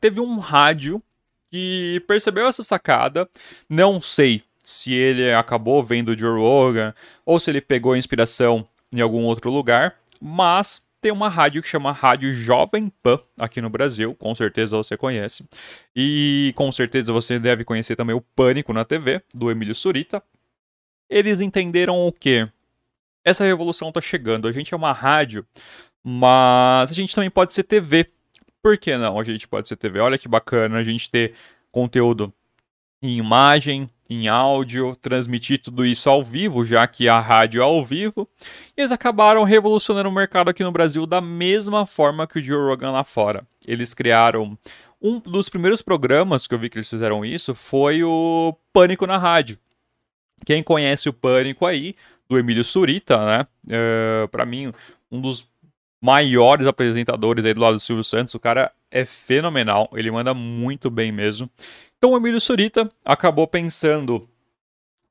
Teve 0.01 0.19
um 0.19 0.37
rádio 0.37 1.01
que 1.49 2.03
percebeu 2.07 2.47
essa 2.47 2.63
sacada. 2.63 3.29
Não 3.69 4.01
sei 4.01 4.43
se 4.63 4.93
ele 4.93 5.33
acabou 5.33 5.83
vendo 5.83 6.09
o 6.09 6.17
Joe 6.17 6.39
Rogan 6.39 6.93
ou 7.25 7.39
se 7.39 7.49
ele 7.49 7.61
pegou 7.61 7.95
inspiração 7.95 8.67
em 8.91 8.99
algum 8.99 9.23
outro 9.23 9.49
lugar, 9.49 9.95
mas 10.19 10.81
tem 11.01 11.11
uma 11.11 11.27
rádio 11.27 11.61
que 11.61 11.67
chama 11.67 11.91
Rádio 11.91 12.33
Jovem 12.33 12.91
Pan 13.01 13.19
aqui 13.37 13.59
no 13.59 13.69
Brasil, 13.69 14.15
com 14.15 14.33
certeza 14.35 14.77
você 14.77 14.95
conhece. 14.95 15.43
E 15.95 16.53
com 16.55 16.71
certeza 16.71 17.11
você 17.11 17.39
deve 17.39 17.65
conhecer 17.65 17.95
também 17.95 18.15
o 18.15 18.21
Pânico 18.21 18.71
na 18.71 18.85
TV, 18.85 19.21
do 19.33 19.49
Emílio 19.49 19.75
Surita. 19.75 20.23
Eles 21.09 21.41
entenderam 21.41 22.07
o 22.07 22.11
que? 22.11 22.47
Essa 23.25 23.43
revolução 23.43 23.89
está 23.89 23.99
chegando. 23.99 24.47
A 24.47 24.51
gente 24.51 24.73
é 24.73 24.77
uma 24.77 24.93
rádio 24.93 25.45
mas 26.03 26.89
a 26.89 26.93
gente 26.93 27.13
também 27.13 27.29
pode 27.29 27.53
ser 27.53 27.63
TV. 27.63 28.09
Por 28.61 28.77
que 28.77 28.97
não? 28.97 29.19
A 29.19 29.23
gente 29.23 29.47
pode 29.47 29.67
ser 29.67 29.75
TV. 29.75 29.99
Olha 29.99 30.17
que 30.17 30.27
bacana 30.27 30.77
a 30.77 30.83
gente 30.83 31.09
ter 31.09 31.33
conteúdo 31.71 32.33
em 33.01 33.17
imagem, 33.17 33.89
em 34.11 34.27
áudio, 34.27 34.93
transmitir 35.01 35.61
tudo 35.61 35.85
isso 35.85 36.09
ao 36.09 36.21
vivo, 36.21 36.65
já 36.65 36.85
que 36.85 37.07
a 37.07 37.17
rádio 37.21 37.61
é 37.61 37.63
ao 37.63 37.85
vivo. 37.85 38.27
E 38.75 38.81
eles 38.81 38.91
acabaram 38.91 39.45
revolucionando 39.45 40.09
o 40.09 40.11
mercado 40.11 40.49
aqui 40.49 40.65
no 40.65 40.71
Brasil 40.71 41.05
da 41.05 41.21
mesma 41.21 41.85
forma 41.85 42.27
que 42.27 42.39
o 42.39 42.43
Joe 42.43 42.57
Rogan 42.57 42.91
lá 42.91 43.05
fora. 43.05 43.47
Eles 43.65 43.93
criaram 43.93 44.57
um 45.01 45.17
dos 45.17 45.47
primeiros 45.47 45.81
programas 45.81 46.45
que 46.45 46.53
eu 46.53 46.59
vi 46.59 46.69
que 46.69 46.77
eles 46.77 46.89
fizeram 46.89 47.23
isso 47.23 47.55
foi 47.55 48.03
o 48.03 48.53
Pânico 48.73 49.07
na 49.07 49.17
Rádio. 49.17 49.57
Quem 50.45 50.61
conhece 50.61 51.07
o 51.07 51.13
Pânico 51.13 51.65
aí, 51.65 51.95
do 52.27 52.37
Emílio 52.37 52.65
Surita, 52.65 53.25
né? 53.25 53.47
Uh, 53.65 54.27
para 54.27 54.45
mim, 54.45 54.73
um 55.09 55.21
dos 55.21 55.49
maiores 56.03 56.67
apresentadores 56.67 57.45
aí 57.45 57.53
do 57.53 57.61
lado 57.61 57.75
do 57.75 57.79
Silvio 57.79 58.03
Santos. 58.03 58.33
O 58.33 58.39
cara 58.39 58.73
é 58.89 59.05
fenomenal, 59.05 59.89
ele 59.93 60.11
manda 60.11 60.33
muito 60.33 60.89
bem 60.89 61.13
mesmo. 61.13 61.49
Então 62.01 62.13
o 62.13 62.17
Emílio 62.17 62.41
Surita 62.41 62.91
acabou 63.05 63.45
pensando, 63.45 64.27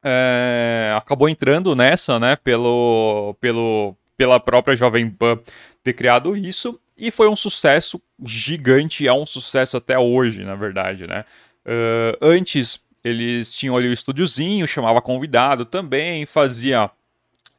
é, 0.02 0.92
acabou 0.96 1.28
entrando 1.28 1.76
nessa, 1.76 2.18
né, 2.18 2.34
pelo, 2.34 3.36
pelo, 3.40 3.94
pela 4.16 4.40
própria 4.40 4.74
Jovem 4.74 5.08
Pan 5.08 5.38
ter 5.84 5.92
criado 5.92 6.36
isso, 6.36 6.80
e 6.98 7.12
foi 7.12 7.28
um 7.28 7.36
sucesso 7.36 8.02
gigante, 8.24 9.06
é 9.06 9.12
um 9.12 9.24
sucesso 9.24 9.76
até 9.76 9.96
hoje, 9.96 10.42
na 10.42 10.56
verdade, 10.56 11.06
né. 11.06 11.24
Uh, 11.64 12.18
antes 12.20 12.82
eles 13.04 13.54
tinham 13.54 13.76
ali 13.76 13.86
o 13.86 13.92
estúdiozinho, 13.92 14.66
chamava 14.66 15.00
convidado 15.00 15.64
também, 15.64 16.26
fazia 16.26 16.90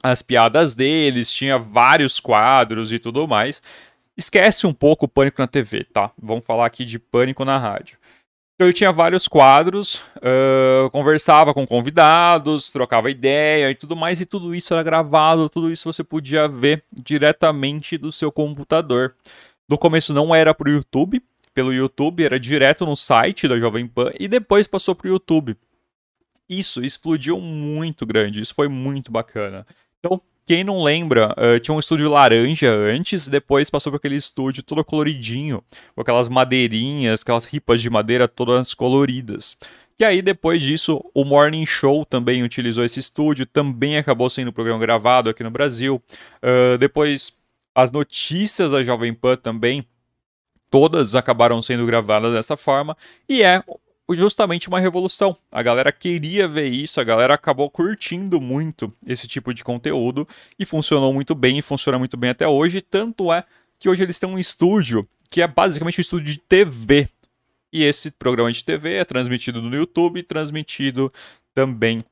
as 0.04 0.22
piadas 0.22 0.76
deles, 0.76 1.32
tinha 1.32 1.58
vários 1.58 2.20
quadros 2.20 2.92
e 2.92 3.00
tudo 3.00 3.26
mais. 3.30 3.64
Esquece 4.18 4.68
um 4.68 4.74
pouco 4.74 5.06
o 5.06 5.08
Pânico 5.08 5.42
na 5.42 5.48
TV, 5.48 5.86
tá? 5.86 6.12
Vamos 6.22 6.44
falar 6.46 6.66
aqui 6.66 6.84
de 6.84 7.00
Pânico 7.00 7.46
na 7.46 7.58
rádio. 7.58 7.98
Então 8.62 8.70
eu 8.70 8.74
tinha 8.74 8.92
vários 8.92 9.28
quadros, 9.28 9.96
uh, 10.18 10.88
conversava 10.92 11.52
com 11.52 11.66
convidados, 11.66 12.70
trocava 12.70 13.10
ideia 13.10 13.72
e 13.72 13.74
tudo 13.74 13.96
mais, 13.96 14.22
e 14.22 14.26
tudo 14.28 14.54
isso 14.54 14.72
era 14.72 14.84
gravado, 14.84 15.50
tudo 15.50 15.72
isso 15.72 15.92
você 15.92 16.04
podia 16.04 16.48
ver 16.48 16.84
diretamente 16.94 17.98
do 17.98 18.12
seu 18.12 18.32
computador. 18.32 19.16
No 19.68 19.80
começo 19.80 20.14
não 20.14 20.36
era 20.36 20.54
para 20.54 20.70
o 20.70 20.72
YouTube, 20.72 21.24
pelo 21.56 21.74
YouTube, 21.74 22.24
era 22.24 22.40
direto 22.40 22.86
no 22.86 22.96
site 22.96 23.48
da 23.48 23.58
Jovem 23.58 23.88
Pan 23.88 24.12
e 24.20 24.28
depois 24.28 24.68
passou 24.68 24.94
para 24.94 25.08
o 25.08 25.10
YouTube. 25.10 25.58
Isso 26.48 26.86
explodiu 26.86 27.42
muito 27.42 28.06
grande, 28.06 28.42
isso 28.42 28.54
foi 28.54 28.68
muito 28.68 29.12
bacana. 29.12 29.66
Então, 29.98 30.22
quem 30.46 30.64
não 30.64 30.84
lembra, 30.84 31.36
uh, 31.38 31.60
tinha 31.60 31.74
um 31.74 31.80
estúdio 31.80 32.10
laranja 32.10 32.72
antes, 32.72 33.28
depois 33.28 33.70
passou 33.70 33.92
por 33.92 33.98
aquele 33.98 34.16
estúdio 34.16 34.64
todo 34.64 34.84
coloridinho, 34.84 35.64
com 35.96 36.02
aquelas 36.02 36.28
madeirinhas, 36.28 37.22
aquelas 37.22 37.46
ripas 37.46 37.82
de 37.82 37.90
madeira 37.90 38.28
todas 38.28 38.74
coloridas. 38.74 39.58
E 40.00 40.04
aí, 40.04 40.22
depois 40.22 40.64
disso, 40.64 41.04
o 41.14 41.24
Morning 41.24 41.66
Show 41.66 42.04
também 42.06 42.42
utilizou 42.42 42.84
esse 42.84 43.00
estúdio, 43.00 43.46
também 43.46 43.98
acabou 43.98 44.30
sendo 44.32 44.50
um 44.50 44.54
programa 44.54 44.80
gravado 44.80 45.30
aqui 45.30 45.44
no 45.44 45.52
Brasil. 45.52 46.02
Uh, 46.42 46.78
depois, 46.80 47.38
as 47.76 47.92
notícias 47.92 48.72
da 48.72 48.84
Jovem 48.84 49.14
Pan 49.14 49.38
também, 49.38 49.86
todas 50.72 51.14
acabaram 51.14 51.62
sendo 51.62 51.86
gravadas 51.86 52.34
dessa 52.34 52.58
forma, 52.58 52.98
e 53.30 53.44
é 53.44 53.64
justamente 54.12 54.68
uma 54.68 54.80
revolução. 54.80 55.36
A 55.52 55.64
galera 55.64 55.92
queria 55.92 56.48
ver 56.48 56.68
isso, 56.68 57.00
a 57.00 57.04
galera 57.04 57.34
acabou 57.34 57.70
curtindo 57.70 58.42
muito 58.42 58.94
esse 59.06 59.28
tipo 59.28 59.54
de 59.54 59.64
conteúdo 59.64 60.28
e 60.60 60.66
funcionou 60.66 61.14
muito 61.14 61.34
bem 61.34 61.58
e 61.58 61.62
funciona 61.62 61.98
muito 61.98 62.18
bem 62.18 62.30
até 62.30 62.48
hoje. 62.48 62.82
Tanto 62.82 63.32
é 63.32 63.44
que 63.80 63.90
hoje 63.90 64.04
eles 64.04 64.20
têm 64.20 64.30
um 64.30 64.40
estúdio 64.40 65.08
que 65.30 65.42
é 65.42 65.48
basicamente 65.48 66.00
um 66.00 66.02
estúdio 66.02 66.34
de 66.34 66.40
TV. 66.40 67.08
E 67.72 67.84
esse 67.84 68.12
programa 68.12 68.52
de 68.52 68.64
TV 68.64 68.96
é 68.96 69.06
transmitido 69.06 69.62
no 69.62 69.74
YouTube 69.74 70.20
e 70.20 70.24
transmitido 70.24 71.12
também 71.54 72.04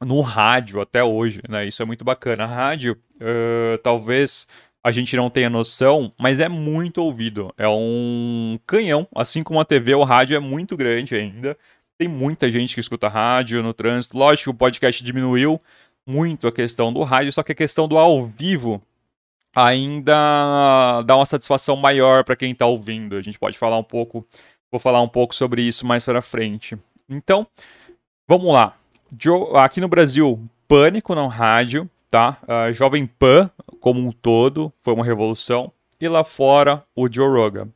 no 0.00 0.20
rádio 0.20 0.80
até 0.80 1.04
hoje, 1.04 1.42
né? 1.48 1.66
Isso 1.66 1.82
é 1.82 1.84
muito 1.84 2.04
bacana. 2.04 2.44
A 2.44 2.46
rádio, 2.46 2.98
uh, 3.16 3.78
talvez 3.82 4.46
a 4.86 4.92
gente 4.92 5.16
não 5.16 5.28
tenha 5.28 5.50
noção, 5.50 6.12
mas 6.16 6.38
é 6.38 6.48
muito 6.48 7.02
ouvido. 7.02 7.52
É 7.58 7.66
um 7.66 8.56
canhão, 8.64 9.04
assim 9.16 9.42
como 9.42 9.58
a 9.58 9.64
TV, 9.64 9.96
o 9.96 10.04
rádio 10.04 10.36
é 10.36 10.38
muito 10.38 10.76
grande 10.76 11.16
ainda. 11.16 11.58
Tem 11.98 12.06
muita 12.06 12.48
gente 12.48 12.72
que 12.72 12.80
escuta 12.80 13.08
rádio 13.08 13.64
no 13.64 13.74
trânsito. 13.74 14.16
Lógico, 14.16 14.50
o 14.50 14.54
podcast 14.54 15.02
diminuiu 15.02 15.58
muito 16.06 16.46
a 16.46 16.52
questão 16.52 16.92
do 16.92 17.02
rádio, 17.02 17.32
só 17.32 17.42
que 17.42 17.50
a 17.50 17.54
questão 17.56 17.88
do 17.88 17.98
ao 17.98 18.26
vivo 18.26 18.80
ainda 19.56 21.02
dá 21.02 21.16
uma 21.16 21.26
satisfação 21.26 21.74
maior 21.74 22.22
para 22.22 22.36
quem 22.36 22.52
está 22.52 22.64
ouvindo. 22.64 23.16
A 23.16 23.22
gente 23.22 23.40
pode 23.40 23.58
falar 23.58 23.78
um 23.78 23.82
pouco, 23.82 24.24
vou 24.70 24.78
falar 24.78 25.02
um 25.02 25.08
pouco 25.08 25.34
sobre 25.34 25.62
isso 25.62 25.84
mais 25.84 26.04
para 26.04 26.22
frente. 26.22 26.78
Então, 27.08 27.44
vamos 28.28 28.52
lá. 28.52 28.76
Aqui 29.56 29.80
no 29.80 29.88
Brasil, 29.88 30.40
pânico 30.68 31.12
no 31.12 31.26
rádio, 31.26 31.90
tá? 32.10 32.38
A 32.46 32.72
Jovem 32.72 33.06
Pan, 33.06 33.50
como 33.80 34.00
um 34.00 34.12
todo, 34.12 34.72
foi 34.80 34.94
uma 34.94 35.04
revolução. 35.04 35.72
E 36.00 36.08
lá 36.08 36.24
fora, 36.24 36.84
o 36.94 37.10
Joe 37.10 37.28
Rogan. 37.28 37.68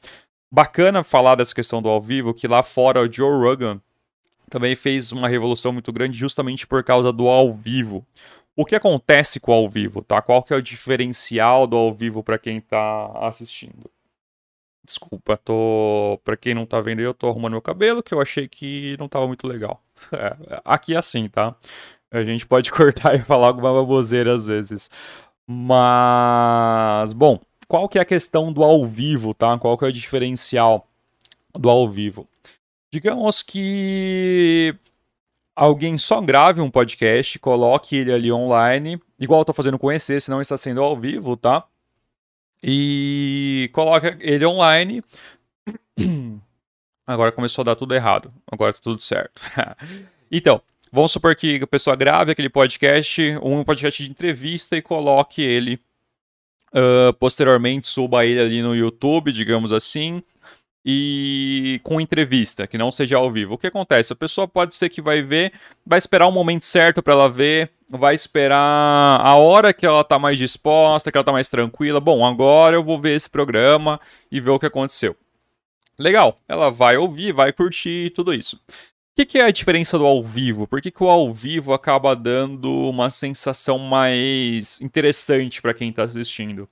Bacana 0.53 1.03
falar 1.03 1.37
dessa 1.37 1.55
questão 1.55 1.81
do 1.81 1.89
ao 1.89 2.01
vivo, 2.01 2.35
que 2.35 2.47
lá 2.47 2.63
fora 2.63 3.01
o 3.01 3.11
Joe 3.11 3.31
Rogan 3.31 3.81
também 4.51 4.75
fez 4.75 5.13
uma 5.13 5.29
revolução 5.29 5.73
muito 5.73 5.93
grande 5.93 6.19
justamente 6.19 6.67
por 6.67 6.83
causa 6.83 7.13
do 7.13 7.29
ao 7.29 7.55
vivo. 7.55 8.05
O 8.57 8.65
que 8.67 8.75
acontece 8.75 9.39
com 9.39 9.53
o 9.53 9.55
ao 9.55 9.69
vivo, 9.69 10.03
tá? 10.03 10.21
Qual 10.21 10.43
que 10.43 10.53
é 10.53 10.57
o 10.57 10.63
diferencial 10.63 11.67
do 11.67 11.77
ao 11.77 11.95
vivo 11.95 12.23
para 12.23 12.39
quem 12.39 12.61
tá 12.61 13.11
assistindo? 13.27 13.91
Desculpa, 14.85 15.37
tô. 15.37 16.21
Pra 16.25 16.37
quem 16.37 16.53
não 16.53 16.67
tá 16.67 16.81
vendo, 16.81 17.01
eu 17.01 17.15
tô 17.15 17.29
arrumando 17.29 17.53
meu 17.53 17.63
cabelo, 17.63 18.03
que 18.03 18.13
eu 18.13 18.21
achei 18.21 18.49
que 18.49 18.97
não 18.99 19.09
tava 19.09 19.27
muito 19.27 19.47
legal. 19.47 19.81
É, 20.13 20.61
aqui 20.65 20.95
é 20.95 20.97
assim, 20.97 21.29
tá? 21.29 21.55
A 22.11 22.23
gente 22.25 22.47
pode 22.47 22.71
cortar 22.73 23.15
e 23.15 23.21
falar 23.21 23.49
alguma 23.49 23.73
baboseira 23.73 24.35
às 24.35 24.47
vezes. 24.47 24.91
Mas, 25.47 27.13
bom, 27.13 27.41
qual 27.67 27.89
que 27.89 27.99
é 27.99 28.03
a 28.03 28.05
questão 28.05 28.53
do 28.53 28.63
ao 28.63 28.87
vivo, 28.87 29.35
tá? 29.35 29.59
Qual 29.59 29.77
que 29.77 29.85
é 29.85 29.89
o 29.89 29.93
diferencial 29.93 30.89
do 31.55 31.69
ao 31.69 31.89
vivo? 31.89 32.29
Digamos 32.93 33.43
que 33.43 34.75
alguém 35.55 35.99
só 35.99 36.21
grave 36.21 36.61
um 36.61 36.71
podcast, 36.71 37.39
coloque 37.39 37.97
ele 37.97 38.13
ali 38.13 38.33
online, 38.33 39.01
igual 39.19 39.41
eu 39.41 39.45
tô 39.45 39.53
fazendo 39.53 39.79
com 39.79 39.93
esse, 39.93 40.29
não 40.31 40.41
está 40.41 40.57
sendo 40.57 40.83
ao 40.83 40.97
vivo, 40.97 41.37
tá? 41.37 41.65
E 42.63 43.71
coloca 43.73 44.17
ele 44.21 44.45
online. 44.47 45.03
Agora 47.07 47.33
começou 47.33 47.63
a 47.63 47.67
dar 47.67 47.77
tudo 47.77 47.95
errado. 47.95 48.33
Agora 48.51 48.73
tá 48.73 48.81
tudo 48.83 49.01
certo. 49.01 49.43
então, 50.31 50.63
vamos 50.93 51.13
supor 51.13 51.35
que 51.35 51.61
a 51.63 51.67
pessoa 51.67 51.97
grave 51.97 52.33
aquele 52.33 52.49
podcast, 52.49 53.39
um 53.43 53.65
podcast 53.65 54.03
de 54.03 54.11
entrevista 54.11 54.77
e 54.77 54.83
coloque 54.83 55.43
ele 55.43 55.81
uh, 56.75 57.13
posteriormente, 57.19 57.87
suba 57.87 58.25
ele 58.25 58.41
ali 58.41 58.63
no 58.63 58.75
YouTube, 58.75 59.33
digamos 59.33 59.73
assim 59.73 60.23
e 60.85 61.81
com 61.83 62.01
entrevista, 62.01 62.67
que 62.67 62.79
não 62.79 62.91
seja 62.91 63.17
ao 63.17 63.31
vivo. 63.31 63.55
O 63.55 63.59
que 63.59 63.67
acontece? 63.67 64.13
A 64.13 64.17
pessoa 64.17 64.49
pode 64.49 64.75
ser 64.75 64.89
que 64.89 65.03
vai 65.03 65.23
ver, 65.23 65.53
vai 65.85 65.99
esperar 65.99 66.27
o 66.27 66.33
momento 66.33 66.65
certo 66.65 67.03
para 67.03 67.13
ela 67.13 67.29
ver, 67.29 67.71
vai 67.89 68.15
esperar 68.15 69.21
a 69.21 69.35
hora 69.37 69.73
que 69.73 69.85
ela 69.85 70.03
tá 70.03 70.19
mais 70.19 70.39
disposta, 70.39 71.11
que 71.11 71.19
ela 71.19 71.25
tá 71.25 71.33
mais 71.33 71.49
tranquila. 71.49 72.01
Bom, 72.01 72.25
agora 72.25 72.77
eu 72.77 72.85
vou 72.85 72.99
ver 72.99 73.15
esse 73.15 73.29
programa 73.29 74.01
e 74.31 74.41
ver 74.41 74.51
o 74.51 74.59
que 74.59 74.67
aconteceu. 74.67 75.17
Legal, 75.99 76.41
ela 76.49 76.71
vai 76.71 76.97
ouvir, 76.97 77.33
vai 77.33 77.53
curtir 77.53 78.11
tudo 78.11 78.33
isso. 78.33 78.59
Que, 79.21 79.27
que, 79.27 79.39
é 79.39 79.45
a 79.45 79.51
diferença 79.51 79.99
do 79.99 80.07
ao 80.07 80.23
vivo? 80.25 80.67
Por 80.67 80.81
que, 80.81 80.91
que 80.91 81.03
o 81.03 81.11
ao 81.11 81.31
vivo 81.31 81.75
acaba 81.75 82.17
dando 82.17 82.73
uma 82.89 83.11
sensação 83.11 83.79
mais 83.79 84.81
interessante 84.81 85.61
para 85.61 85.75
quem 85.75 85.91
está 85.91 86.05
assistindo? 86.05 86.67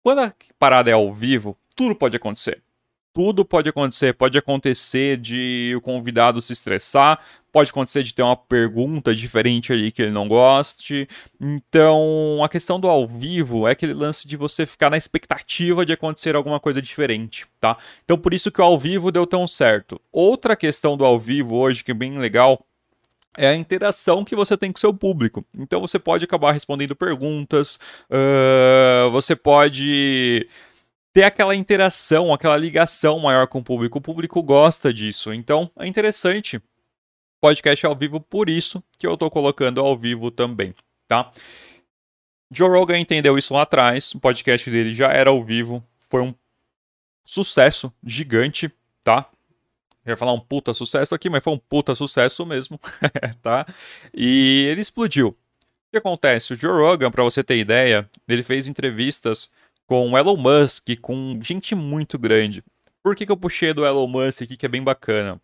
Quando 0.00 0.20
a 0.20 0.32
parada 0.56 0.88
é 0.88 0.92
ao 0.92 1.12
vivo, 1.12 1.58
tudo 1.74 1.96
pode 1.96 2.16
acontecer 2.16 2.62
tudo 3.12 3.44
pode 3.44 3.68
acontecer. 3.68 4.14
Pode 4.14 4.38
acontecer 4.38 5.16
de 5.16 5.72
o 5.76 5.80
convidado 5.80 6.40
se 6.40 6.52
estressar, 6.52 7.18
pode 7.52 7.70
acontecer 7.70 8.02
de 8.02 8.14
ter 8.14 8.22
uma 8.22 8.36
pergunta 8.36 9.14
diferente 9.14 9.72
ali 9.72 9.90
que 9.90 10.02
ele 10.02 10.10
não 10.10 10.28
goste. 10.28 11.08
Então, 11.40 12.40
a 12.42 12.48
questão 12.48 12.78
do 12.78 12.88
ao 12.88 13.06
vivo 13.06 13.66
é 13.66 13.72
aquele 13.72 13.94
lance 13.94 14.26
de 14.26 14.36
você 14.36 14.64
ficar 14.66 14.90
na 14.90 14.96
expectativa 14.96 15.84
de 15.84 15.92
acontecer 15.92 16.36
alguma 16.36 16.60
coisa 16.60 16.80
diferente, 16.80 17.46
tá? 17.60 17.76
Então, 18.04 18.16
por 18.18 18.32
isso 18.32 18.50
que 18.50 18.60
o 18.60 18.64
ao 18.64 18.78
vivo 18.78 19.10
deu 19.10 19.26
tão 19.26 19.46
certo. 19.46 20.00
Outra 20.12 20.56
questão 20.56 20.96
do 20.96 21.04
ao 21.04 21.18
vivo 21.18 21.56
hoje 21.56 21.82
que 21.84 21.90
é 21.90 21.94
bem 21.94 22.18
legal 22.18 22.64
é 23.36 23.48
a 23.48 23.54
interação 23.54 24.24
que 24.24 24.34
você 24.34 24.56
tem 24.56 24.72
com 24.72 24.78
seu 24.78 24.92
público. 24.92 25.44
Então 25.56 25.80
você 25.80 25.98
pode 25.98 26.24
acabar 26.24 26.52
respondendo 26.52 26.96
perguntas, 26.96 27.78
uh, 28.10 29.10
você 29.10 29.36
pode 29.36 30.48
ter 31.12 31.24
aquela 31.24 31.54
interação, 31.54 32.32
aquela 32.32 32.56
ligação 32.56 33.18
maior 33.18 33.46
com 33.46 33.58
o 33.58 33.64
público. 33.64 33.98
O 33.98 34.02
público 34.02 34.42
gosta 34.42 34.92
disso. 34.92 35.32
Então, 35.32 35.70
é 35.78 35.86
interessante 35.86 36.62
podcast 37.40 37.86
ao 37.86 37.96
vivo 37.96 38.20
por 38.20 38.50
isso 38.50 38.82
que 38.98 39.06
eu 39.06 39.14
estou 39.14 39.30
colocando 39.30 39.80
ao 39.80 39.96
vivo 39.96 40.30
também, 40.30 40.74
tá? 41.08 41.32
Joe 42.50 42.68
Rogan 42.68 42.98
entendeu 42.98 43.38
isso 43.38 43.54
lá 43.54 43.62
atrás, 43.62 44.14
o 44.14 44.20
podcast 44.20 44.70
dele 44.70 44.92
já 44.92 45.08
era 45.08 45.30
ao 45.30 45.42
vivo, 45.42 45.82
foi 46.00 46.20
um 46.20 46.34
sucesso 47.24 47.92
gigante, 48.04 48.70
tá? 49.02 49.30
Eu 50.04 50.10
ia 50.10 50.16
falar 50.16 50.32
um 50.32 50.40
puta 50.40 50.74
sucesso 50.74 51.14
aqui, 51.14 51.30
mas 51.30 51.42
foi 51.42 51.52
um 51.52 51.58
puta 51.58 51.94
sucesso 51.94 52.44
mesmo, 52.44 52.78
tá? 53.40 53.66
E 54.12 54.66
ele 54.68 54.80
explodiu. 54.80 55.28
O 55.28 55.36
que 55.90 55.98
acontece? 55.98 56.52
O 56.52 56.56
Joe 56.56 56.72
Rogan, 56.72 57.10
para 57.10 57.24
você 57.24 57.42
ter 57.42 57.56
ideia, 57.56 58.08
ele 58.28 58.42
fez 58.42 58.66
entrevistas 58.66 59.50
com 59.90 60.16
Elon 60.16 60.36
Musk, 60.36 60.86
com 61.00 61.36
gente 61.42 61.74
muito 61.74 62.16
grande. 62.16 62.62
Por 63.02 63.16
que, 63.16 63.26
que 63.26 63.32
eu 63.32 63.36
puxei 63.36 63.74
do 63.74 63.84
Elon 63.84 64.06
Musk 64.06 64.42
aqui, 64.42 64.56
que 64.56 64.64
é 64.64 64.68
bem 64.68 64.84
bacana? 64.84 65.40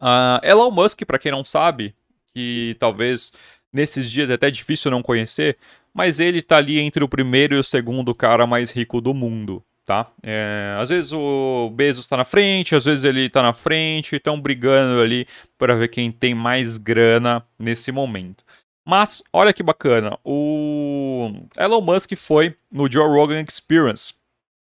Uh, 0.00 0.40
Elon 0.42 0.70
Musk, 0.70 1.04
para 1.04 1.18
quem 1.18 1.30
não 1.30 1.44
sabe, 1.44 1.94
que 2.32 2.74
talvez 2.80 3.34
nesses 3.70 4.10
dias 4.10 4.30
é 4.30 4.32
até 4.32 4.50
difícil 4.50 4.90
não 4.90 5.02
conhecer, 5.02 5.58
mas 5.92 6.20
ele 6.20 6.40
tá 6.40 6.56
ali 6.56 6.80
entre 6.80 7.04
o 7.04 7.08
primeiro 7.08 7.54
e 7.54 7.58
o 7.58 7.62
segundo 7.62 8.14
cara 8.14 8.46
mais 8.46 8.70
rico 8.70 8.98
do 8.98 9.12
mundo, 9.12 9.62
tá? 9.84 10.10
É, 10.22 10.74
às 10.78 10.88
vezes 10.88 11.12
o 11.12 11.70
Bezos 11.74 12.06
tá 12.06 12.16
na 12.16 12.24
frente, 12.24 12.74
às 12.74 12.86
vezes 12.86 13.04
ele 13.04 13.28
tá 13.28 13.42
na 13.42 13.52
frente, 13.52 14.16
estão 14.16 14.40
brigando 14.40 15.02
ali 15.02 15.26
para 15.58 15.74
ver 15.74 15.88
quem 15.88 16.10
tem 16.10 16.34
mais 16.34 16.78
grana 16.78 17.44
nesse 17.58 17.92
momento. 17.92 18.42
Mas, 18.84 19.22
olha 19.32 19.52
que 19.52 19.62
bacana, 19.62 20.18
o 20.24 21.30
Elon 21.56 21.80
Musk 21.80 22.14
foi 22.16 22.56
no 22.72 22.90
Joe 22.90 23.06
Rogan 23.06 23.44
Experience. 23.46 24.14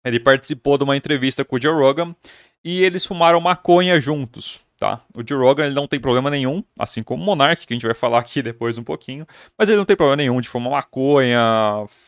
Ele 0.04 0.18
participou 0.18 0.78
de 0.78 0.84
uma 0.84 0.96
entrevista 0.96 1.44
com 1.44 1.56
o 1.56 1.60
Joe 1.60 1.74
Rogan 1.74 2.14
e 2.64 2.82
eles 2.82 3.04
fumaram 3.04 3.40
maconha 3.40 4.00
juntos, 4.00 4.58
tá? 4.78 5.02
O 5.14 5.22
Joe 5.26 5.38
Rogan 5.38 5.66
ele 5.66 5.74
não 5.74 5.86
tem 5.86 6.00
problema 6.00 6.30
nenhum, 6.30 6.64
assim 6.78 7.02
como 7.02 7.22
o 7.22 7.26
Monark, 7.26 7.66
que 7.66 7.72
a 7.72 7.76
gente 7.76 7.86
vai 7.86 7.94
falar 7.94 8.18
aqui 8.18 8.42
depois 8.42 8.78
um 8.78 8.84
pouquinho, 8.84 9.26
mas 9.56 9.68
ele 9.68 9.78
não 9.78 9.84
tem 9.84 9.96
problema 9.96 10.16
nenhum 10.16 10.40
de 10.40 10.48
fumar 10.48 10.72
maconha, 10.72 11.40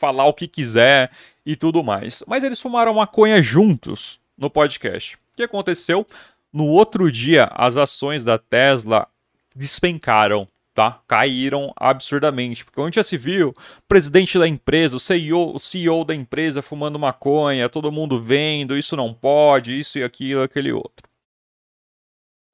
falar 0.00 0.24
o 0.24 0.35
que 0.35 0.48
quiser 0.48 1.11
e 1.44 1.55
tudo 1.55 1.83
mais. 1.83 2.22
Mas 2.26 2.42
eles 2.42 2.61
fumaram 2.61 2.94
maconha 2.94 3.42
juntos 3.42 4.18
no 4.37 4.48
podcast. 4.48 5.16
O 5.16 5.37
que 5.37 5.42
aconteceu? 5.42 6.07
No 6.52 6.66
outro 6.66 7.11
dia, 7.11 7.50
as 7.55 7.76
ações 7.76 8.24
da 8.24 8.38
Tesla 8.38 9.07
despencaram 9.55 10.48
tá? 10.75 11.03
Caíram 11.07 11.73
absurdamente. 11.77 12.65
Porque 12.65 12.81
onde 12.81 12.97
já 12.97 13.03
se 13.03 13.17
viu, 13.17 13.55
presidente 13.87 14.39
da 14.39 14.49
empresa, 14.49 14.97
o 14.97 15.01
CEO, 15.01 15.55
o 15.55 15.59
CEO 15.59 16.05
da 16.05 16.15
empresa 16.15 16.63
fumando 16.63 16.99
maconha, 16.99 17.69
todo 17.69 17.93
mundo 17.93 18.21
vendo, 18.21 18.77
isso 18.77 18.97
não 18.97 19.13
pode, 19.13 19.79
isso 19.79 19.99
e 19.99 20.05
aquilo, 20.05 20.43
aquele 20.43 20.73
outro. 20.73 21.09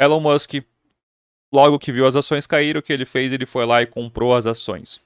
Elon 0.01 0.21
Musk, 0.21 0.55
logo 1.53 1.79
que 1.79 1.93
viu 1.93 2.07
as 2.07 2.17
ações 2.17 2.47
cair, 2.47 2.77
o 2.77 2.83
que 2.83 2.93
ele 2.93 3.05
fez? 3.05 3.33
Ele 3.33 3.47
foi 3.47 3.65
lá 3.67 3.83
e 3.83 3.87
comprou 3.87 4.35
as 4.35 4.47
ações. 4.47 5.01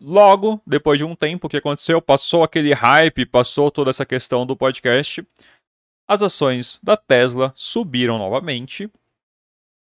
Logo, 0.00 0.62
depois 0.66 0.98
de 0.98 1.04
um 1.04 1.14
tempo, 1.14 1.46
o 1.46 1.50
que 1.50 1.58
aconteceu? 1.58 2.00
Passou 2.00 2.42
aquele 2.42 2.72
hype, 2.72 3.26
passou 3.26 3.70
toda 3.70 3.90
essa 3.90 4.06
questão 4.06 4.46
do 4.46 4.56
podcast. 4.56 5.26
As 6.08 6.22
ações 6.22 6.80
da 6.82 6.96
Tesla 6.96 7.52
subiram 7.54 8.18
novamente 8.18 8.90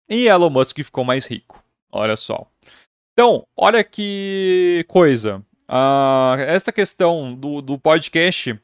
e 0.09 0.27
Elon 0.27 0.51
Musk 0.51 0.79
ficou 0.79 1.05
mais 1.05 1.27
rico. 1.27 1.60
Olha 1.93 2.17
só. 2.17 2.47
Então, 3.13 3.47
olha 3.57 3.83
que 3.85 4.85
coisa. 4.89 5.43
Uh, 5.69 6.41
essa 6.47 6.73
questão 6.73 7.35
do, 7.35 7.61
do 7.61 7.79
podcast, 7.79 8.59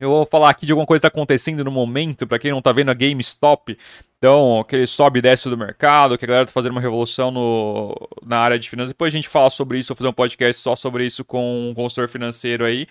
eu 0.00 0.10
vou 0.10 0.26
falar 0.26 0.50
aqui 0.50 0.64
de 0.64 0.72
alguma 0.72 0.86
coisa 0.86 1.00
que 1.00 1.06
está 1.06 1.14
acontecendo 1.14 1.64
no 1.64 1.70
momento, 1.70 2.26
para 2.26 2.38
quem 2.38 2.50
não 2.50 2.58
está 2.58 2.72
vendo 2.72 2.90
a 2.90 2.94
GameStop. 2.94 3.76
Então, 4.18 4.60
aquele 4.60 4.86
sobe 4.86 5.18
e 5.18 5.22
desce 5.22 5.48
do 5.48 5.56
mercado, 5.56 6.16
que 6.16 6.24
a 6.24 6.28
galera 6.28 6.44
está 6.44 6.52
fazendo 6.52 6.72
uma 6.72 6.80
revolução 6.80 7.30
no, 7.30 7.94
na 8.24 8.38
área 8.38 8.58
de 8.58 8.68
finanças. 8.68 8.90
Depois 8.90 9.12
a 9.12 9.16
gente 9.16 9.28
fala 9.28 9.50
sobre 9.50 9.78
isso, 9.78 9.88
vou 9.88 9.96
fazer 9.96 10.08
um 10.08 10.12
podcast 10.12 10.62
só 10.62 10.74
sobre 10.74 11.06
isso 11.06 11.24
com 11.24 11.70
um 11.70 11.74
consultor 11.74 12.08
financeiro 12.08 12.64
aí 12.64 12.86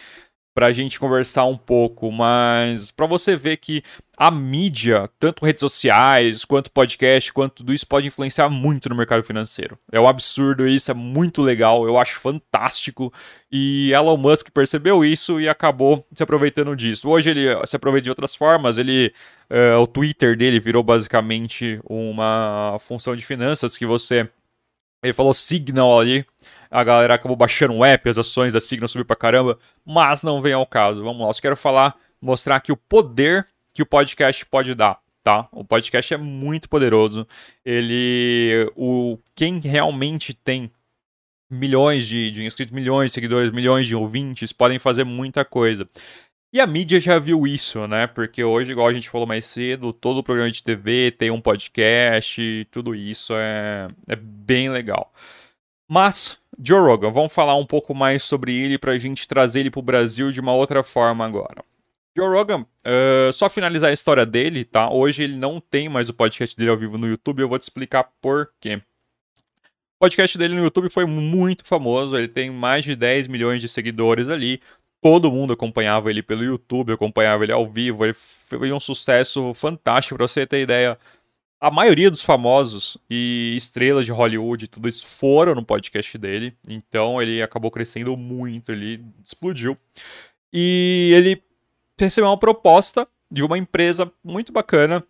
para 0.60 0.67
a 0.67 0.74
gente 0.74 1.00
conversar 1.00 1.45
um 1.45 1.56
pouco, 1.56 2.12
mas 2.12 2.91
para 2.91 3.06
você 3.06 3.34
ver 3.34 3.56
que 3.56 3.82
a 4.17 4.30
mídia, 4.30 5.10
tanto 5.17 5.45
redes 5.45 5.62
sociais, 5.62 6.43
quanto 6.43 6.69
podcast, 6.69 7.32
quanto 7.32 7.54
tudo 7.54 7.74
isso 7.74 7.88
pode 7.88 8.08
influenciar 8.08 8.50
muito 8.50 8.89
no 8.89 8.95
mercado 8.95 9.24
financeiro. 9.24 9.80
É 9.89 9.98
um 9.98 10.06
absurdo 10.06 10.67
isso, 10.67 10.91
é 10.91 10.93
muito 10.93 11.41
legal, 11.41 11.88
eu 11.88 11.98
acho 11.98 12.19
fantástico. 12.19 13.13
E 13.50 13.93
Elon 13.93 14.17
Musk 14.17 14.50
percebeu 14.50 15.06
isso 15.06 15.39
e 15.39 15.48
acabou 15.48 16.06
se 16.13 16.22
aproveitando 16.22 16.76
disso. 16.76 17.08
Hoje 17.08 17.30
ele 17.30 17.65
se 17.65 17.78
aproveita 17.78 18.04
de 18.04 18.10
outras 18.10 18.36
formas, 18.36 18.78
ele 18.78 19.13
uh, 19.50 19.80
o 19.80 19.88
Twitter 19.88 20.36
dele 20.36 20.60
virou 20.60 20.84
basicamente 20.84 21.80
uma 21.86 22.76
função 22.82 23.15
de 23.15 23.26
finanças 23.26 23.78
que 23.78 23.86
você 23.86 24.28
ele 25.02 25.13
falou 25.13 25.34
Signal 25.34 25.98
ali, 25.98 26.26
a 26.70 26.84
galera 26.84 27.16
acabou 27.16 27.36
baixando 27.36 27.74
o 27.74 27.86
app, 27.86 28.10
as 28.10 28.18
ações 28.18 28.54
da 28.54 28.60
Signal 28.60 28.88
subiu 28.88 29.06
pra 29.06 29.16
caramba, 29.16 29.58
mas 29.86 30.24
não 30.24 30.42
vem 30.42 30.54
ao 30.54 30.66
caso. 30.66 31.04
Vamos 31.04 31.22
lá, 31.22 31.30
eu 31.30 31.34
só 31.34 31.42
quero 31.42 31.58
falar, 31.58 31.96
mostrar 32.22 32.58
aqui 32.58 32.72
o 32.72 32.78
poder 32.78 33.48
que 33.74 33.82
o 33.82 33.86
podcast 33.86 34.46
pode 34.46 34.76
dar, 34.76 35.00
tá? 35.24 35.48
O 35.52 35.64
podcast 35.64 36.14
é 36.14 36.18
muito 36.18 36.70
poderoso. 36.70 37.28
Ele, 37.66 38.72
o 38.76 39.18
quem 39.36 39.60
realmente 39.60 40.34
tem 40.34 40.72
milhões 41.50 42.08
de, 42.08 42.30
de 42.30 42.46
inscritos, 42.46 42.74
milhões 42.74 43.12
de 43.12 43.16
seguidores, 43.16 43.52
milhões 43.52 43.88
de 43.88 43.96
ouvintes, 43.96 44.52
podem 44.52 44.78
fazer 44.78 45.04
muita 45.04 45.44
coisa. 45.44 45.90
E 46.52 46.60
a 46.60 46.66
mídia 46.66 47.00
já 47.00 47.20
viu 47.20 47.46
isso, 47.46 47.88
né? 47.88 48.08
Porque 48.08 48.44
hoje, 48.44 48.72
igual 48.72 48.88
a 48.88 48.94
gente 48.94 49.10
falou 49.10 49.28
mais 49.28 49.46
cedo, 49.46 49.94
todo 49.94 50.24
programa 50.24 50.50
de 50.50 50.64
TV 50.64 51.12
tem 51.12 51.30
um 51.30 51.42
podcast, 51.42 52.68
tudo 52.72 52.96
isso 52.96 53.34
é, 53.36 53.88
é 54.08 54.16
bem 54.16 54.70
legal. 54.70 55.12
Mas, 55.88 56.40
Joe 56.62 56.82
Rogan, 56.82 57.10
vamos 57.10 57.32
falar 57.32 57.56
um 57.56 57.65
pouco 57.65 57.95
mais 57.95 58.22
sobre 58.22 58.54
ele 58.54 58.78
para 58.78 58.91
a 58.91 58.98
gente 58.98 59.26
trazer 59.26 59.62
ele 59.62 59.72
para 59.72 59.80
o 59.80 59.84
Brasil 59.84 60.30
de 60.30 60.41
uma 60.41 60.54
outra 60.54 60.84
forma 60.84 61.26
agora. 61.26 61.63
Joe 62.17 62.28
Rogan, 62.28 62.62
uh, 62.62 63.32
só 63.32 63.50
finalizar 63.50 63.89
a 63.89 63.93
história 63.93 64.26
dele, 64.26 64.65
tá? 64.65 64.91
Hoje 64.91 65.24
ele 65.24 65.38
não 65.38 65.62
tem 65.62 65.88
mais 65.88 66.10
o 66.10 66.13
podcast 66.13 66.58
dele 66.58 66.69
ao 66.69 66.78
vivo 66.78 66.98
no 66.98 67.08
YouTube, 67.08 67.39
eu 67.39 67.48
vou 67.48 67.58
te 67.58 67.63
explicar 67.63 68.12
por 68.22 68.52
quê. 68.60 68.76
O 68.76 70.00
podcast 70.00 70.38
dele 70.38 70.54
no 70.56 70.63
YouTube 70.63 70.89
foi 70.89 71.06
muito 71.06 71.63
famoso, 71.65 72.17
ele 72.17 72.28
tem 72.28 72.50
mais 72.50 72.84
de 72.84 72.93
10 72.93 73.30
milhões 73.30 73.62
de 73.62 73.69
seguidores 73.69 74.28
ali. 74.28 74.62
Todo 75.02 75.32
mundo 75.32 75.54
acompanhava 75.54 76.10
ele 76.10 76.22
pelo 76.22 76.43
YouTube, 76.43 76.91
acompanhava 76.91 77.45
ele 77.45 77.54
ao 77.54 77.65
vivo, 77.69 78.04
ele 78.04 78.13
foi 78.13 78.74
um 78.74 78.80
sucesso 78.82 79.54
fantástico, 79.54 80.17
para 80.17 80.28
você 80.28 80.45
ter 80.45 80.62
ideia. 80.62 80.98
A 81.60 81.69
maioria 81.69 82.10
dos 82.10 82.22
famosos 82.22 82.98
e 83.10 83.54
estrelas 83.58 84.06
de 84.06 84.12
Hollywood 84.12 84.67
tudo 84.67 84.88
isso 84.88 85.06
foram 85.06 85.54
no 85.54 85.65
podcast 85.65 86.17
dele. 86.17 86.56
Então 86.67 87.22
ele 87.22 87.41
acabou 87.41 87.69
crescendo 87.69 88.15
muito, 88.15 88.72
ele 88.72 89.04
explodiu. 89.24 89.78
E 90.54 91.12
ele 91.15 91.43
recebeu 91.98 92.30
uma 92.30 92.38
proposta 92.38 93.08
de 93.30 93.43
uma 93.43 93.58
empresa 93.58 94.12
muito 94.24 94.52
bacana 94.52 95.04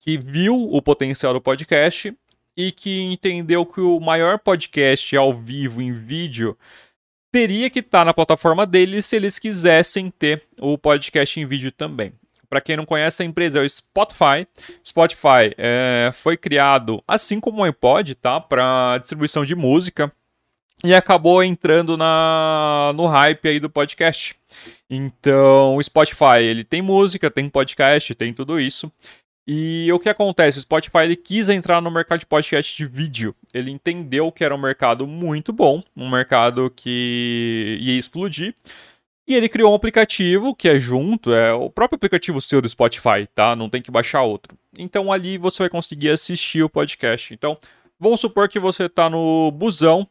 que 0.00 0.18
viu 0.18 0.54
o 0.54 0.80
potencial 0.82 1.32
do 1.32 1.40
podcast 1.40 2.14
e 2.56 2.70
que 2.72 3.00
entendeu 3.00 3.64
que 3.64 3.80
o 3.80 3.98
maior 4.00 4.38
podcast 4.38 5.16
ao 5.16 5.32
vivo 5.32 5.80
em 5.80 5.92
vídeo 5.92 6.56
teria 7.32 7.70
que 7.70 7.78
estar 7.78 8.00
tá 8.00 8.04
na 8.04 8.14
plataforma 8.14 8.66
deles 8.66 9.06
se 9.06 9.16
eles 9.16 9.38
quisessem 9.38 10.10
ter 10.10 10.42
o 10.58 10.76
podcast 10.76 11.40
em 11.40 11.46
vídeo 11.46 11.72
também. 11.72 12.12
Para 12.50 12.60
quem 12.60 12.76
não 12.76 12.84
conhece, 12.84 13.22
a 13.22 13.26
empresa 13.26 13.60
é 13.60 13.62
o 13.62 13.68
Spotify. 13.68 14.46
Spotify 14.84 15.54
é, 15.56 16.10
foi 16.12 16.36
criado, 16.36 17.00
assim 17.06 17.38
como 17.38 17.62
o 17.62 17.64
iPod, 17.64 18.16
tá? 18.16 18.40
Para 18.40 18.98
distribuição 18.98 19.44
de 19.44 19.54
música 19.54 20.12
e 20.82 20.94
acabou 20.94 21.44
entrando 21.44 21.96
na, 21.96 22.92
no 22.96 23.06
hype 23.06 23.48
aí 23.48 23.60
do 23.60 23.70
podcast. 23.70 24.34
Então, 24.88 25.76
o 25.76 25.82
Spotify, 25.82 26.42
ele 26.42 26.64
tem 26.64 26.82
música, 26.82 27.30
tem 27.30 27.48
podcast, 27.48 28.14
tem 28.14 28.32
tudo 28.32 28.58
isso. 28.58 28.90
E 29.46 29.90
o 29.92 29.98
que 29.98 30.08
acontece? 30.08 30.58
O 30.58 30.62
Spotify 30.62 30.98
ele 31.04 31.16
quis 31.16 31.48
entrar 31.48 31.80
no 31.80 31.90
mercado 31.90 32.20
de 32.20 32.26
podcast 32.26 32.76
de 32.76 32.86
vídeo. 32.86 33.34
Ele 33.52 33.70
entendeu 33.70 34.30
que 34.30 34.44
era 34.44 34.54
um 34.54 34.60
mercado 34.60 35.06
muito 35.06 35.52
bom, 35.52 35.82
um 35.96 36.08
mercado 36.08 36.70
que 36.74 37.78
ia 37.80 37.98
explodir. 37.98 38.54
E 39.30 39.34
ele 39.34 39.48
criou 39.48 39.70
um 39.70 39.76
aplicativo 39.76 40.56
que 40.56 40.68
é 40.68 40.76
junto, 40.78 41.32
é 41.32 41.52
o 41.52 41.70
próprio 41.70 41.94
aplicativo 41.94 42.40
seu 42.40 42.60
do 42.60 42.68
Spotify, 42.68 43.28
tá? 43.32 43.54
Não 43.54 43.70
tem 43.70 43.80
que 43.80 43.88
baixar 43.88 44.22
outro. 44.22 44.58
Então 44.76 45.12
ali 45.12 45.38
você 45.38 45.62
vai 45.62 45.70
conseguir 45.70 46.10
assistir 46.10 46.64
o 46.64 46.68
podcast. 46.68 47.32
Então, 47.32 47.56
vamos 47.96 48.20
supor 48.20 48.48
que 48.48 48.58
você 48.58 48.86
está 48.86 49.08
no 49.08 49.52
busão 49.52 50.04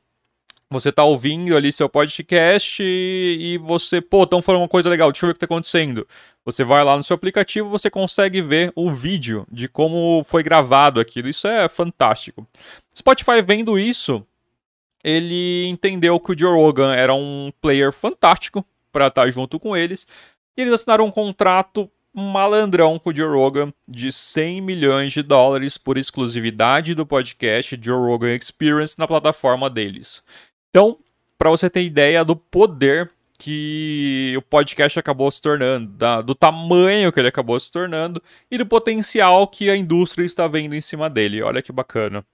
você 0.71 0.91
tá 0.91 1.03
ouvindo 1.03 1.57
ali 1.57 1.73
seu 1.73 1.89
podcast 1.89 2.83
e, 2.83 3.57
você, 3.57 3.99
pô, 3.99 4.23
estão 4.23 4.39
falando 4.39 4.61
uma 4.61 4.67
coisa 4.67 4.87
legal, 4.87 5.11
deixa 5.11 5.25
eu 5.25 5.27
ver 5.27 5.31
o 5.31 5.33
que 5.33 5.39
tá 5.39 5.47
acontecendo. 5.47 6.07
Você 6.45 6.63
vai 6.63 6.83
lá 6.83 6.95
no 6.95 7.03
seu 7.03 7.15
aplicativo, 7.15 7.67
você 7.67 7.89
consegue 7.89 8.39
ver 8.39 8.71
o 8.75 8.91
vídeo 8.91 9.47
de 9.51 9.67
como 9.67 10.23
foi 10.25 10.43
gravado 10.43 10.99
aquilo. 10.99 11.27
Isso 11.27 11.47
é 11.47 11.67
fantástico. 11.67 12.47
Spotify 12.95 13.41
vendo 13.43 13.79
isso, 13.79 14.23
ele 15.03 15.65
entendeu 15.65 16.19
que 16.19 16.33
o 16.33 16.37
Joe 16.37 16.53
Rogan 16.53 16.93
era 16.93 17.15
um 17.15 17.51
player 17.59 17.91
fantástico 17.91 18.63
para 18.91 19.07
estar 19.07 19.25
tá 19.25 19.31
junto 19.31 19.59
com 19.59 19.75
eles. 19.75 20.07
E 20.57 20.61
eles 20.61 20.73
assinaram 20.73 21.05
um 21.05 21.11
contrato 21.11 21.89
malandrão 22.13 22.97
com 22.99 23.09
o 23.11 23.15
Joe 23.15 23.27
Rogan 23.27 23.73
de 23.87 24.11
100 24.11 24.61
milhões 24.61 25.13
de 25.13 25.21
dólares 25.21 25.77
por 25.77 25.97
exclusividade 25.97 26.95
do 26.95 27.05
podcast 27.05 27.79
Joe 27.81 27.97
Rogan 27.97 28.35
Experience 28.35 28.97
na 28.97 29.07
plataforma 29.07 29.69
deles. 29.69 30.23
Então, 30.69 30.97
para 31.37 31.49
você 31.49 31.69
ter 31.69 31.83
ideia 31.83 32.25
do 32.25 32.35
poder 32.35 33.11
que 33.37 34.33
o 34.37 34.41
podcast 34.41 34.99
acabou 34.99 35.31
se 35.31 35.41
tornando, 35.41 35.87
da, 35.93 36.21
do 36.21 36.35
tamanho 36.35 37.11
que 37.11 37.19
ele 37.19 37.29
acabou 37.29 37.57
se 37.57 37.71
tornando 37.71 38.21
e 38.51 38.57
do 38.57 38.65
potencial 38.65 39.47
que 39.47 39.69
a 39.69 39.77
indústria 39.77 40.25
está 40.25 40.45
vendo 40.45 40.75
em 40.75 40.81
cima 40.81 41.09
dele. 41.09 41.41
Olha 41.41 41.61
que 41.61 41.71
bacana. 41.71 42.25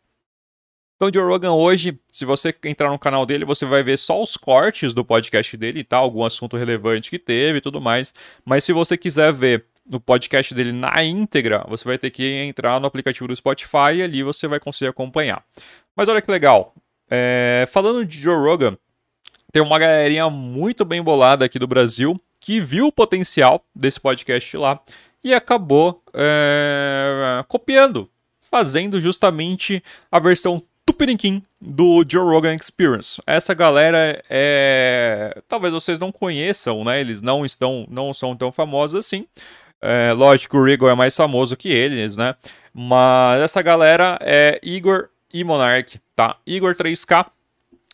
Então, 0.95 1.11
Joe 1.13 1.25
Rogan 1.25 1.51
hoje, 1.51 1.99
se 2.09 2.23
você 2.23 2.55
entrar 2.63 2.89
no 2.89 2.97
canal 2.97 3.25
dele, 3.25 3.43
você 3.43 3.65
vai 3.65 3.83
ver 3.83 3.97
só 3.97 4.21
os 4.21 4.37
cortes 4.37 4.93
do 4.93 5.03
podcast 5.03 5.57
dele 5.57 5.79
e 5.79 5.83
tá, 5.83 5.97
algum 5.97 6.23
assunto 6.23 6.55
relevante 6.55 7.09
que 7.09 7.19
teve 7.19 7.57
e 7.57 7.61
tudo 7.61 7.81
mais. 7.81 8.13
Mas 8.45 8.63
se 8.63 8.71
você 8.71 8.95
quiser 8.95 9.33
ver 9.33 9.65
no 9.91 9.99
podcast 9.99 10.53
dele 10.55 10.71
na 10.71 11.03
íntegra, 11.03 11.65
você 11.67 11.83
vai 11.83 11.97
ter 11.97 12.09
que 12.11 12.23
entrar 12.23 12.79
no 12.79 12.87
aplicativo 12.87 13.27
do 13.27 13.35
Spotify 13.35 13.95
e 13.95 14.03
ali 14.03 14.23
você 14.23 14.47
vai 14.47 14.57
conseguir 14.57 14.89
acompanhar. 14.89 15.43
Mas 15.93 16.07
olha 16.07 16.21
que 16.21 16.31
legal, 16.31 16.73
é, 17.09 17.67
falando 17.69 18.05
de 18.05 18.17
Joe 18.17 18.37
Rogan, 18.37 18.77
tem 19.51 19.61
uma 19.61 19.77
galerinha 19.77 20.29
muito 20.29 20.85
bem 20.85 21.01
bolada 21.01 21.43
aqui 21.43 21.59
do 21.59 21.67
Brasil 21.67 22.19
que 22.39 22.61
viu 22.61 22.87
o 22.87 22.91
potencial 22.91 23.65
desse 23.75 23.99
podcast 23.99 24.55
lá 24.55 24.79
e 25.21 25.33
acabou 25.33 26.01
é, 26.13 27.43
copiando, 27.49 28.09
fazendo 28.39 29.01
justamente 29.01 29.83
a 30.09 30.19
versão 30.19 30.61
Tupiniquim 30.95 31.43
do 31.59 32.05
Joe 32.09 32.23
Rogan 32.23 32.55
Experience. 32.55 33.21
Essa 33.27 33.53
galera 33.53 34.23
é, 34.29 35.41
talvez 35.45 35.73
vocês 35.73 35.99
não 35.99 36.09
conheçam, 36.09 36.85
né? 36.85 37.01
Eles 37.01 37.21
não 37.21 37.45
estão, 37.45 37.85
não 37.89 38.13
são 38.13 38.33
tão 38.35 38.49
famosos 38.49 38.97
assim. 38.97 39.27
É, 39.81 40.13
lógico, 40.13 40.57
o 40.57 40.63
Rigo 40.63 40.87
é 40.87 40.95
mais 40.95 41.13
famoso 41.13 41.57
que 41.57 41.67
eles, 41.67 42.15
né? 42.15 42.33
Mas 42.73 43.41
essa 43.41 43.61
galera 43.61 44.17
é 44.21 44.57
Igor 44.63 45.09
e 45.33 45.43
Monark, 45.43 45.99
tá? 46.15 46.37
Igor 46.47 46.73
3K 46.73 47.25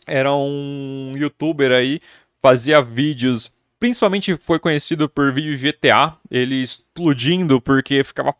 era 0.06 0.32
um 0.34 1.16
youtuber 1.18 1.72
aí, 1.72 2.00
fazia 2.40 2.84
vídeos, 2.84 3.52
principalmente 3.80 4.38
foi 4.38 4.60
conhecido 4.60 5.10
por 5.10 5.34
vídeo 5.34 5.58
GTA, 5.58 6.14
ele 6.30 6.62
explodindo 6.62 7.60
porque 7.60 8.04
ficava 8.04 8.36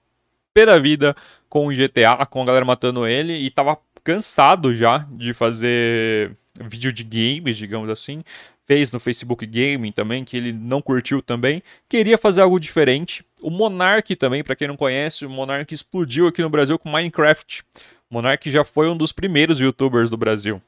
pé 0.54 0.66
da 0.66 0.78
vida 0.78 1.16
com 1.50 1.68
o 1.68 1.72
GTA, 1.72 2.26
com 2.26 2.42
a 2.42 2.46
galera 2.46 2.66
matando 2.66 3.08
ele 3.08 3.34
e 3.34 3.50
tava 3.50 3.78
cansado 4.04 4.74
já 4.76 5.06
de 5.12 5.34
fazer 5.34 6.36
vídeo 6.60 6.92
de 6.92 7.04
games, 7.04 7.58
digamos 7.58 7.90
assim. 7.90 8.24
Fez 8.66 8.92
no 8.92 9.00
Facebook 9.00 9.46
Gaming 9.46 9.92
também, 9.92 10.24
que 10.24 10.38
ele 10.38 10.54
não 10.54 10.82
curtiu 10.82 11.22
também. 11.22 11.62
Queria 11.90 12.18
fazer 12.18 12.42
algo 12.42 12.60
diferente. 12.60 13.26
O 13.42 13.50
Monark 13.50 14.16
também, 14.16 14.44
para 14.44 14.56
quem 14.56 14.68
não 14.68 14.78
conhece, 14.78 15.26
o 15.26 15.30
Monark 15.30 15.74
explodiu 15.74 16.28
aqui 16.28 16.42
no 16.42 16.50
Brasil 16.50 16.80
com 16.80 16.90
Minecraft. 16.90 17.64
Monark 18.10 18.50
já 18.50 18.64
foi 18.64 18.90
um 18.90 18.96
dos 18.96 19.12
primeiros 19.12 19.60
youtubers 19.60 20.10
do 20.10 20.18
Brasil 20.18 20.62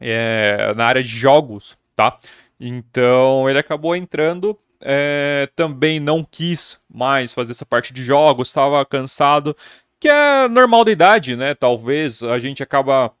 é, 0.00 0.74
na 0.76 0.84
área 0.84 1.02
de 1.02 1.08
jogos, 1.08 1.76
tá? 1.96 2.16
Então 2.58 3.48
ele 3.48 3.58
acabou 3.58 3.96
entrando, 3.96 4.56
é, 4.84 5.48
também 5.56 5.98
não 5.98 6.22
quis 6.22 6.78
mais 6.92 7.32
fazer 7.32 7.52
essa 7.52 7.66
parte 7.66 7.92
de 7.92 8.04
jogos, 8.04 8.48
estava 8.48 8.84
cansado, 8.84 9.56
que 9.98 10.08
é 10.08 10.46
normal 10.48 10.84
da 10.84 10.92
idade, 10.92 11.34
né? 11.34 11.54
Talvez 11.54 12.22
a 12.22 12.38
gente 12.38 12.62
acaba 12.62 13.12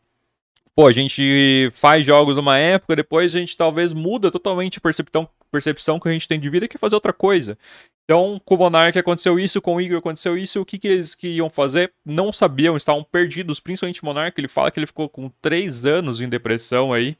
pô, 0.74 0.86
a 0.86 0.92
gente 0.92 1.70
faz 1.72 2.04
jogos 2.04 2.36
numa 2.36 2.58
época, 2.58 2.96
depois 2.96 3.34
a 3.34 3.38
gente 3.38 3.56
talvez 3.56 3.92
muda 3.92 4.30
totalmente 4.30 4.78
a 4.78 4.80
percepção, 4.80 5.28
percepção 5.50 6.00
que 6.00 6.08
a 6.08 6.12
gente 6.12 6.26
tem 6.26 6.40
de 6.40 6.50
vida 6.50 6.66
e 6.66 6.68
quer 6.68 6.78
fazer 6.78 6.96
outra 6.96 7.12
coisa. 7.12 7.56
Então, 8.04 8.40
com 8.44 8.54
o 8.56 8.58
Monark 8.58 8.98
aconteceu 8.98 9.38
isso, 9.38 9.62
com 9.62 9.76
o 9.76 9.80
Igor 9.80 9.98
aconteceu 9.98 10.36
isso, 10.36 10.60
o 10.60 10.64
que, 10.64 10.78
que 10.78 10.88
eles 10.88 11.14
que 11.14 11.28
iam 11.28 11.48
fazer? 11.48 11.92
Não 12.04 12.32
sabiam, 12.32 12.76
estavam 12.76 13.02
perdidos, 13.02 13.60
principalmente 13.60 14.02
o 14.02 14.06
Monark, 14.06 14.38
ele 14.38 14.48
fala 14.48 14.70
que 14.70 14.78
ele 14.78 14.86
ficou 14.86 15.08
com 15.08 15.30
três 15.40 15.86
anos 15.86 16.20
em 16.20 16.28
depressão 16.28 16.92
aí, 16.92 17.16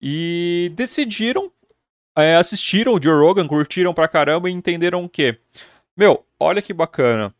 e 0.00 0.72
decidiram, 0.74 1.52
é, 2.16 2.36
assistiram 2.36 2.94
o 2.94 3.02
Joe 3.02 3.20
Rogan, 3.20 3.46
curtiram 3.46 3.94
pra 3.94 4.08
caramba 4.08 4.48
e 4.48 4.52
entenderam 4.52 5.04
o 5.04 5.08
quê? 5.08 5.38
Meu, 5.96 6.24
olha 6.38 6.62
que 6.62 6.72
bacana, 6.72 7.34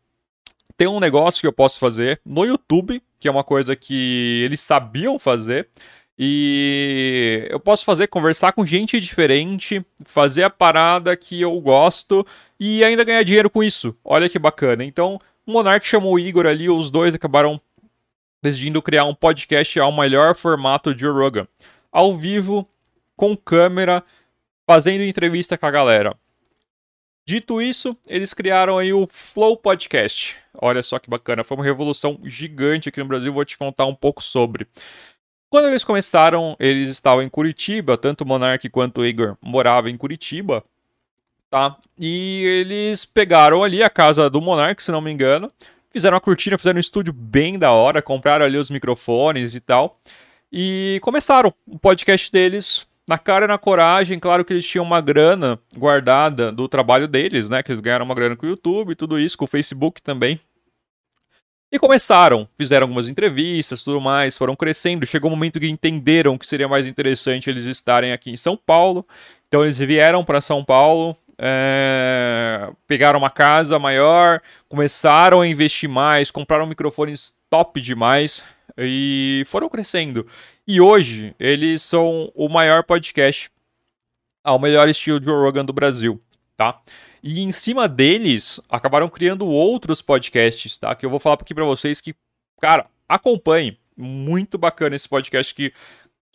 tem 0.77 0.87
um 0.87 0.99
negócio 0.99 1.41
que 1.41 1.47
eu 1.47 1.53
posso 1.53 1.79
fazer 1.79 2.19
no 2.25 2.45
YouTube, 2.45 3.01
que 3.19 3.27
é 3.27 3.31
uma 3.31 3.43
coisa 3.43 3.75
que 3.75 4.41
eles 4.43 4.59
sabiam 4.59 5.19
fazer, 5.19 5.69
e 6.17 7.47
eu 7.49 7.59
posso 7.59 7.83
fazer, 7.83 8.07
conversar 8.07 8.51
com 8.53 8.65
gente 8.65 8.99
diferente, 8.99 9.83
fazer 10.05 10.43
a 10.43 10.49
parada 10.49 11.15
que 11.17 11.41
eu 11.41 11.59
gosto 11.59 12.25
e 12.59 12.83
ainda 12.83 13.03
ganhar 13.03 13.23
dinheiro 13.23 13.49
com 13.49 13.63
isso. 13.63 13.95
Olha 14.03 14.29
que 14.29 14.37
bacana. 14.37 14.83
Então, 14.83 15.19
o 15.45 15.51
Monark 15.51 15.85
chamou 15.85 16.13
o 16.13 16.19
Igor 16.19 16.45
ali, 16.45 16.69
os 16.69 16.91
dois 16.91 17.15
acabaram 17.15 17.59
decidindo 18.41 18.81
criar 18.81 19.05
um 19.05 19.15
podcast 19.15 19.79
ao 19.79 19.91
melhor 19.91 20.35
formato 20.35 20.93
de 20.93 21.07
Rogan. 21.07 21.47
Ao 21.91 22.15
vivo, 22.15 22.67
com 23.15 23.35
câmera, 23.35 24.03
fazendo 24.65 25.03
entrevista 25.03 25.57
com 25.57 25.65
a 25.65 25.71
galera. 25.71 26.15
Dito 27.25 27.61
isso, 27.61 27.95
eles 28.05 28.33
criaram 28.33 28.77
aí 28.77 28.91
o 28.91 29.07
Flow 29.07 29.55
Podcast. 29.55 30.35
Olha 30.55 30.83
só 30.83 30.99
que 30.99 31.09
bacana, 31.09 31.43
foi 31.43 31.55
uma 31.55 31.63
revolução 31.63 32.19
gigante 32.23 32.89
aqui 32.89 32.99
no 32.99 33.05
Brasil, 33.05 33.31
vou 33.31 33.45
te 33.45 33.57
contar 33.57 33.85
um 33.85 33.95
pouco 33.95 34.21
sobre. 34.21 34.67
Quando 35.49 35.67
eles 35.67 35.83
começaram, 35.83 36.55
eles 36.59 36.89
estavam 36.89 37.23
em 37.23 37.29
Curitiba, 37.29 37.97
tanto 37.97 38.21
o 38.21 38.27
Monark 38.27 38.67
quanto 38.69 39.01
o 39.01 39.05
Igor 39.05 39.37
moravam 39.41 39.89
em 39.89 39.95
Curitiba, 39.95 40.63
tá? 41.49 41.77
E 41.97 42.43
eles 42.43 43.05
pegaram 43.05 43.63
ali 43.63 43.81
a 43.83 43.89
casa 43.89 44.29
do 44.29 44.41
Monark, 44.41 44.81
se 44.83 44.91
não 44.91 44.99
me 44.99 45.11
engano, 45.11 45.49
fizeram 45.91 46.15
uma 46.15 46.21
cortina, 46.21 46.57
fizeram 46.57 46.77
um 46.77 46.79
estúdio 46.81 47.13
bem 47.13 47.57
da 47.57 47.71
hora, 47.71 48.01
compraram 48.01 48.43
ali 48.43 48.57
os 48.57 48.69
microfones 48.69 49.55
e 49.55 49.61
tal, 49.61 49.97
e 50.51 50.99
começaram 51.03 51.53
o 51.67 51.79
podcast 51.79 52.29
deles 52.31 52.85
na 53.07 53.17
cara 53.17 53.45
e 53.45 53.47
na 53.47 53.57
coragem. 53.57 54.19
Claro 54.19 54.45
que 54.45 54.53
eles 54.53 54.67
tinham 54.67 54.85
uma 54.85 55.01
grana 55.01 55.59
guardada 55.77 56.51
do 56.51 56.67
trabalho 56.67 57.07
deles, 57.07 57.49
né? 57.49 57.61
Que 57.61 57.71
eles 57.71 57.81
ganharam 57.81 58.05
uma 58.05 58.15
grana 58.15 58.35
com 58.35 58.45
o 58.45 58.49
YouTube, 58.49 58.95
tudo 58.95 59.19
isso, 59.19 59.37
com 59.37 59.45
o 59.45 59.47
Facebook 59.47 60.01
também, 60.01 60.39
e 61.73 61.79
começaram, 61.79 62.47
fizeram 62.55 62.83
algumas 62.83 63.09
entrevistas, 63.09 63.83
tudo 63.83 63.99
mais, 63.99 64.37
foram 64.37 64.55
crescendo. 64.55 65.07
Chegou 65.07 65.31
um 65.31 65.33
momento 65.35 65.59
que 65.59 65.67
entenderam 65.67 66.37
que 66.37 66.45
seria 66.45 66.67
mais 66.67 66.85
interessante 66.85 67.49
eles 67.49 67.65
estarem 67.65 68.11
aqui 68.11 68.29
em 68.29 68.37
São 68.37 68.55
Paulo. 68.55 69.03
Então 69.47 69.63
eles 69.63 69.79
vieram 69.79 70.23
para 70.23 70.39
São 70.39 70.63
Paulo, 70.63 71.17
é, 71.35 72.69
pegaram 72.85 73.17
uma 73.17 73.31
casa 73.31 73.79
maior, 73.79 74.39
começaram 74.69 75.41
a 75.41 75.47
investir 75.47 75.89
mais, 75.89 76.29
compraram 76.29 76.67
microfones 76.67 77.33
top 77.49 77.81
demais 77.81 78.43
e 78.77 79.43
foram 79.47 79.69
crescendo. 79.69 80.27
E 80.67 80.79
hoje 80.79 81.35
eles 81.39 81.81
são 81.81 82.31
o 82.35 82.47
maior 82.49 82.83
podcast 82.83 83.51
ao 84.43 84.59
melhor 84.59 84.89
estilo 84.89 85.19
de 85.19 85.29
Rogan 85.29 85.63
do 85.63 85.73
Brasil, 85.73 86.21
tá? 86.57 86.81
E 87.21 87.41
em 87.41 87.51
cima 87.51 87.87
deles 87.87 88.59
acabaram 88.69 89.07
criando 89.07 89.47
outros 89.47 90.01
podcasts, 90.01 90.77
tá? 90.77 90.93
Que 90.93 91.05
eu 91.05 91.09
vou 91.09 91.19
falar 91.19 91.35
aqui 91.35 91.53
para 91.53 91.63
vocês 91.63 92.01
que, 92.01 92.15
cara, 92.59 92.87
acompanhe. 93.07 93.77
Muito 93.95 94.57
bacana 94.57 94.95
esse 94.95 95.07
podcast 95.07 95.53
que 95.53 95.71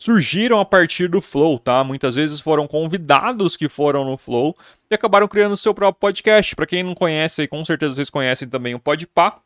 surgiram 0.01 0.61
a 0.61 0.65
partir 0.65 1.09
do 1.09 1.19
Flow, 1.19 1.59
tá? 1.59 1.83
Muitas 1.83 2.15
vezes 2.15 2.39
foram 2.39 2.65
convidados 2.65 3.57
que 3.57 3.67
foram 3.67 4.05
no 4.05 4.17
Flow 4.17 4.55
e 4.89 4.95
acabaram 4.95 5.27
criando 5.27 5.57
seu 5.57 5.73
próprio 5.73 5.99
podcast. 5.99 6.55
Para 6.55 6.65
quem 6.65 6.81
não 6.81 6.95
conhece, 6.95 7.47
com 7.47 7.63
certeza 7.65 7.95
vocês 7.95 8.09
conhecem 8.09 8.47
também 8.47 8.73
o 8.73 8.79
Podpah 8.79 9.41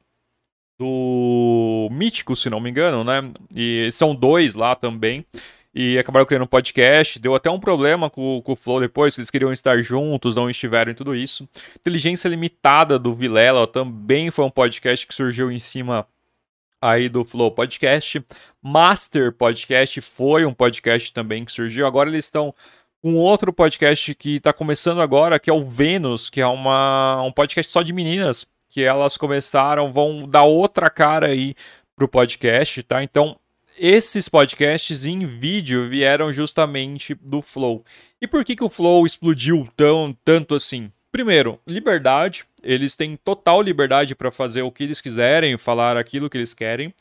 do 0.80 1.88
Mítico, 1.92 2.36
se 2.36 2.50
não 2.50 2.60
me 2.60 2.70
engano, 2.70 3.04
né? 3.04 3.32
E 3.56 3.90
são 3.92 4.16
dois 4.16 4.56
lá 4.56 4.76
também. 4.76 5.26
E 5.76 5.98
acabaram 5.98 6.26
criando 6.26 6.44
um 6.44 6.48
podcast. 6.48 7.20
Deu 7.20 7.34
até 7.34 7.50
um 7.50 7.60
problema 7.60 8.10
com, 8.10 8.42
com 8.44 8.52
o 8.52 8.56
Flow 8.56 8.80
depois, 8.80 9.16
que 9.16 9.22
eles 9.22 9.32
queriam 9.32 9.52
estar 9.52 9.82
juntos, 9.82 10.36
não 10.36 10.50
estiveram 10.50 10.92
e 10.92 10.96
tudo 10.96 11.16
isso. 11.16 11.48
Inteligência 11.76 12.30
Limitada 12.30 13.00
do 13.00 13.14
Vilela 13.14 13.66
também 13.66 14.30
foi 14.30 14.46
um 14.46 14.52
podcast 14.52 15.08
que 15.08 15.14
surgiu 15.14 15.52
em 15.52 15.60
cima 15.60 16.08
aí 16.82 17.08
do 17.10 17.24
Flow 17.24 17.50
Podcast. 17.50 18.24
Master 18.62 19.32
Podcast 19.32 20.02
foi 20.02 20.46
um 20.46 20.54
podcast 20.54 21.14
também 21.14 21.46
que 21.46 21.52
surgiu. 21.52 21.88
Agora 21.88 22.10
eles 22.10 22.26
estão 22.26 22.54
com 23.02 23.16
outro 23.16 23.52
podcast 23.52 24.14
que 24.16 24.38
está 24.38 24.54
começando 24.54 25.02
agora, 25.02 25.40
que 25.40 25.50
é 25.50 25.54
o 25.54 25.68
Vênus, 25.68 26.30
que 26.30 26.40
é 26.40 26.48
uma, 26.48 27.22
um 27.22 27.32
podcast 27.32 27.72
só 27.72 27.82
de 27.82 27.92
meninas, 27.92 28.46
que 28.74 28.82
elas 28.82 29.18
começaram, 29.18 29.92
vão 29.92 30.28
dar 30.28 30.46
outra 30.46 30.90
cara 30.90 31.28
aí 31.28 31.54
pro 31.96 32.08
podcast, 32.08 32.82
tá? 32.82 33.04
Então, 33.04 33.38
esses 33.78 34.28
podcasts 34.28 35.06
em 35.06 35.28
vídeo 35.28 35.88
vieram 35.88 36.34
justamente 36.34 37.14
do 37.14 37.40
Flow. 37.40 37.86
E 38.20 38.26
por 38.26 38.44
que, 38.44 38.56
que 38.56 38.64
o 38.64 38.70
Flow 38.70 39.06
explodiu 39.06 39.70
tão 39.78 40.18
tanto 40.26 40.56
assim? 40.56 40.92
Primeiro, 41.12 41.60
liberdade. 41.68 42.46
Eles 42.64 42.96
têm 42.96 43.16
total 43.16 43.62
liberdade 43.62 44.16
para 44.16 44.32
fazer 44.32 44.64
o 44.64 44.72
que 44.72 44.86
eles 44.86 45.00
quiserem, 45.00 45.56
falar 45.56 45.96
aquilo 45.96 46.28
que 46.28 46.38
eles 46.38 46.56
querem. 46.56 46.92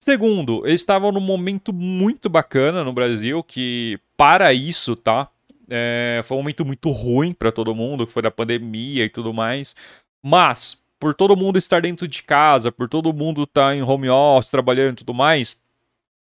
Segundo, 0.00 0.66
eles 0.66 0.80
estavam 0.80 1.12
num 1.12 1.20
momento 1.20 1.74
muito 1.74 2.30
bacana 2.30 2.82
no 2.82 2.92
Brasil, 2.94 3.42
que 3.42 4.00
para 4.16 4.50
isso, 4.54 4.96
tá? 4.96 5.28
É, 5.68 6.22
foi 6.24 6.38
um 6.38 6.40
momento 6.40 6.64
muito 6.64 6.90
ruim 6.90 7.34
para 7.34 7.52
todo 7.52 7.74
mundo, 7.74 8.06
que 8.06 8.12
foi 8.14 8.22
da 8.22 8.30
pandemia 8.30 9.04
e 9.04 9.10
tudo 9.10 9.34
mais. 9.34 9.76
Mas, 10.22 10.82
por 10.98 11.14
todo 11.14 11.36
mundo 11.36 11.58
estar 11.58 11.80
dentro 11.80 12.08
de 12.08 12.22
casa, 12.22 12.72
por 12.72 12.88
todo 12.88 13.12
mundo 13.12 13.44
estar 13.44 13.68
tá 13.68 13.74
em 13.74 13.82
home 13.82 14.08
office, 14.08 14.50
trabalhando 14.50 14.94
e 14.94 14.96
tudo 14.96 15.14
mais, 15.14 15.58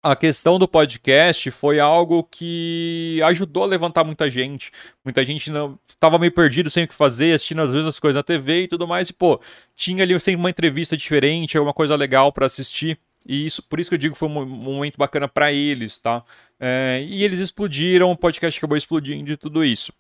a 0.03 0.17
questão 0.17 0.59
do 0.59 0.67
podcast 0.67 1.51
foi 1.51 1.79
algo 1.79 2.25
que 2.25 3.21
ajudou 3.25 3.65
a 3.65 3.67
levantar 3.67 4.03
muita 4.03 4.31
gente. 4.31 4.73
Muita 5.05 5.25
gente 5.25 5.51
não 5.51 5.79
estava 5.87 6.19
meio 6.19 6.33
perdido, 6.33 6.71
sem 6.71 6.85
o 6.85 6.89
que 6.89 6.95
fazer, 6.95 7.35
assistindo 7.35 7.61
as 7.61 7.71
mesmas 7.71 8.01
coisas 8.01 8.17
na 8.17 8.23
TV 8.23 8.63
e 8.63 8.69
tudo 8.69 8.89
mais. 8.89 9.11
E, 9.11 9.13
pô, 9.13 9.41
tinha 9.75 10.03
ali 10.03 10.19
sempre 10.19 10.41
uma 10.41 10.51
entrevista 10.51 10.97
diferente, 10.97 11.59
alguma 11.59 11.75
coisa 11.75 11.95
legal 11.97 12.33
para 12.33 12.47
assistir. 12.47 12.99
E 13.27 13.45
isso, 13.45 13.63
por 13.63 13.79
isso 13.79 13.91
que 13.91 13.95
eu 13.95 13.99
digo 13.99 14.15
que 14.15 14.19
foi 14.19 14.29
um 14.29 14.47
momento 14.47 14.97
bacana 14.97 15.29
para 15.29 15.53
eles, 15.53 15.99
tá? 15.99 16.25
É, 16.59 17.05
e 17.07 17.23
eles 17.23 17.39
explodiram, 17.39 18.11
o 18.11 18.17
podcast 18.17 18.59
acabou 18.59 18.79
explodindo 18.79 19.31
e 19.31 19.37
tudo 19.37 19.63
isso. 19.63 19.93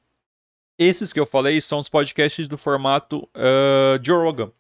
Esses 0.78 1.12
que 1.12 1.20
eu 1.20 1.26
falei 1.26 1.60
são 1.60 1.78
os 1.78 1.90
podcasts 1.90 2.48
do 2.48 2.56
formato 2.56 3.28
uh, 3.34 4.02
Joe 4.02 4.24
Rogan, 4.24 4.50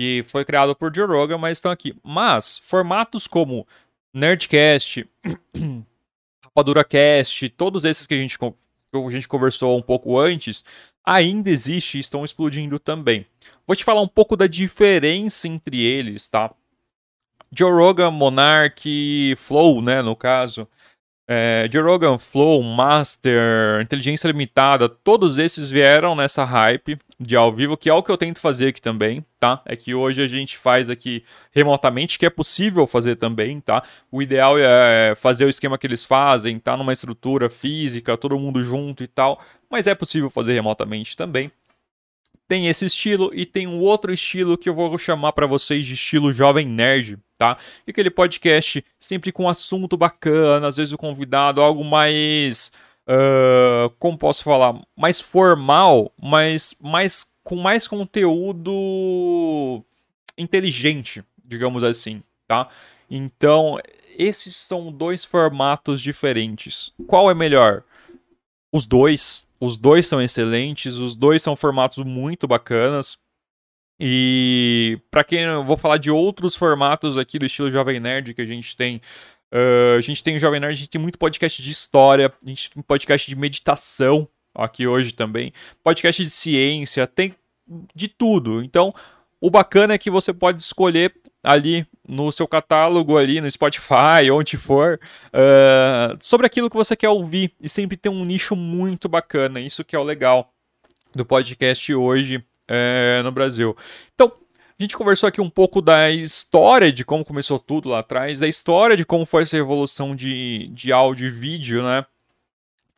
que 0.00 0.24
foi 0.28 0.46
criado 0.46 0.74
por 0.74 0.90
Joe 0.96 1.06
Rogan, 1.06 1.36
mas 1.36 1.58
estão 1.58 1.70
aqui. 1.70 1.94
Mas 2.02 2.58
formatos 2.64 3.26
como 3.26 3.68
Nerdcast, 4.14 5.06
Rapadura 6.42 6.82
Cast, 6.82 7.50
todos 7.50 7.84
esses 7.84 8.06
que 8.06 8.14
a 8.14 8.16
gente, 8.16 8.38
que 8.38 8.46
a 8.94 9.10
gente 9.10 9.28
conversou 9.28 9.76
um 9.76 9.82
pouco 9.82 10.18
antes, 10.18 10.64
ainda 11.04 11.50
existe 11.50 11.98
e 11.98 12.00
estão 12.00 12.24
explodindo 12.24 12.78
também. 12.78 13.26
Vou 13.66 13.76
te 13.76 13.84
falar 13.84 14.00
um 14.00 14.08
pouco 14.08 14.38
da 14.38 14.46
diferença 14.46 15.46
entre 15.46 15.84
eles, 15.84 16.26
tá? 16.28 16.50
Joe 17.52 17.70
Rogan, 17.70 18.10
Monarch, 18.10 19.36
Flow, 19.36 19.82
né, 19.82 20.00
no 20.00 20.16
caso. 20.16 20.66
É, 21.28 21.68
Joe 21.70 21.82
Rogan, 21.82 22.16
Flow, 22.16 22.62
Master, 22.62 23.82
Inteligência 23.82 24.28
Limitada, 24.28 24.88
todos 24.88 25.36
esses 25.36 25.70
vieram 25.70 26.16
nessa 26.16 26.42
hype 26.42 26.98
de 27.20 27.36
ao 27.36 27.52
vivo, 27.52 27.76
que 27.76 27.90
é 27.90 27.92
o 27.92 28.02
que 28.02 28.10
eu 28.10 28.16
tento 28.16 28.40
fazer 28.40 28.68
aqui 28.68 28.80
também, 28.80 29.22
tá? 29.38 29.60
É 29.66 29.76
que 29.76 29.94
hoje 29.94 30.22
a 30.22 30.26
gente 30.26 30.56
faz 30.56 30.88
aqui 30.88 31.22
remotamente, 31.52 32.18
que 32.18 32.24
é 32.24 32.30
possível 32.30 32.86
fazer 32.86 33.16
também, 33.16 33.60
tá? 33.60 33.82
O 34.10 34.22
ideal 34.22 34.56
é 34.58 35.14
fazer 35.14 35.44
o 35.44 35.48
esquema 35.50 35.76
que 35.76 35.86
eles 35.86 36.02
fazem, 36.02 36.58
tá? 36.58 36.78
Numa 36.78 36.94
estrutura 36.94 37.50
física, 37.50 38.16
todo 38.16 38.38
mundo 38.38 38.64
junto 38.64 39.04
e 39.04 39.06
tal, 39.06 39.38
mas 39.68 39.86
é 39.86 39.94
possível 39.94 40.30
fazer 40.30 40.54
remotamente 40.54 41.14
também 41.14 41.52
tem 42.48 42.66
esse 42.66 42.84
estilo 42.84 43.30
e 43.32 43.46
tem 43.46 43.68
um 43.68 43.78
outro 43.78 44.12
estilo 44.12 44.58
que 44.58 44.68
eu 44.68 44.74
vou 44.74 44.98
chamar 44.98 45.32
para 45.32 45.46
vocês 45.46 45.86
de 45.86 45.94
estilo 45.94 46.32
jovem 46.32 46.66
nerd, 46.66 47.16
tá? 47.38 47.56
E 47.86 47.92
aquele 47.92 48.10
podcast 48.10 48.84
sempre 48.98 49.30
com 49.30 49.48
assunto 49.48 49.96
bacana, 49.96 50.66
às 50.66 50.76
vezes 50.76 50.92
o 50.92 50.98
convidado 50.98 51.62
algo 51.62 51.84
mais 51.84 52.72
uh, 53.08 53.90
como 53.98 54.18
posso 54.18 54.42
falar, 54.42 54.80
mais 54.96 55.20
formal, 55.20 56.12
mas 56.20 56.74
mais 56.80 57.30
com 57.42 57.56
mais 57.56 57.88
conteúdo 57.88 59.84
inteligente, 60.36 61.24
digamos 61.44 61.82
assim, 61.82 62.22
tá? 62.46 62.68
Então, 63.10 63.78
esses 64.16 64.54
são 64.54 64.92
dois 64.92 65.24
formatos 65.24 66.00
diferentes. 66.00 66.92
Qual 67.06 67.30
é 67.30 67.34
melhor? 67.34 67.82
Os 68.72 68.86
dois, 68.86 69.46
os 69.58 69.76
dois 69.76 70.06
são 70.06 70.22
excelentes, 70.22 70.96
os 70.96 71.16
dois 71.16 71.42
são 71.42 71.56
formatos 71.56 72.04
muito 72.04 72.46
bacanas. 72.46 73.18
E 73.98 74.98
para 75.10 75.24
quem 75.24 75.40
eu 75.40 75.64
vou 75.64 75.76
falar 75.76 75.98
de 75.98 76.10
outros 76.10 76.56
formatos 76.56 77.18
aqui 77.18 77.38
do 77.38 77.44
estilo 77.44 77.70
Jovem 77.70 78.00
Nerd 78.00 78.32
que 78.32 78.40
a 78.40 78.46
gente 78.46 78.76
tem. 78.76 79.00
Uh, 79.52 79.96
a 79.98 80.00
gente 80.00 80.22
tem 80.22 80.36
o 80.36 80.38
Jovem 80.38 80.60
Nerd, 80.60 80.72
a 80.72 80.76
gente 80.76 80.90
tem 80.90 81.00
muito 81.00 81.18
podcast 81.18 81.62
de 81.62 81.70
história, 81.70 82.32
a 82.44 82.48
gente 82.48 82.70
tem 82.70 82.82
podcast 82.82 83.28
de 83.28 83.36
meditação 83.36 84.28
aqui 84.54 84.86
hoje 84.86 85.12
também, 85.12 85.52
podcast 85.82 86.22
de 86.22 86.30
ciência, 86.30 87.06
tem 87.06 87.34
de 87.94 88.08
tudo. 88.08 88.62
Então, 88.62 88.92
o 89.40 89.50
bacana 89.50 89.94
é 89.94 89.98
que 89.98 90.10
você 90.10 90.32
pode 90.32 90.62
escolher 90.62 91.14
ali 91.42 91.86
no 92.06 92.30
seu 92.30 92.46
catálogo, 92.46 93.16
ali 93.16 93.40
no 93.40 93.50
Spotify, 93.50 94.30
onde 94.32 94.56
for, 94.56 95.00
uh, 95.28 96.16
sobre 96.20 96.46
aquilo 96.46 96.68
que 96.68 96.76
você 96.76 96.94
quer 96.96 97.08
ouvir. 97.08 97.52
E 97.60 97.68
sempre 97.68 97.96
tem 97.96 98.10
um 98.10 98.24
nicho 98.24 98.54
muito 98.54 99.08
bacana. 99.08 99.60
Isso 99.60 99.84
que 99.84 99.96
é 99.96 99.98
o 99.98 100.04
legal 100.04 100.52
do 101.14 101.24
podcast 101.24 101.94
hoje 101.94 102.36
uh, 102.36 103.22
no 103.22 103.32
Brasil. 103.32 103.76
Então, 104.14 104.32
a 104.80 104.82
gente 104.82 104.96
conversou 104.96 105.26
aqui 105.26 105.42
um 105.42 105.50
pouco 105.50 105.82
da 105.82 106.10
história 106.10 106.90
de 106.90 107.04
como 107.04 107.22
começou 107.22 107.58
tudo 107.58 107.90
lá 107.90 107.98
atrás, 107.98 108.40
da 108.40 108.48
história 108.48 108.96
de 108.96 109.04
como 109.04 109.26
foi 109.26 109.42
essa 109.42 109.58
evolução 109.58 110.16
de, 110.16 110.68
de 110.68 110.90
áudio 110.90 111.26
e 111.26 111.30
vídeo, 111.30 111.82
né? 111.82 112.06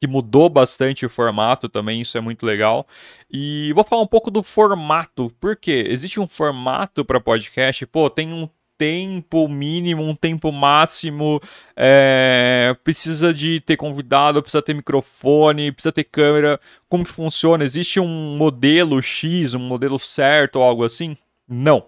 que 0.01 0.07
mudou 0.07 0.49
bastante 0.49 1.05
o 1.05 1.11
formato 1.11 1.69
também, 1.69 2.01
isso 2.01 2.17
é 2.17 2.21
muito 2.21 2.47
legal. 2.47 2.87
E 3.29 3.73
vou 3.73 3.83
falar 3.83 4.03
um 4.03 4.07
pouco 4.07 4.31
do 4.31 4.45
formato, 4.45 5.33
porque 5.41 5.85
existe 5.89 6.21
um 6.21 6.27
formato 6.27 7.05
para 7.05 7.21
podcast, 7.21 7.85
pô, 7.87 8.09
tem 8.09 8.33
um 8.33 8.49
tempo 8.79 9.49
mínimo, 9.49 10.05
um 10.05 10.15
tempo 10.15 10.51
máximo, 10.53 11.41
é, 11.77 12.77
precisa 12.85 13.35
de 13.35 13.61
ter 13.61 13.77
convidado, 13.77 14.43
precisa 14.43 14.63
ter 14.63 14.75
microfone, 14.75 15.73
precisa 15.73 15.93
ter 15.93 16.05
câmera. 16.05 16.61
Como 16.89 17.05
que 17.05 17.11
funciona? 17.11 17.63
Existe 17.65 17.99
um 18.01 18.37
modelo 18.37 19.01
X, 19.01 19.55
um 19.55 19.61
modelo 19.61 19.99
certo 19.99 20.57
ou 20.57 20.65
algo 20.65 20.85
assim? 20.85 21.17
Não. 21.53 21.85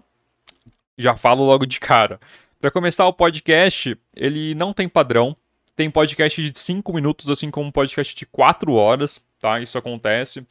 Já 0.98 1.16
falo 1.16 1.42
logo 1.42 1.64
de 1.64 1.80
cara. 1.80 2.20
Para 2.60 2.70
começar 2.70 3.06
o 3.06 3.14
podcast, 3.14 3.98
ele 4.14 4.54
não 4.54 4.74
tem 4.74 4.86
padrão. 4.86 5.34
Tem 5.74 5.90
podcast 5.90 6.50
de 6.50 6.58
5 6.58 6.92
minutos, 6.92 7.30
assim 7.30 7.50
como 7.50 7.72
podcast 7.72 8.14
de 8.14 8.26
4 8.26 8.74
horas, 8.74 9.20
tá? 9.40 9.58
Isso 9.60 9.78
acontece. 9.78 10.46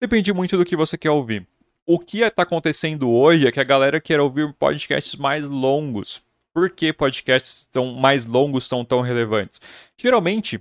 Depende 0.00 0.32
muito 0.32 0.56
do 0.56 0.64
que 0.64 0.76
você 0.76 0.96
quer 0.96 1.10
ouvir. 1.10 1.46
O 1.86 1.98
que 1.98 2.22
está 2.22 2.42
acontecendo 2.42 3.10
hoje 3.10 3.46
é 3.46 3.52
que 3.52 3.60
a 3.60 3.64
galera 3.64 4.00
quer 4.00 4.18
ouvir 4.18 4.50
podcasts 4.54 5.14
mais 5.14 5.46
longos. 5.46 6.22
Por 6.54 6.70
que 6.70 6.90
podcasts 6.90 7.68
tão 7.70 7.92
mais 7.92 8.24
longos 8.24 8.66
são 8.66 8.82
tão 8.82 9.02
relevantes? 9.02 9.60
Geralmente, 9.96 10.58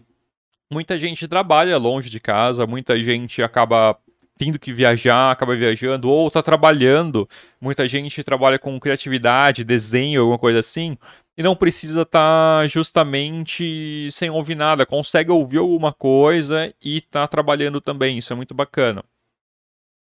muita 0.69 0.97
gente 0.97 1.25
trabalha 1.25 1.77
longe 1.77 2.09
de 2.09 2.19
casa, 2.19 2.67
muita 2.67 3.01
gente 3.01 3.41
acaba 3.41 3.97
tendo 4.37 4.59
que 4.59 4.73
viajar, 4.73 5.31
acaba 5.31 5.55
viajando, 5.55 6.09
ou 6.09 6.27
está 6.27 6.41
trabalhando. 6.41 7.27
Muita 7.61 7.87
gente 7.87 8.23
trabalha 8.23 8.57
com 8.59 8.79
criatividade, 8.79 9.63
desenho, 9.63 10.21
alguma 10.21 10.39
coisa 10.39 10.59
assim 10.59 10.97
e 11.37 11.43
não 11.43 11.55
precisa 11.55 12.03
estar 12.03 12.61
tá 12.61 12.67
justamente 12.67 14.07
sem 14.11 14.29
ouvir 14.29 14.55
nada, 14.55 14.85
consegue 14.85 15.31
ouvir 15.31 15.57
alguma 15.57 15.91
coisa 15.91 16.73
e 16.81 17.01
tá 17.01 17.27
trabalhando 17.27 17.81
também, 17.81 18.17
isso 18.17 18.31
é 18.31 18.35
muito 18.35 18.53
bacana. 18.53 19.03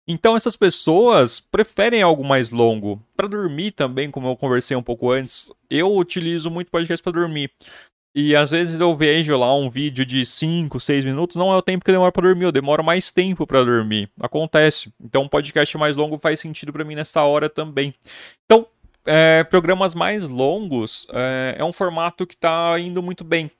Então 0.09 0.37
essas 0.37 0.55
pessoas 0.55 1.41
preferem 1.41 2.01
algo 2.01 2.23
mais 2.23 2.53
longo. 2.53 3.03
Para 3.17 3.27
dormir 3.27 3.73
também, 3.73 4.09
como 4.09 4.29
eu 4.29 4.37
conversei 4.37 4.77
um 4.77 4.83
pouco 4.83 5.11
antes, 5.11 5.51
eu 5.69 5.97
utilizo 5.97 6.49
muito 6.49 6.71
podcast 6.71 7.03
para 7.03 7.21
dormir. 7.21 7.51
E 8.19 8.35
às 8.35 8.51
vezes 8.51 8.81
eu 8.81 8.97
vejo 8.97 9.37
lá 9.37 9.55
um 9.55 9.69
vídeo 9.69 10.03
de 10.03 10.25
5, 10.25 10.81
6 10.81 11.05
minutos, 11.05 11.37
não 11.37 11.53
é 11.53 11.57
o 11.57 11.61
tempo 11.61 11.85
que 11.85 11.93
demora 11.93 12.11
para 12.11 12.27
dormir, 12.27 12.47
eu 12.47 12.51
demoro 12.51 12.83
mais 12.83 13.13
tempo 13.13 13.47
para 13.47 13.63
dormir. 13.63 14.09
Acontece. 14.19 14.91
Então 14.99 15.25
um 15.25 15.29
podcast 15.29 15.77
mais 15.77 15.97
longo 15.97 16.19
faz 16.19 16.41
sentido 16.41 16.73
para 16.73 16.83
mim 16.83 16.95
nessa 16.95 17.23
hora 17.25 17.51
também. 17.51 17.95
Então, 18.47 18.67
é, 19.05 19.45
programas 19.45 19.95
mais 19.95 20.31
longos 20.31 21.07
é, 21.13 21.57
é 21.59 21.65
um 21.65 21.75
formato 21.75 22.27
que 22.27 22.33
está 22.33 22.81
indo 22.81 23.03
muito 23.03 23.23
bem. 23.23 23.51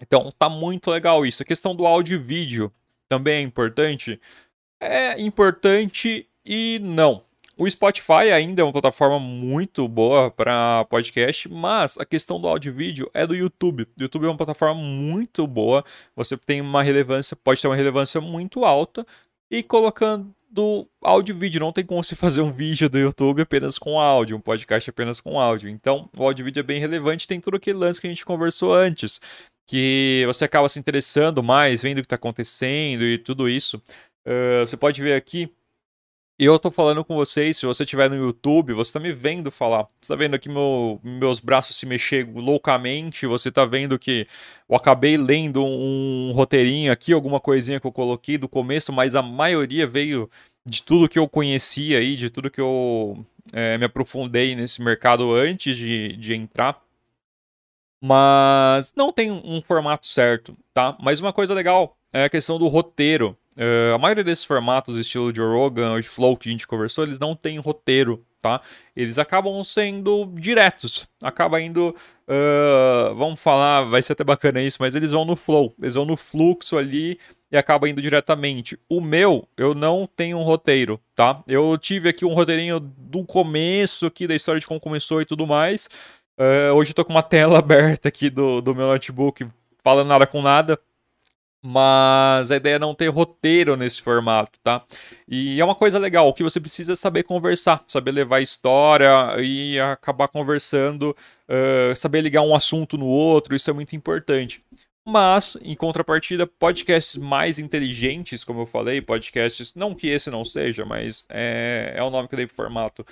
Então 0.00 0.32
tá 0.36 0.48
muito 0.48 0.90
legal 0.90 1.24
isso. 1.24 1.44
A 1.44 1.46
questão 1.46 1.72
do 1.72 1.86
áudio 1.86 2.16
e 2.16 2.18
vídeo 2.18 2.72
também 3.08 3.36
é 3.36 3.40
importante. 3.42 4.20
É 4.80 5.20
importante 5.20 6.26
e 6.44 6.80
não. 6.82 7.22
O 7.60 7.68
Spotify 7.68 8.30
ainda 8.32 8.62
é 8.62 8.64
uma 8.64 8.72
plataforma 8.72 9.18
muito 9.18 9.88
boa 9.88 10.30
para 10.30 10.84
podcast, 10.84 11.48
mas 11.48 11.98
a 11.98 12.04
questão 12.04 12.40
do 12.40 12.46
áudio 12.46 12.70
e 12.70 12.72
vídeo 12.72 13.10
é 13.12 13.26
do 13.26 13.34
YouTube. 13.34 13.82
O 13.82 14.02
YouTube 14.02 14.26
é 14.26 14.28
uma 14.28 14.36
plataforma 14.36 14.80
muito 14.80 15.44
boa, 15.44 15.84
você 16.14 16.36
tem 16.36 16.60
uma 16.60 16.84
relevância, 16.84 17.36
pode 17.36 17.60
ter 17.60 17.66
uma 17.66 17.74
relevância 17.74 18.20
muito 18.20 18.64
alta, 18.64 19.04
e 19.50 19.60
colocando 19.60 20.32
áudio 21.02 21.34
e 21.34 21.38
vídeo, 21.38 21.58
não 21.58 21.72
tem 21.72 21.84
como 21.84 22.02
você 22.02 22.14
fazer 22.16 22.42
um 22.42 22.52
vídeo 22.52 22.88
do 22.88 22.96
YouTube 22.96 23.42
apenas 23.42 23.76
com 23.76 23.98
áudio, 23.98 24.36
um 24.36 24.40
podcast 24.40 24.88
apenas 24.88 25.20
com 25.20 25.40
áudio. 25.40 25.68
Então, 25.68 26.08
o 26.16 26.22
áudio 26.22 26.44
e 26.44 26.46
vídeo 26.46 26.60
é 26.60 26.62
bem 26.62 26.78
relevante, 26.78 27.26
tem 27.26 27.40
tudo 27.40 27.56
aquele 27.56 27.78
lance 27.78 28.00
que 28.00 28.06
a 28.06 28.10
gente 28.10 28.24
conversou 28.24 28.72
antes, 28.72 29.20
que 29.66 30.22
você 30.28 30.44
acaba 30.44 30.68
se 30.68 30.78
interessando 30.78 31.42
mais, 31.42 31.82
vendo 31.82 31.98
o 31.98 32.02
que 32.02 32.06
está 32.06 32.14
acontecendo 32.14 33.02
e 33.02 33.18
tudo 33.18 33.48
isso. 33.48 33.82
Uh, 34.24 34.64
você 34.64 34.76
pode 34.76 35.02
ver 35.02 35.14
aqui 35.14 35.50
eu 36.46 36.58
tô 36.58 36.70
falando 36.70 37.04
com 37.04 37.16
vocês, 37.16 37.56
se 37.56 37.66
você 37.66 37.82
estiver 37.82 38.08
no 38.08 38.16
YouTube, 38.16 38.72
você 38.72 38.92
tá 38.92 39.00
me 39.00 39.12
vendo 39.12 39.50
falar. 39.50 39.88
Você 40.00 40.12
tá 40.12 40.16
vendo 40.16 40.34
aqui 40.34 40.48
meu, 40.48 41.00
meus 41.02 41.40
braços 41.40 41.76
se 41.76 41.84
mexer 41.84 42.28
loucamente, 42.32 43.26
você 43.26 43.50
tá 43.50 43.64
vendo 43.64 43.98
que 43.98 44.26
eu 44.68 44.76
acabei 44.76 45.16
lendo 45.16 45.64
um, 45.64 46.28
um 46.28 46.32
roteirinho 46.32 46.92
aqui, 46.92 47.12
alguma 47.12 47.40
coisinha 47.40 47.80
que 47.80 47.86
eu 47.86 47.92
coloquei 47.92 48.38
do 48.38 48.48
começo, 48.48 48.92
mas 48.92 49.16
a 49.16 49.22
maioria 49.22 49.86
veio 49.86 50.30
de 50.64 50.82
tudo 50.82 51.08
que 51.08 51.18
eu 51.18 51.28
conhecia 51.28 51.98
aí, 51.98 52.14
de 52.14 52.30
tudo 52.30 52.50
que 52.50 52.60
eu 52.60 53.24
é, 53.52 53.76
me 53.78 53.86
aprofundei 53.86 54.54
nesse 54.54 54.82
mercado 54.82 55.34
antes 55.34 55.76
de, 55.76 56.16
de 56.16 56.34
entrar. 56.34 56.80
Mas 58.00 58.92
não 58.96 59.12
tem 59.12 59.30
um 59.32 59.60
formato 59.60 60.06
certo, 60.06 60.56
tá? 60.72 60.96
Mas 61.00 61.18
uma 61.18 61.32
coisa 61.32 61.52
legal 61.52 61.96
é 62.12 62.24
a 62.24 62.28
questão 62.28 62.58
do 62.58 62.68
roteiro. 62.68 63.36
Uh, 63.58 63.92
a 63.92 63.98
maioria 63.98 64.22
desses 64.22 64.44
formatos, 64.44 64.96
estilo 64.96 65.32
de 65.32 65.40
Rogan 65.40 65.98
e 65.98 66.02
Flow 66.02 66.36
que 66.36 66.48
a 66.48 66.52
gente 66.52 66.66
conversou, 66.66 67.02
eles 67.02 67.18
não 67.18 67.34
têm 67.34 67.58
roteiro, 67.58 68.24
tá? 68.40 68.60
Eles 68.94 69.18
acabam 69.18 69.64
sendo 69.64 70.26
diretos. 70.36 71.08
Acaba 71.20 71.60
indo. 71.60 71.88
Uh, 72.28 73.12
vamos 73.16 73.40
falar, 73.40 73.82
vai 73.82 74.00
ser 74.00 74.12
até 74.12 74.22
bacana 74.22 74.62
isso, 74.62 74.76
mas 74.78 74.94
eles 74.94 75.10
vão 75.10 75.24
no 75.24 75.34
flow, 75.34 75.74
eles 75.80 75.94
vão 75.94 76.04
no 76.04 76.16
fluxo 76.16 76.78
ali 76.78 77.18
e 77.50 77.56
acaba 77.56 77.88
indo 77.88 78.00
diretamente. 78.00 78.78
O 78.88 79.00
meu, 79.00 79.48
eu 79.56 79.74
não 79.74 80.06
tenho 80.06 80.38
um 80.38 80.44
roteiro, 80.44 81.00
tá? 81.12 81.42
Eu 81.48 81.76
tive 81.76 82.10
aqui 82.10 82.24
um 82.24 82.34
roteirinho 82.34 82.78
do 82.78 83.24
começo 83.24 84.06
aqui, 84.06 84.28
da 84.28 84.36
história 84.36 84.60
de 84.60 84.68
como 84.68 84.78
começou 84.78 85.20
e 85.20 85.24
tudo 85.24 85.46
mais. 85.48 85.88
Uh, 86.38 86.72
hoje 86.74 86.92
eu 86.92 86.94
tô 86.94 87.04
com 87.04 87.10
uma 87.10 87.24
tela 87.24 87.58
aberta 87.58 88.06
aqui 88.06 88.30
do, 88.30 88.60
do 88.60 88.72
meu 88.72 88.86
notebook, 88.86 89.48
falando 89.82 90.06
nada 90.06 90.28
com 90.28 90.40
nada 90.40 90.78
mas 91.62 92.50
a 92.50 92.56
ideia 92.56 92.76
é 92.76 92.78
não 92.78 92.94
ter 92.94 93.08
roteiro 93.08 93.76
nesse 93.76 94.00
formato, 94.00 94.58
tá? 94.62 94.84
E 95.26 95.60
é 95.60 95.64
uma 95.64 95.74
coisa 95.74 95.98
legal, 95.98 96.28
o 96.28 96.34
que 96.34 96.42
você 96.42 96.60
precisa 96.60 96.92
é 96.92 96.96
saber 96.96 97.24
conversar, 97.24 97.82
saber 97.86 98.12
levar 98.12 98.40
história 98.40 99.10
e 99.40 99.78
acabar 99.80 100.28
conversando, 100.28 101.16
uh, 101.48 101.96
saber 101.96 102.20
ligar 102.20 102.42
um 102.42 102.54
assunto 102.54 102.96
no 102.96 103.06
outro, 103.06 103.54
isso 103.56 103.70
é 103.70 103.72
muito 103.72 103.96
importante. 103.96 104.62
Mas, 105.10 105.56
em 105.62 105.74
contrapartida, 105.74 106.46
podcasts 106.46 107.16
mais 107.16 107.58
inteligentes, 107.58 108.44
como 108.44 108.60
eu 108.60 108.66
falei, 108.66 109.00
podcasts, 109.00 109.74
não 109.74 109.94
que 109.94 110.06
esse 110.06 110.30
não 110.30 110.44
seja, 110.44 110.84
mas 110.84 111.24
é, 111.30 111.94
é 111.96 112.02
o 112.02 112.10
nome 112.10 112.28
que 112.28 112.34
eu 112.34 112.36
dei 112.36 112.46
pro 112.46 112.54
formato 112.54 113.06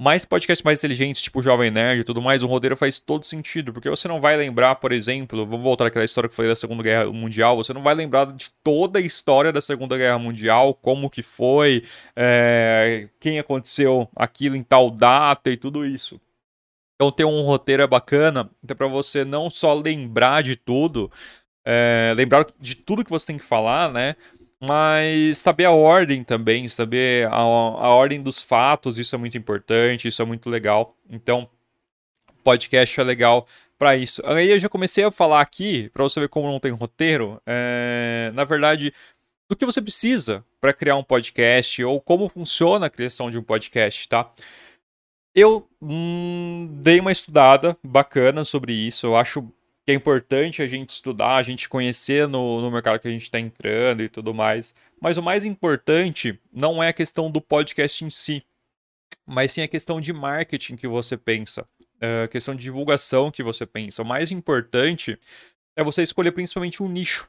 mais 0.00 0.24
podcasts 0.24 0.62
mais 0.62 0.78
inteligentes, 0.78 1.20
tipo 1.20 1.42
Jovem 1.42 1.72
Nerd 1.72 2.00
e 2.00 2.04
tudo 2.04 2.22
mais, 2.22 2.42
o 2.44 2.46
roteiro 2.46 2.76
faz 2.76 3.00
todo 3.00 3.26
sentido, 3.26 3.72
porque 3.72 3.90
você 3.90 4.06
não 4.06 4.20
vai 4.20 4.36
lembrar, 4.36 4.76
por 4.76 4.92
exemplo, 4.92 5.44
vamos 5.44 5.64
voltar 5.64 5.86
àquela 5.86 6.04
história 6.04 6.28
que 6.28 6.32
eu 6.32 6.36
falei 6.36 6.52
da 6.52 6.56
Segunda 6.56 6.84
Guerra 6.84 7.12
Mundial, 7.12 7.56
você 7.56 7.72
não 7.72 7.82
vai 7.82 7.94
lembrar 7.94 8.26
de 8.32 8.50
toda 8.62 9.00
a 9.00 9.02
história 9.02 9.52
da 9.52 9.60
Segunda 9.60 9.96
Guerra 9.98 10.18
Mundial, 10.18 10.72
como 10.72 11.10
que 11.10 11.22
foi, 11.22 11.82
é, 12.14 13.08
quem 13.18 13.40
aconteceu 13.40 14.08
aquilo 14.14 14.54
em 14.54 14.62
tal 14.62 14.88
data 14.88 15.50
e 15.50 15.56
tudo 15.56 15.84
isso. 15.84 16.20
Então 16.94 17.10
ter 17.10 17.24
um 17.24 17.42
roteiro 17.42 17.82
é 17.82 17.86
bacana, 17.86 18.48
até 18.62 18.74
para 18.74 18.86
você 18.86 19.24
não 19.24 19.50
só 19.50 19.74
lembrar 19.74 20.42
de 20.44 20.54
tudo, 20.54 21.10
é, 21.64 22.14
lembrar 22.16 22.46
de 22.60 22.76
tudo 22.76 23.04
que 23.04 23.10
você 23.10 23.26
tem 23.26 23.38
que 23.38 23.44
falar, 23.44 23.92
né? 23.92 24.14
Mas 24.60 25.38
saber 25.38 25.66
a 25.66 25.70
ordem 25.70 26.24
também, 26.24 26.66
saber 26.66 27.28
a, 27.28 27.36
a 27.36 27.88
ordem 27.88 28.20
dos 28.20 28.42
fatos, 28.42 28.98
isso 28.98 29.14
é 29.14 29.18
muito 29.18 29.38
importante, 29.38 30.08
isso 30.08 30.20
é 30.20 30.24
muito 30.24 30.50
legal. 30.50 30.96
Então, 31.08 31.48
podcast 32.42 33.00
é 33.00 33.04
legal 33.04 33.46
para 33.78 33.96
isso. 33.96 34.20
Aí 34.24 34.50
eu 34.50 34.58
já 34.58 34.68
comecei 34.68 35.04
a 35.04 35.10
falar 35.10 35.40
aqui, 35.40 35.88
para 35.90 36.02
você 36.02 36.18
ver 36.18 36.28
como 36.28 36.50
não 36.50 36.58
tem 36.58 36.72
roteiro, 36.72 37.40
é, 37.46 38.32
na 38.34 38.44
verdade, 38.44 38.92
do 39.48 39.56
que 39.56 39.64
você 39.64 39.80
precisa 39.80 40.44
para 40.60 40.72
criar 40.72 40.96
um 40.96 41.04
podcast 41.04 41.82
ou 41.84 42.00
como 42.00 42.28
funciona 42.28 42.86
a 42.86 42.90
criação 42.90 43.30
de 43.30 43.38
um 43.38 43.42
podcast, 43.42 44.08
tá? 44.08 44.30
Eu 45.34 45.68
hum, 45.80 46.68
dei 46.82 46.98
uma 46.98 47.12
estudada 47.12 47.76
bacana 47.82 48.44
sobre 48.44 48.72
isso, 48.72 49.06
eu 49.06 49.16
acho 49.16 49.48
que 49.88 49.92
é 49.92 49.94
importante 49.94 50.60
a 50.60 50.66
gente 50.66 50.90
estudar, 50.90 51.36
a 51.36 51.42
gente 51.42 51.66
conhecer 51.66 52.28
no, 52.28 52.60
no 52.60 52.70
mercado 52.70 53.00
que 53.00 53.08
a 53.08 53.10
gente 53.10 53.22
está 53.22 53.40
entrando 53.40 54.02
e 54.02 54.08
tudo 54.10 54.34
mais. 54.34 54.74
Mas 55.00 55.16
o 55.16 55.22
mais 55.22 55.46
importante 55.46 56.38
não 56.52 56.82
é 56.82 56.88
a 56.88 56.92
questão 56.92 57.30
do 57.30 57.40
podcast 57.40 58.04
em 58.04 58.10
si, 58.10 58.44
mas 59.24 59.52
sim 59.52 59.62
a 59.62 59.66
questão 59.66 59.98
de 59.98 60.12
marketing 60.12 60.76
que 60.76 60.86
você 60.86 61.16
pensa, 61.16 61.66
a 62.02 62.26
uh, 62.26 62.28
questão 62.28 62.54
de 62.54 62.64
divulgação 62.64 63.30
que 63.30 63.42
você 63.42 63.64
pensa. 63.64 64.02
O 64.02 64.04
mais 64.04 64.30
importante 64.30 65.18
é 65.74 65.82
você 65.82 66.02
escolher 66.02 66.32
principalmente 66.32 66.82
um 66.82 66.88
nicho 66.90 67.26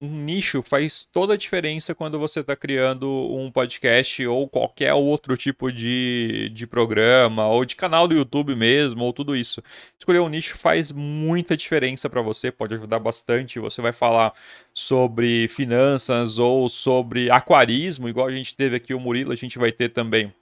nicho 0.00 0.62
faz 0.62 1.04
toda 1.04 1.34
a 1.34 1.36
diferença 1.36 1.94
quando 1.94 2.18
você 2.18 2.40
está 2.40 2.54
criando 2.54 3.08
um 3.08 3.50
podcast 3.50 4.26
ou 4.26 4.48
qualquer 4.48 4.92
outro 4.92 5.36
tipo 5.36 5.72
de, 5.72 6.50
de 6.54 6.66
programa, 6.66 7.48
ou 7.48 7.64
de 7.64 7.74
canal 7.76 8.06
do 8.06 8.14
YouTube 8.14 8.54
mesmo, 8.54 9.04
ou 9.04 9.12
tudo 9.12 9.34
isso. 9.34 9.62
Escolher 9.98 10.20
um 10.20 10.28
nicho 10.28 10.56
faz 10.58 10.92
muita 10.92 11.56
diferença 11.56 12.10
para 12.10 12.20
você, 12.20 12.50
pode 12.52 12.74
ajudar 12.74 12.98
bastante. 12.98 13.58
Você 13.58 13.80
vai 13.80 13.92
falar 13.92 14.32
sobre 14.74 15.48
finanças 15.48 16.38
ou 16.38 16.68
sobre 16.68 17.30
aquarismo, 17.30 18.08
igual 18.08 18.26
a 18.26 18.32
gente 18.32 18.54
teve 18.54 18.76
aqui 18.76 18.92
o 18.92 19.00
Murilo, 19.00 19.32
a 19.32 19.36
gente 19.36 19.58
vai 19.58 19.72
ter 19.72 19.88
também 19.88 20.32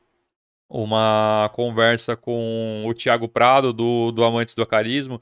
uma 0.69 1.51
conversa 1.55 2.17
com 2.17 2.85
o 2.87 2.95
Thiago 2.95 3.29
Prado, 3.29 3.73
do, 3.73 4.11
do 4.11 4.25
Amantes 4.25 4.55
do 4.55 4.63
Aquarismo, 4.63 5.21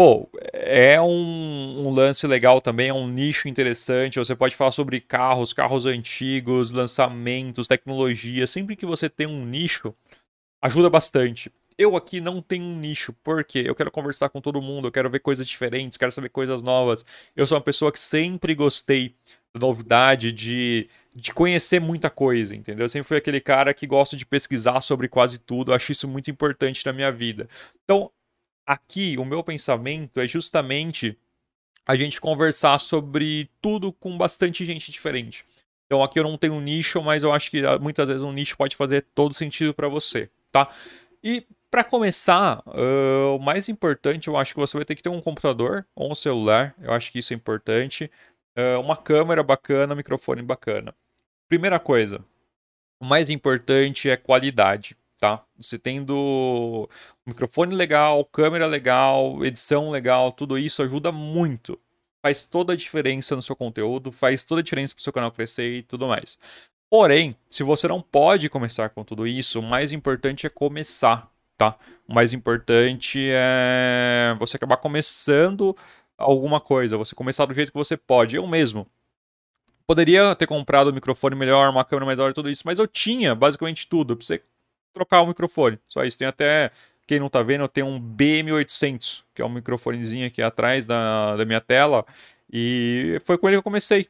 Pô, 0.00 0.30
é 0.54 0.98
um, 0.98 1.86
um, 1.86 1.90
lance 1.90 2.26
legal 2.26 2.58
também, 2.62 2.88
é 2.88 2.94
um 2.94 3.06
nicho 3.06 3.50
interessante. 3.50 4.18
Você 4.18 4.34
pode 4.34 4.56
falar 4.56 4.70
sobre 4.70 4.98
carros, 4.98 5.52
carros 5.52 5.84
antigos, 5.84 6.70
lançamentos, 6.70 7.68
tecnologia. 7.68 8.46
Sempre 8.46 8.76
que 8.76 8.86
você 8.86 9.10
tem 9.10 9.26
um 9.26 9.44
nicho, 9.44 9.94
ajuda 10.62 10.88
bastante. 10.88 11.52
Eu 11.76 11.96
aqui 11.96 12.18
não 12.18 12.40
tenho 12.40 12.64
um 12.64 12.78
nicho, 12.78 13.14
porque 13.22 13.58
eu 13.58 13.74
quero 13.74 13.90
conversar 13.90 14.30
com 14.30 14.40
todo 14.40 14.62
mundo, 14.62 14.88
eu 14.88 14.92
quero 14.92 15.10
ver 15.10 15.20
coisas 15.20 15.46
diferentes, 15.46 15.98
quero 15.98 16.12
saber 16.12 16.30
coisas 16.30 16.62
novas. 16.62 17.04
Eu 17.36 17.46
sou 17.46 17.58
uma 17.58 17.64
pessoa 17.64 17.92
que 17.92 18.00
sempre 18.00 18.54
gostei 18.54 19.14
da 19.52 19.60
novidade, 19.60 20.32
de, 20.32 20.88
de 21.14 21.34
conhecer 21.34 21.78
muita 21.78 22.08
coisa, 22.08 22.56
entendeu? 22.56 22.86
Eu 22.86 22.88
sempre 22.88 23.06
fui 23.06 23.18
aquele 23.18 23.38
cara 23.38 23.74
que 23.74 23.86
gosta 23.86 24.16
de 24.16 24.24
pesquisar 24.24 24.80
sobre 24.80 25.08
quase 25.08 25.38
tudo, 25.38 25.72
eu 25.72 25.74
acho 25.76 25.92
isso 25.92 26.08
muito 26.08 26.30
importante 26.30 26.86
na 26.86 26.92
minha 26.94 27.12
vida. 27.12 27.50
Então, 27.84 28.10
aqui 28.70 29.16
o 29.18 29.24
meu 29.24 29.42
pensamento 29.42 30.20
é 30.20 30.28
justamente 30.28 31.18
a 31.84 31.96
gente 31.96 32.20
conversar 32.20 32.78
sobre 32.78 33.50
tudo 33.60 33.92
com 33.92 34.16
bastante 34.16 34.64
gente 34.64 34.92
diferente. 34.92 35.44
Então 35.86 36.04
aqui 36.04 36.20
eu 36.20 36.22
não 36.22 36.38
tenho 36.38 36.54
um 36.54 36.60
nicho, 36.60 37.02
mas 37.02 37.24
eu 37.24 37.32
acho 37.32 37.50
que 37.50 37.66
ah, 37.66 37.80
muitas 37.80 38.06
vezes 38.06 38.22
um 38.22 38.32
nicho 38.32 38.56
pode 38.56 38.76
fazer 38.76 39.04
todo 39.12 39.34
sentido 39.34 39.74
para 39.74 39.88
você, 39.88 40.30
tá? 40.52 40.70
E 41.20 41.44
para 41.68 41.82
começar, 41.82 42.62
uh, 42.64 43.34
o 43.34 43.40
mais 43.40 43.68
importante 43.68 44.28
eu 44.28 44.36
acho 44.36 44.54
que 44.54 44.60
você 44.60 44.76
vai 44.76 44.84
ter 44.84 44.94
que 44.94 45.02
ter 45.02 45.08
um 45.08 45.20
computador 45.20 45.84
ou 45.92 46.12
um 46.12 46.14
celular. 46.14 46.72
Eu 46.80 46.92
acho 46.92 47.10
que 47.10 47.18
isso 47.18 47.32
é 47.32 47.36
importante. 47.36 48.08
Uh, 48.56 48.80
uma 48.80 48.96
câmera 48.96 49.42
bacana, 49.42 49.94
um 49.94 49.96
microfone 49.96 50.42
bacana. 50.42 50.94
Primeira 51.48 51.80
coisa, 51.80 52.24
o 53.00 53.04
mais 53.04 53.30
importante 53.30 54.08
é 54.08 54.16
qualidade 54.16 54.96
tá? 55.20 55.44
Você 55.56 55.78
tendo 55.78 56.88
microfone 57.26 57.74
legal, 57.74 58.24
câmera 58.24 58.66
legal, 58.66 59.44
edição 59.44 59.90
legal, 59.90 60.32
tudo 60.32 60.58
isso 60.58 60.82
ajuda 60.82 61.12
muito. 61.12 61.78
Faz 62.22 62.44
toda 62.46 62.72
a 62.72 62.76
diferença 62.76 63.36
no 63.36 63.42
seu 63.42 63.54
conteúdo, 63.54 64.10
faz 64.10 64.42
toda 64.42 64.60
a 64.60 64.64
diferença 64.64 64.94
pro 64.94 65.02
seu 65.02 65.12
canal 65.12 65.30
crescer 65.30 65.78
e 65.78 65.82
tudo 65.82 66.08
mais. 66.08 66.38
Porém, 66.90 67.36
se 67.48 67.62
você 67.62 67.86
não 67.86 68.02
pode 68.02 68.48
começar 68.48 68.88
com 68.90 69.04
tudo 69.04 69.26
isso, 69.26 69.60
o 69.60 69.62
mais 69.62 69.92
importante 69.92 70.46
é 70.46 70.50
começar, 70.50 71.30
tá? 71.56 71.76
O 72.08 72.14
mais 72.14 72.32
importante 72.32 73.28
é 73.30 74.34
você 74.38 74.56
acabar 74.56 74.78
começando 74.78 75.76
alguma 76.18 76.60
coisa, 76.60 76.98
você 76.98 77.14
começar 77.14 77.46
do 77.46 77.54
jeito 77.54 77.70
que 77.70 77.78
você 77.78 77.96
pode. 77.96 78.36
Eu 78.36 78.46
mesmo 78.46 78.86
poderia 79.86 80.34
ter 80.34 80.46
comprado 80.46 80.90
um 80.90 80.94
microfone 80.94 81.34
melhor, 81.34 81.68
uma 81.70 81.84
câmera 81.84 82.06
mais 82.06 82.18
e 82.18 82.32
tudo 82.32 82.50
isso, 82.50 82.62
mas 82.64 82.78
eu 82.78 82.86
tinha 82.86 83.34
basicamente 83.34 83.88
tudo. 83.88 84.16
Pra 84.16 84.26
você 84.26 84.42
trocar 84.92 85.22
o 85.22 85.26
microfone. 85.26 85.78
Só 85.88 86.04
isso. 86.04 86.18
Tem 86.18 86.26
até, 86.26 86.70
quem 87.06 87.20
não 87.20 87.28
tá 87.28 87.42
vendo, 87.42 87.62
eu 87.62 87.68
tenho 87.68 87.86
um 87.86 88.00
BM800, 88.00 89.22
que 89.34 89.42
é 89.42 89.44
um 89.44 89.50
microfonezinho 89.50 90.26
aqui 90.26 90.42
atrás 90.42 90.86
da, 90.86 91.36
da 91.36 91.44
minha 91.44 91.60
tela. 91.60 92.04
E 92.52 93.18
foi 93.24 93.38
com 93.38 93.48
ele 93.48 93.56
que 93.56 93.58
eu 93.58 93.62
comecei 93.62 94.08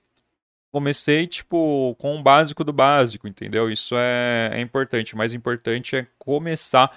comecei, 0.70 1.26
tipo, 1.26 1.94
com 1.98 2.18
o 2.18 2.22
básico 2.22 2.62
do 2.64 2.72
básico, 2.72 3.26
entendeu? 3.28 3.70
Isso 3.70 3.94
é, 3.96 4.50
é 4.54 4.60
importante. 4.60 5.14
O 5.14 5.18
mais 5.18 5.34
importante 5.34 5.96
é 5.96 6.06
começar. 6.18 6.96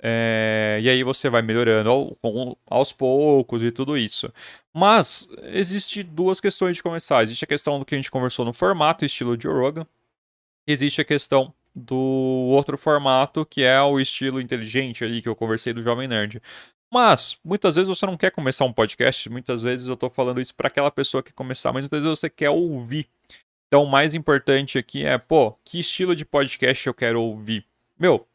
É, 0.00 0.78
e 0.80 0.88
aí 0.88 1.02
você 1.02 1.28
vai 1.28 1.42
melhorando 1.42 1.90
ao, 1.90 2.58
aos 2.66 2.92
poucos 2.92 3.62
e 3.62 3.72
tudo 3.72 3.98
isso. 3.98 4.32
Mas 4.72 5.28
existe 5.42 6.02
duas 6.02 6.40
questões 6.40 6.76
de 6.76 6.82
começar. 6.82 7.22
Existe 7.22 7.44
a 7.44 7.48
questão 7.48 7.78
do 7.78 7.84
que 7.84 7.94
a 7.94 7.98
gente 7.98 8.10
conversou 8.10 8.44
no 8.44 8.52
formato, 8.52 9.04
estilo 9.04 9.36
de 9.36 9.48
Rogan. 9.48 9.86
Existe 10.66 11.00
a 11.00 11.04
questão 11.04 11.52
do 11.78 11.96
outro 11.96 12.76
formato, 12.76 13.46
que 13.46 13.62
é 13.62 13.80
o 13.80 14.00
estilo 14.00 14.40
inteligente 14.40 15.04
ali 15.04 15.22
que 15.22 15.28
eu 15.28 15.36
conversei 15.36 15.72
do 15.72 15.82
Jovem 15.82 16.08
Nerd. 16.08 16.42
Mas, 16.90 17.38
muitas 17.44 17.76
vezes 17.76 17.88
você 17.88 18.06
não 18.06 18.16
quer 18.16 18.30
começar 18.30 18.64
um 18.64 18.72
podcast, 18.72 19.28
muitas 19.28 19.62
vezes 19.62 19.88
eu 19.88 19.94
estou 19.94 20.08
falando 20.10 20.40
isso 20.40 20.54
para 20.54 20.68
aquela 20.68 20.90
pessoa 20.90 21.22
que 21.22 21.32
começar, 21.32 21.72
mas 21.72 21.84
muitas 21.84 22.02
vezes 22.02 22.18
você 22.18 22.30
quer 22.30 22.50
ouvir. 22.50 23.06
Então, 23.66 23.84
o 23.84 23.90
mais 23.90 24.14
importante 24.14 24.78
aqui 24.78 25.04
é, 25.04 25.18
pô, 25.18 25.52
que 25.64 25.78
estilo 25.78 26.16
de 26.16 26.24
podcast 26.24 26.86
eu 26.86 26.94
quero 26.94 27.20
ouvir? 27.20 27.64
Meu, 27.98 28.26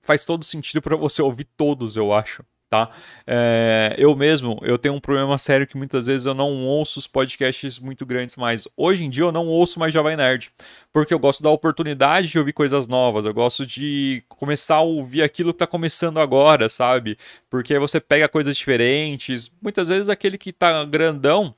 faz 0.00 0.24
todo 0.24 0.44
sentido 0.44 0.80
para 0.80 0.96
você 0.96 1.20
ouvir 1.20 1.44
todos, 1.56 1.96
eu 1.96 2.12
acho 2.12 2.44
tá? 2.68 2.90
É, 3.26 3.94
eu 3.98 4.14
mesmo, 4.16 4.58
eu 4.62 4.76
tenho 4.76 4.94
um 4.94 5.00
problema 5.00 5.38
sério 5.38 5.66
que 5.66 5.76
muitas 5.76 6.06
vezes 6.06 6.26
eu 6.26 6.34
não 6.34 6.66
ouço 6.66 6.98
os 6.98 7.06
podcasts 7.06 7.78
muito 7.78 8.04
grandes 8.04 8.36
mais. 8.36 8.66
Hoje 8.76 9.04
em 9.04 9.10
dia 9.10 9.24
eu 9.24 9.32
não 9.32 9.46
ouço 9.46 9.78
mais 9.78 9.92
Jovem 9.92 10.16
Nerd, 10.16 10.50
porque 10.92 11.14
eu 11.14 11.18
gosto 11.18 11.42
da 11.42 11.50
oportunidade 11.50 12.28
de 12.28 12.38
ouvir 12.38 12.52
coisas 12.52 12.88
novas, 12.88 13.24
eu 13.24 13.34
gosto 13.34 13.66
de 13.66 14.22
começar 14.28 14.76
a 14.76 14.80
ouvir 14.80 15.22
aquilo 15.22 15.52
que 15.52 15.58
tá 15.60 15.66
começando 15.66 16.18
agora, 16.18 16.68
sabe? 16.68 17.18
Porque 17.48 17.74
aí 17.74 17.80
você 17.80 18.00
pega 18.00 18.28
coisas 18.28 18.56
diferentes, 18.56 19.50
muitas 19.62 19.88
vezes 19.88 20.08
aquele 20.08 20.38
que 20.38 20.52
tá 20.52 20.84
grandão, 20.84 21.54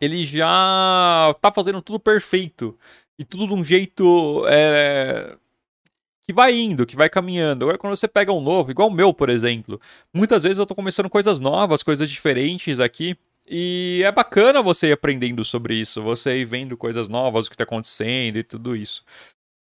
ele 0.00 0.24
já 0.24 1.34
tá 1.40 1.52
fazendo 1.52 1.80
tudo 1.82 1.98
perfeito. 1.98 2.78
E 3.18 3.24
tudo 3.24 3.46
de 3.46 3.52
um 3.52 3.62
jeito 3.62 4.44
é, 4.48 5.36
que 6.26 6.32
vai 6.32 6.54
indo, 6.54 6.86
que 6.86 6.96
vai 6.96 7.08
caminhando. 7.08 7.64
Agora, 7.64 7.78
quando 7.78 7.94
você 7.94 8.08
pega 8.08 8.32
um 8.32 8.40
novo, 8.40 8.70
igual 8.70 8.88
o 8.88 8.92
meu, 8.92 9.12
por 9.12 9.28
exemplo, 9.28 9.80
muitas 10.12 10.42
vezes 10.42 10.58
eu 10.58 10.66
tô 10.66 10.74
começando 10.74 11.10
coisas 11.10 11.40
novas, 11.40 11.82
coisas 11.82 12.08
diferentes 12.08 12.80
aqui. 12.80 13.16
E 13.46 14.00
é 14.02 14.10
bacana 14.10 14.62
você 14.62 14.88
ir 14.88 14.92
aprendendo 14.92 15.44
sobre 15.44 15.74
isso, 15.74 16.02
você 16.02 16.38
ir 16.38 16.46
vendo 16.46 16.78
coisas 16.78 17.10
novas, 17.10 17.46
o 17.46 17.50
que 17.50 17.56
tá 17.56 17.64
acontecendo 17.64 18.38
e 18.38 18.42
tudo 18.42 18.74
isso. 18.74 19.04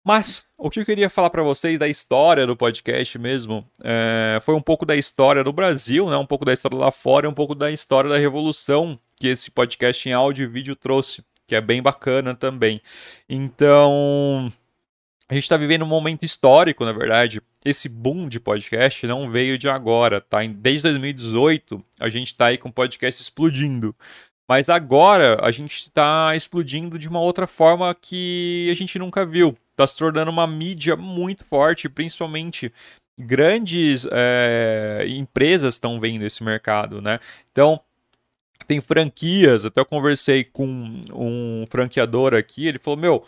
Mas 0.03 0.47
o 0.57 0.71
que 0.71 0.81
eu 0.81 0.87
queria 0.87 1.11
falar 1.11 1.29
para 1.29 1.43
vocês 1.43 1.79
da 1.79 1.87
história 1.87 2.47
do 2.47 2.57
podcast 2.57 3.19
mesmo 3.19 3.69
é, 3.85 4.39
foi 4.43 4.55
um 4.55 4.63
pouco 4.63 4.87
da 4.87 4.97
história 4.97 5.45
do 5.45 5.53
Brasil, 5.53 6.09
né? 6.09 6.17
um 6.17 6.25
pouco 6.25 6.47
da 6.47 6.53
história 6.55 6.79
lá 6.79 6.91
fora 6.91 7.29
um 7.29 7.35
pouco 7.35 7.55
da 7.55 7.71
história 7.71 8.09
da 8.09 8.17
revolução 8.17 8.99
que 9.17 9.29
esse 9.29 9.51
podcast 9.51 10.09
em 10.09 10.13
áudio 10.13 10.45
e 10.45 10.47
vídeo 10.47 10.75
trouxe, 10.75 11.23
que 11.47 11.55
é 11.55 11.61
bem 11.61 11.83
bacana 11.83 12.35
também. 12.35 12.81
Então, 13.29 14.51
a 15.29 15.35
gente 15.35 15.43
está 15.43 15.57
vivendo 15.57 15.83
um 15.83 15.89
momento 15.89 16.25
histórico, 16.25 16.85
na 16.85 16.93
verdade. 16.93 17.43
Esse 17.65 17.89
boom 17.89 18.29
de 18.29 18.41
podcast 18.41 19.07
não 19.07 19.31
veio 19.31 19.59
de 19.59 19.69
agora, 19.69 20.21
tá? 20.21 20.39
Desde 20.47 20.85
2018 20.85 21.85
a 22.01 22.09
gente 22.09 22.29
está 22.29 22.47
aí 22.47 22.57
com 22.57 22.71
podcast 22.71 23.21
explodindo. 23.21 23.95
Mas 24.49 24.71
agora 24.71 25.39
a 25.43 25.51
gente 25.51 25.77
está 25.77 26.35
explodindo 26.35 26.99
de 26.99 27.07
uma 27.07 27.21
outra 27.21 27.47
forma 27.47 27.95
que 27.95 28.69
a 28.71 28.75
gente 28.75 28.99
nunca 28.99 29.27
viu. 29.27 29.55
Está 29.73 29.87
se 29.87 29.99
tornando 29.99 30.31
uma 30.31 30.47
mídia 30.47 30.97
muito 30.97 31.45
forte, 31.45 31.91
principalmente 31.91 32.73
grandes 33.19 34.07
é, 34.11 35.05
empresas 35.09 35.75
estão 35.75 36.01
vendo 36.01 36.25
esse 36.25 36.43
mercado, 36.43 37.03
né? 37.03 37.21
Então 37.53 37.79
tem 38.67 38.81
franquias. 38.81 39.67
Até 39.67 39.81
eu 39.81 39.85
conversei 39.85 40.43
com 40.43 41.03
um 41.13 41.65
franqueador 41.69 42.33
aqui, 42.33 42.67
ele 42.67 42.79
falou: 42.79 42.99
meu 42.99 43.27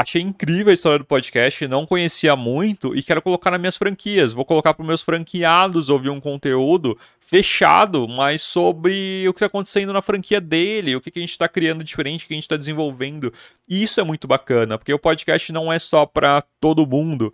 Achei 0.00 0.22
incrível 0.22 0.70
a 0.70 0.72
história 0.72 0.98
do 0.98 1.04
podcast, 1.04 1.68
não 1.68 1.84
conhecia 1.84 2.34
muito 2.34 2.96
e 2.96 3.02
quero 3.02 3.20
colocar 3.20 3.50
nas 3.50 3.60
minhas 3.60 3.76
franquias. 3.76 4.32
Vou 4.32 4.46
colocar 4.46 4.72
para 4.72 4.82
meus 4.82 5.02
franqueados 5.02 5.90
ouvir 5.90 6.08
um 6.08 6.18
conteúdo 6.18 6.98
fechado, 7.20 8.08
mas 8.08 8.40
sobre 8.40 9.28
o 9.28 9.34
que 9.34 9.36
está 9.36 9.46
acontecendo 9.46 9.92
na 9.92 10.00
franquia 10.00 10.40
dele, 10.40 10.96
o 10.96 11.02
que, 11.02 11.10
que 11.10 11.18
a 11.18 11.22
gente 11.22 11.32
está 11.32 11.46
criando 11.46 11.84
diferente, 11.84 12.24
o 12.24 12.28
que 12.28 12.32
a 12.32 12.36
gente 12.36 12.44
está 12.44 12.56
desenvolvendo. 12.56 13.30
E 13.68 13.82
isso 13.82 14.00
é 14.00 14.02
muito 14.02 14.26
bacana, 14.26 14.78
porque 14.78 14.94
o 14.94 14.98
podcast 14.98 15.52
não 15.52 15.70
é 15.70 15.78
só 15.78 16.06
para 16.06 16.42
todo 16.58 16.86
mundo. 16.86 17.30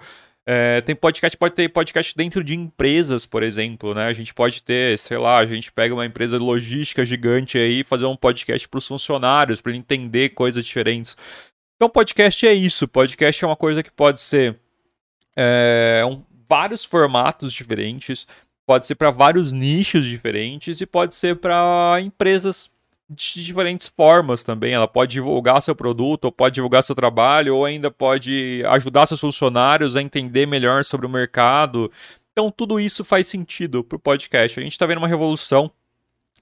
É, 0.48 0.80
tem 0.80 0.94
podcast, 0.94 1.36
pode 1.36 1.56
ter 1.56 1.68
podcast 1.68 2.16
dentro 2.16 2.44
de 2.44 2.54
empresas, 2.54 3.26
por 3.26 3.42
exemplo, 3.42 3.92
né? 3.92 4.06
A 4.06 4.12
gente 4.12 4.32
pode 4.32 4.62
ter, 4.62 4.96
sei 4.96 5.18
lá, 5.18 5.38
a 5.38 5.46
gente 5.46 5.72
pega 5.72 5.92
uma 5.92 6.06
empresa 6.06 6.38
logística 6.38 7.04
gigante 7.04 7.58
aí, 7.58 7.82
fazer 7.82 8.06
um 8.06 8.16
podcast 8.16 8.68
para 8.68 8.78
os 8.78 8.86
funcionários, 8.86 9.60
para 9.60 9.72
ele 9.72 9.80
entender 9.80 10.28
coisas 10.30 10.64
diferentes. 10.64 11.16
Então, 11.76 11.90
podcast 11.90 12.46
é 12.46 12.54
isso. 12.54 12.88
Podcast 12.88 13.44
é 13.44 13.46
uma 13.46 13.56
coisa 13.56 13.82
que 13.82 13.90
pode 13.90 14.20
ser 14.20 14.58
é, 15.36 16.02
um, 16.08 16.22
vários 16.48 16.82
formatos 16.84 17.52
diferentes, 17.52 18.26
pode 18.66 18.86
ser 18.86 18.94
para 18.94 19.10
vários 19.10 19.52
nichos 19.52 20.06
diferentes 20.06 20.80
e 20.80 20.86
pode 20.86 21.14
ser 21.14 21.36
para 21.36 21.98
empresas 22.00 22.74
de 23.10 23.44
diferentes 23.44 23.88
formas 23.88 24.42
também. 24.42 24.72
Ela 24.72 24.88
pode 24.88 25.12
divulgar 25.12 25.60
seu 25.60 25.76
produto, 25.76 26.24
ou 26.24 26.32
pode 26.32 26.54
divulgar 26.54 26.82
seu 26.82 26.94
trabalho, 26.94 27.56
ou 27.56 27.66
ainda 27.66 27.90
pode 27.90 28.62
ajudar 28.68 29.06
seus 29.06 29.20
funcionários 29.20 29.96
a 29.96 30.02
entender 30.02 30.46
melhor 30.46 30.82
sobre 30.82 31.06
o 31.06 31.10
mercado. 31.10 31.92
Então, 32.32 32.50
tudo 32.50 32.80
isso 32.80 33.04
faz 33.04 33.26
sentido 33.26 33.84
para 33.84 33.96
o 33.96 34.00
podcast. 34.00 34.58
A 34.58 34.62
gente 34.62 34.72
está 34.72 34.86
vendo 34.86 34.98
uma 34.98 35.08
revolução. 35.08 35.70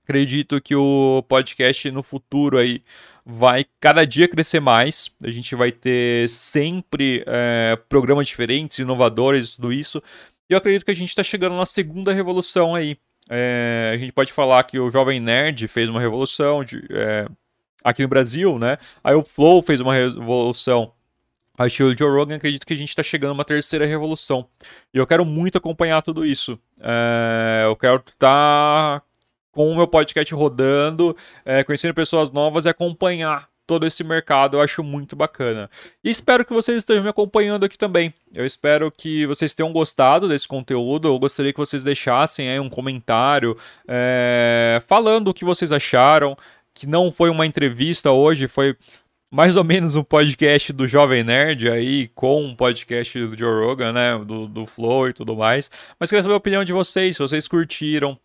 Acredito 0.05 0.61
que 0.61 0.77
o 0.77 1.25
podcast 1.27 1.91
no 1.91 2.03
futuro 2.03 2.59
aí 2.59 2.83
vai 3.25 3.65
cada 3.81 4.05
dia 4.05 4.29
crescer 4.29 4.61
mais. 4.61 5.11
A 5.23 5.31
gente 5.31 5.55
vai 5.55 5.73
ter 5.73 6.29
sempre 6.29 7.25
é, 7.27 7.79
programas 7.89 8.27
diferentes, 8.27 8.79
inovadores, 8.79 9.57
tudo 9.57 9.73
isso. 9.73 10.03
E 10.49 10.53
eu 10.53 10.59
acredito 10.59 10.85
que 10.85 10.91
a 10.91 10.95
gente 10.97 11.09
está 11.09 11.23
chegando 11.23 11.57
na 11.57 11.65
segunda 11.65 12.13
revolução 12.13 12.75
aí. 12.75 12.99
É, 13.31 13.93
a 13.95 13.97
gente 13.97 14.13
pode 14.13 14.31
falar 14.31 14.63
que 14.65 14.79
o 14.79 14.91
Jovem 14.91 15.19
Nerd 15.19 15.67
fez 15.69 15.89
uma 15.89 16.01
revolução 16.01 16.63
de, 16.63 16.85
é, 16.91 17.27
aqui 17.83 18.03
no 18.03 18.09
Brasil, 18.09 18.59
né? 18.59 18.77
Aí 19.03 19.15
o 19.15 19.25
Flow 19.25 19.63
fez 19.63 19.81
uma 19.81 19.95
revolução. 19.95 20.93
A 21.57 21.67
estilo 21.67 21.97
Joe 21.97 22.11
Rogan, 22.11 22.35
acredito 22.35 22.67
que 22.67 22.75
a 22.75 22.77
gente 22.77 22.89
está 22.89 23.03
chegando 23.03 23.31
a 23.31 23.35
uma 23.35 23.45
terceira 23.45 23.87
revolução. 23.87 24.47
E 24.93 24.99
eu 24.99 25.07
quero 25.07 25.25
muito 25.25 25.57
acompanhar 25.57 26.03
tudo 26.03 26.27
isso. 26.27 26.59
É, 26.79 27.63
eu 27.65 27.77
quero 27.77 27.97
estar 27.97 29.01
tá 29.01 29.03
com 29.55 29.71
o 29.71 29.77
meu 29.77 29.87
podcast 29.87 30.35
rodando, 30.35 31.17
é, 31.45 31.63
conhecendo 31.63 31.95
pessoas 31.95 32.31
novas 32.31 32.65
e 32.65 32.69
acompanhar 32.69 33.49
todo 33.67 33.87
esse 33.87 34.03
mercado. 34.05 34.57
Eu 34.57 34.61
acho 34.61 34.83
muito 34.83 35.15
bacana. 35.15 35.71
E 36.03 36.11
espero 36.11 36.45
que 36.45 36.53
vocês 36.53 36.79
estejam 36.79 37.03
me 37.03 37.09
acompanhando 37.09 37.65
aqui 37.65 37.79
também. 37.79 38.13
Eu 38.35 38.45
espero 38.45 38.91
que 38.91 39.27
vocês 39.27 39.55
tenham 39.55 39.73
gostado 39.73 40.29
desse 40.29 40.47
conteúdo. 40.47 41.09
Eu 41.09 41.19
gostaria 41.19 41.53
que 41.53 41.59
vocês 41.59 41.85
deixassem 41.85 42.51
aí 42.51 42.61
um 42.61 42.69
comentário 42.69 43.57
é, 43.87 44.83
falando 44.87 45.29
o 45.29 45.35
que 45.35 45.45
vocês 45.45 45.73
acharam. 45.73 46.37
Que 46.75 46.87
não 46.87 47.13
foi 47.13 47.31
uma 47.31 47.47
entrevista 47.47 48.11
hoje, 48.11 48.49
foi 48.49 48.77
mais 49.31 49.57
ou 49.57 49.63
menos 49.63 49.95
um 49.95 50.03
podcast 50.03 50.73
do 50.73 50.87
Jovem 50.89 51.23
Nerd 51.23 51.71
aí, 51.71 52.09
com 52.15 52.45
um 52.45 52.55
podcast 52.55 53.27
do 53.27 53.39
Joe 53.39 53.65
Rogan, 53.65 53.93
né? 53.93 54.19
Do, 54.19 54.49
do 54.49 54.67
Flow 54.67 55.09
e 55.09 55.13
tudo 55.13 55.37
mais. 55.37 55.71
Mas 55.99 56.11
queria 56.11 56.23
saber 56.23 56.35
a 56.35 56.39
opinião 56.39 56.65
de 56.65 56.73
vocês, 56.73 57.17
se 57.17 57.23
vocês 57.23 57.47
curtiram, 57.47 58.19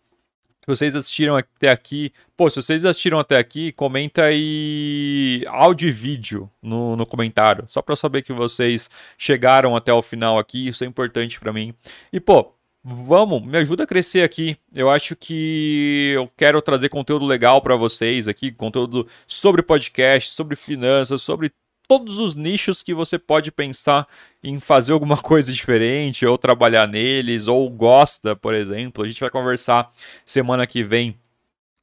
vocês 0.70 0.96
assistiram 0.96 1.36
até 1.36 1.70
aqui. 1.70 2.12
Pô, 2.36 2.48
se 2.48 2.56
vocês 2.56 2.84
assistiram 2.84 3.18
até 3.18 3.36
aqui, 3.36 3.72
comenta 3.72 4.24
aí 4.24 5.44
áudio 5.48 5.88
e 5.88 5.92
vídeo 5.92 6.50
no, 6.62 6.96
no 6.96 7.04
comentário. 7.04 7.64
Só 7.66 7.82
para 7.82 7.96
saber 7.96 8.22
que 8.22 8.32
vocês 8.32 8.88
chegaram 9.18 9.76
até 9.76 9.92
o 9.92 10.02
final 10.02 10.38
aqui. 10.38 10.68
Isso 10.68 10.84
é 10.84 10.86
importante 10.86 11.38
para 11.38 11.52
mim. 11.52 11.74
E, 12.12 12.18
pô, 12.18 12.52
vamos, 12.82 13.44
me 13.44 13.58
ajuda 13.58 13.84
a 13.84 13.86
crescer 13.86 14.22
aqui. 14.22 14.56
Eu 14.74 14.90
acho 14.90 15.14
que 15.14 16.12
eu 16.14 16.30
quero 16.36 16.62
trazer 16.62 16.88
conteúdo 16.88 17.26
legal 17.26 17.60
para 17.60 17.76
vocês 17.76 18.26
aqui, 18.26 18.50
conteúdo 18.50 19.06
sobre 19.26 19.62
podcast, 19.62 20.30
sobre 20.30 20.56
finanças, 20.56 21.22
sobre 21.22 21.52
todos 21.90 22.20
os 22.20 22.36
nichos 22.36 22.84
que 22.84 22.94
você 22.94 23.18
pode 23.18 23.50
pensar 23.50 24.06
em 24.44 24.60
fazer 24.60 24.92
alguma 24.92 25.16
coisa 25.18 25.52
diferente 25.52 26.24
ou 26.24 26.38
trabalhar 26.38 26.86
neles 26.86 27.48
ou 27.48 27.68
gosta, 27.68 28.36
por 28.36 28.54
exemplo. 28.54 29.02
A 29.02 29.08
gente 29.08 29.18
vai 29.18 29.28
conversar 29.28 29.90
semana 30.24 30.68
que 30.68 30.84
vem 30.84 31.18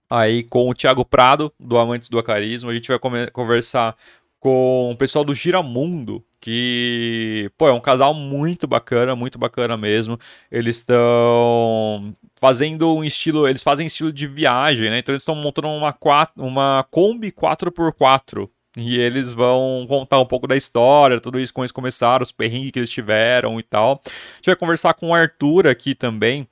aí 0.10 0.43
com 0.43 0.70
o 0.70 0.74
Thiago 0.74 1.03
Prado 1.03 1.51
do 1.60 1.78
Amantes 1.78 2.08
do 2.08 2.18
Acarismo. 2.18 2.70
A 2.70 2.74
gente 2.74 2.88
vai 2.88 2.97
conversar 3.30 3.97
com 4.39 4.91
o 4.91 4.95
pessoal 4.95 5.26
do 5.26 5.36
Giramundo, 5.36 6.24
que, 6.39 7.51
pô, 7.58 7.68
é 7.68 7.74
um 7.74 7.82
casal 7.82 8.14
muito 8.14 8.66
bacana, 8.66 9.14
muito 9.14 9.38
bacana 9.38 9.76
mesmo. 9.76 10.18
Eles 10.49 10.78
estão 10.78 12.16
fazendo 12.38 12.95
um 12.95 13.03
estilo, 13.03 13.45
eles 13.45 13.62
fazem 13.62 13.88
estilo 13.88 14.14
de 14.14 14.26
viagem, 14.26 14.89
né? 14.89 14.99
Então 14.99 15.12
eles 15.12 15.24
estão 15.24 15.36
montando 15.36 15.68
uma, 15.68 15.93
uma 16.38 16.88
Kombi 16.89 17.30
4x4. 17.30 18.47
E 18.78 18.99
eles 18.99 19.34
vão 19.34 19.86
contar 19.89 20.19
um 20.19 20.25
pouco 20.25 20.45
da 20.47 20.55
história, 20.55 21.19
tudo 21.19 21.39
isso, 21.39 21.51
como 21.51 21.63
eles 21.63 21.71
começaram, 21.71 22.21
os 22.21 22.32
perrengues 22.32 22.71
que 22.71 22.80
eles 22.80 22.91
tiveram 22.91 23.59
e 23.59 23.63
tal. 23.63 24.01
A 24.05 24.09
gente 24.36 24.45
vai 24.45 24.55
conversar 24.55 24.93
com 24.93 25.09
o 25.09 25.13
Arthur 25.15 25.67
aqui 25.67 25.95
também, 25.95 26.47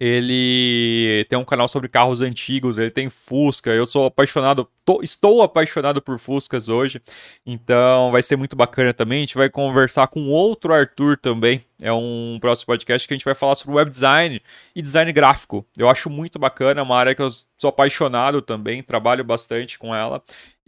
ele 0.00 1.26
tem 1.28 1.38
um 1.38 1.44
canal 1.44 1.68
sobre 1.68 1.86
carros 1.86 2.22
antigos, 2.22 2.78
ele 2.78 2.90
tem 2.90 3.10
Fusca. 3.10 3.68
Eu 3.68 3.84
sou 3.84 4.06
apaixonado, 4.06 4.66
tô, 4.82 5.02
estou 5.02 5.42
apaixonado 5.42 6.00
por 6.00 6.18
Fuscas 6.18 6.70
hoje, 6.70 7.02
então 7.44 8.10
vai 8.10 8.22
ser 8.22 8.36
muito 8.36 8.56
bacana 8.56 8.94
também. 8.94 9.18
A 9.18 9.20
gente 9.26 9.36
vai 9.36 9.50
conversar 9.50 10.06
com 10.06 10.30
outro 10.30 10.72
Arthur 10.72 11.18
também. 11.18 11.62
É 11.82 11.92
um 11.92 12.38
próximo 12.40 12.68
podcast 12.68 13.06
que 13.06 13.12
a 13.12 13.16
gente 13.16 13.26
vai 13.26 13.34
falar 13.34 13.54
sobre 13.56 13.74
web 13.74 13.90
design 13.90 14.40
e 14.74 14.80
design 14.80 15.12
gráfico. 15.12 15.66
Eu 15.76 15.90
acho 15.90 16.08
muito 16.08 16.38
bacana, 16.38 16.80
é 16.80 16.82
uma 16.82 16.96
área 16.96 17.14
que 17.14 17.20
eu 17.20 17.28
sou 17.58 17.68
apaixonado 17.68 18.40
também, 18.40 18.82
trabalho 18.82 19.22
bastante 19.22 19.78
com 19.78 19.94
ela. 19.94 20.22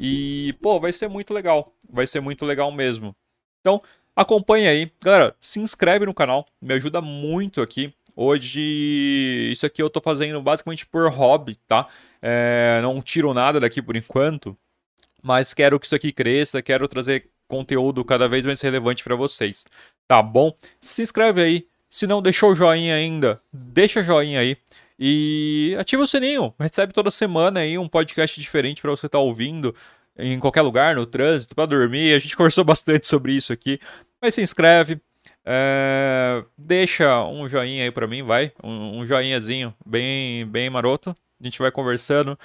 E, 0.05 0.53
pô, 0.61 0.80
vai 0.80 0.92
ser 0.92 1.07
muito 1.07 1.32
legal. 1.32 1.72
Vai 1.88 2.09
ser 2.09 2.20
muito 2.20 2.44
legal 2.44 2.72
mesmo. 2.72 3.14
Então, 3.61 3.80
acompanha 4.16 4.68
aí. 4.68 4.90
Galera, 5.00 5.36
se 5.38 5.61
inscreve 5.61 6.05
no 6.05 6.12
canal, 6.12 6.44
me 6.61 6.74
ajuda 6.74 7.00
muito 7.00 7.62
aqui. 7.62 7.94
Hoje, 8.16 8.61
isso 9.53 9.64
aqui 9.64 9.80
eu 9.80 9.88
tô 9.88 10.00
fazendo 10.00 10.42
basicamente 10.42 10.84
por 10.84 11.09
hobby, 11.09 11.55
tá? 11.68 11.86
É, 12.20 12.80
não 12.82 13.00
tiro 13.00 13.32
nada 13.32 13.61
daqui 13.61 13.80
por 13.80 13.94
enquanto, 13.94 14.59
mas 15.22 15.55
quero 15.55 15.78
que 15.80 15.86
isso 15.86 15.94
aqui 15.94 16.12
cresça, 16.12 16.61
quero 16.61 16.86
trazer 16.88 17.30
conteúdo 17.48 18.05
cada 18.05 18.28
vez 18.28 18.44
mais 18.44 18.61
relevante 18.61 19.03
para 19.03 19.14
vocês, 19.14 19.64
tá 20.07 20.20
bom? 20.20 20.55
Se 20.78 21.00
inscreve 21.00 21.42
aí, 21.42 21.66
se 21.88 22.07
não 22.07 22.20
deixou 22.20 22.53
o 22.53 22.55
joinha 22.55 22.94
ainda, 22.94 23.40
deixa 23.50 24.05
joinha 24.05 24.40
aí 24.40 24.59
e 24.99 25.74
ativa 25.78 26.03
o 26.03 26.07
sininho, 26.07 26.55
recebe 26.59 26.93
toda 26.93 27.11
semana 27.11 27.61
aí 27.61 27.78
um 27.78 27.88
podcast 27.88 28.40
diferente 28.40 28.80
para 28.80 28.90
você 28.90 29.07
estar 29.07 29.18
tá 29.18 29.22
ouvindo 29.22 29.74
em 30.16 30.38
qualquer 30.38 30.62
lugar, 30.62 30.95
no 30.95 31.07
trânsito, 31.07 31.55
para 31.55 31.66
dormir. 31.66 32.14
A 32.14 32.18
gente 32.18 32.36
conversou 32.36 32.64
bastante 32.64 33.07
sobre 33.07 33.32
isso 33.32 33.53
aqui, 33.53 33.80
mas 34.20 34.34
se 34.34 34.43
inscreve, 34.43 35.01
é, 35.45 36.45
deixa 36.57 37.24
um 37.24 37.49
joinha 37.49 37.84
aí 37.84 37.90
para 37.90 38.07
mim, 38.07 38.22
vai. 38.22 38.53
Um, 38.62 39.01
um 39.01 39.07
joinhazinho 39.07 39.74
bem, 39.84 40.47
bem 40.47 40.70
maroto. 40.70 41.14
A 41.40 41.45
gente 41.45 41.59
vai 41.59 41.70
conversando. 41.70 42.38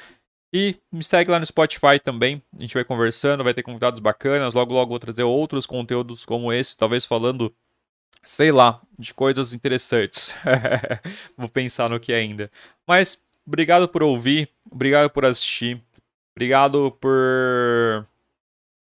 E 0.53 0.77
me 0.91 1.03
segue 1.03 1.29
lá 1.29 1.39
no 1.39 1.45
Spotify 1.45 1.99
também. 2.03 2.41
A 2.57 2.61
gente 2.61 2.73
vai 2.73 2.83
conversando, 2.83 3.43
vai 3.43 3.53
ter 3.53 3.63
convidados 3.63 3.99
bacanas. 3.99 4.53
Logo, 4.53 4.73
logo 4.73 4.89
vou 4.89 4.99
trazer 4.99 5.23
outros 5.23 5.65
conteúdos 5.65 6.25
como 6.25 6.51
esse, 6.51 6.75
talvez 6.75 7.05
falando, 7.05 7.53
sei 8.23 8.51
lá, 8.51 8.81
de 8.97 9.13
coisas 9.13 9.53
interessantes. 9.53 10.35
vou 11.37 11.49
pensar 11.49 11.89
no 11.89 11.99
que 11.99 12.13
ainda. 12.13 12.51
Mas 12.85 13.23
obrigado 13.45 13.87
por 13.87 14.03
ouvir, 14.03 14.49
obrigado 14.69 15.09
por 15.09 15.25
assistir, 15.25 15.81
obrigado 16.35 16.91
por 16.99 18.05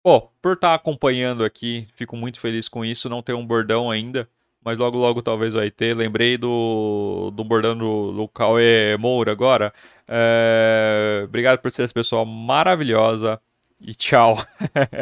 Pô, 0.01 0.21
por 0.41 0.53
estar 0.53 0.69
tá 0.69 0.73
acompanhando 0.75 1.43
aqui, 1.43 1.85
fico 1.93 2.15
muito 2.15 2.39
feliz 2.39 2.69
com 2.69 2.85
isso. 2.85 3.09
Não 3.09 3.21
tem 3.21 3.35
um 3.35 3.45
bordão 3.45 3.91
ainda, 3.91 4.29
mas 4.63 4.77
logo 4.79 4.97
logo 4.97 5.21
talvez 5.21 5.53
vai 5.53 5.69
ter. 5.69 5.95
Lembrei 5.95 6.37
do, 6.37 7.31
do 7.35 7.43
bordão 7.43 7.77
do, 7.77 8.13
do 8.13 8.27
Cauê 8.27 8.95
Moura 8.97 9.31
agora. 9.31 9.73
É... 10.07 11.23
Obrigado 11.25 11.59
por 11.59 11.69
ser 11.69 11.83
essa 11.83 11.93
pessoa 11.93 12.25
maravilhosa 12.25 13.41
e 13.79 13.93
tchau. 13.93 14.37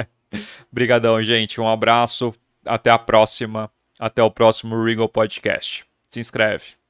Obrigadão, 0.72 1.22
gente. 1.24 1.62
Um 1.62 1.68
abraço. 1.68 2.34
Até 2.66 2.89
a 2.89 2.97
próxima. 2.97 3.72
Até 4.00 4.22
o 4.22 4.32
próximo 4.32 4.82
Ringo 4.84 5.08
Podcast. 5.10 5.86
Se 6.10 6.20
inscreve. 6.20 6.86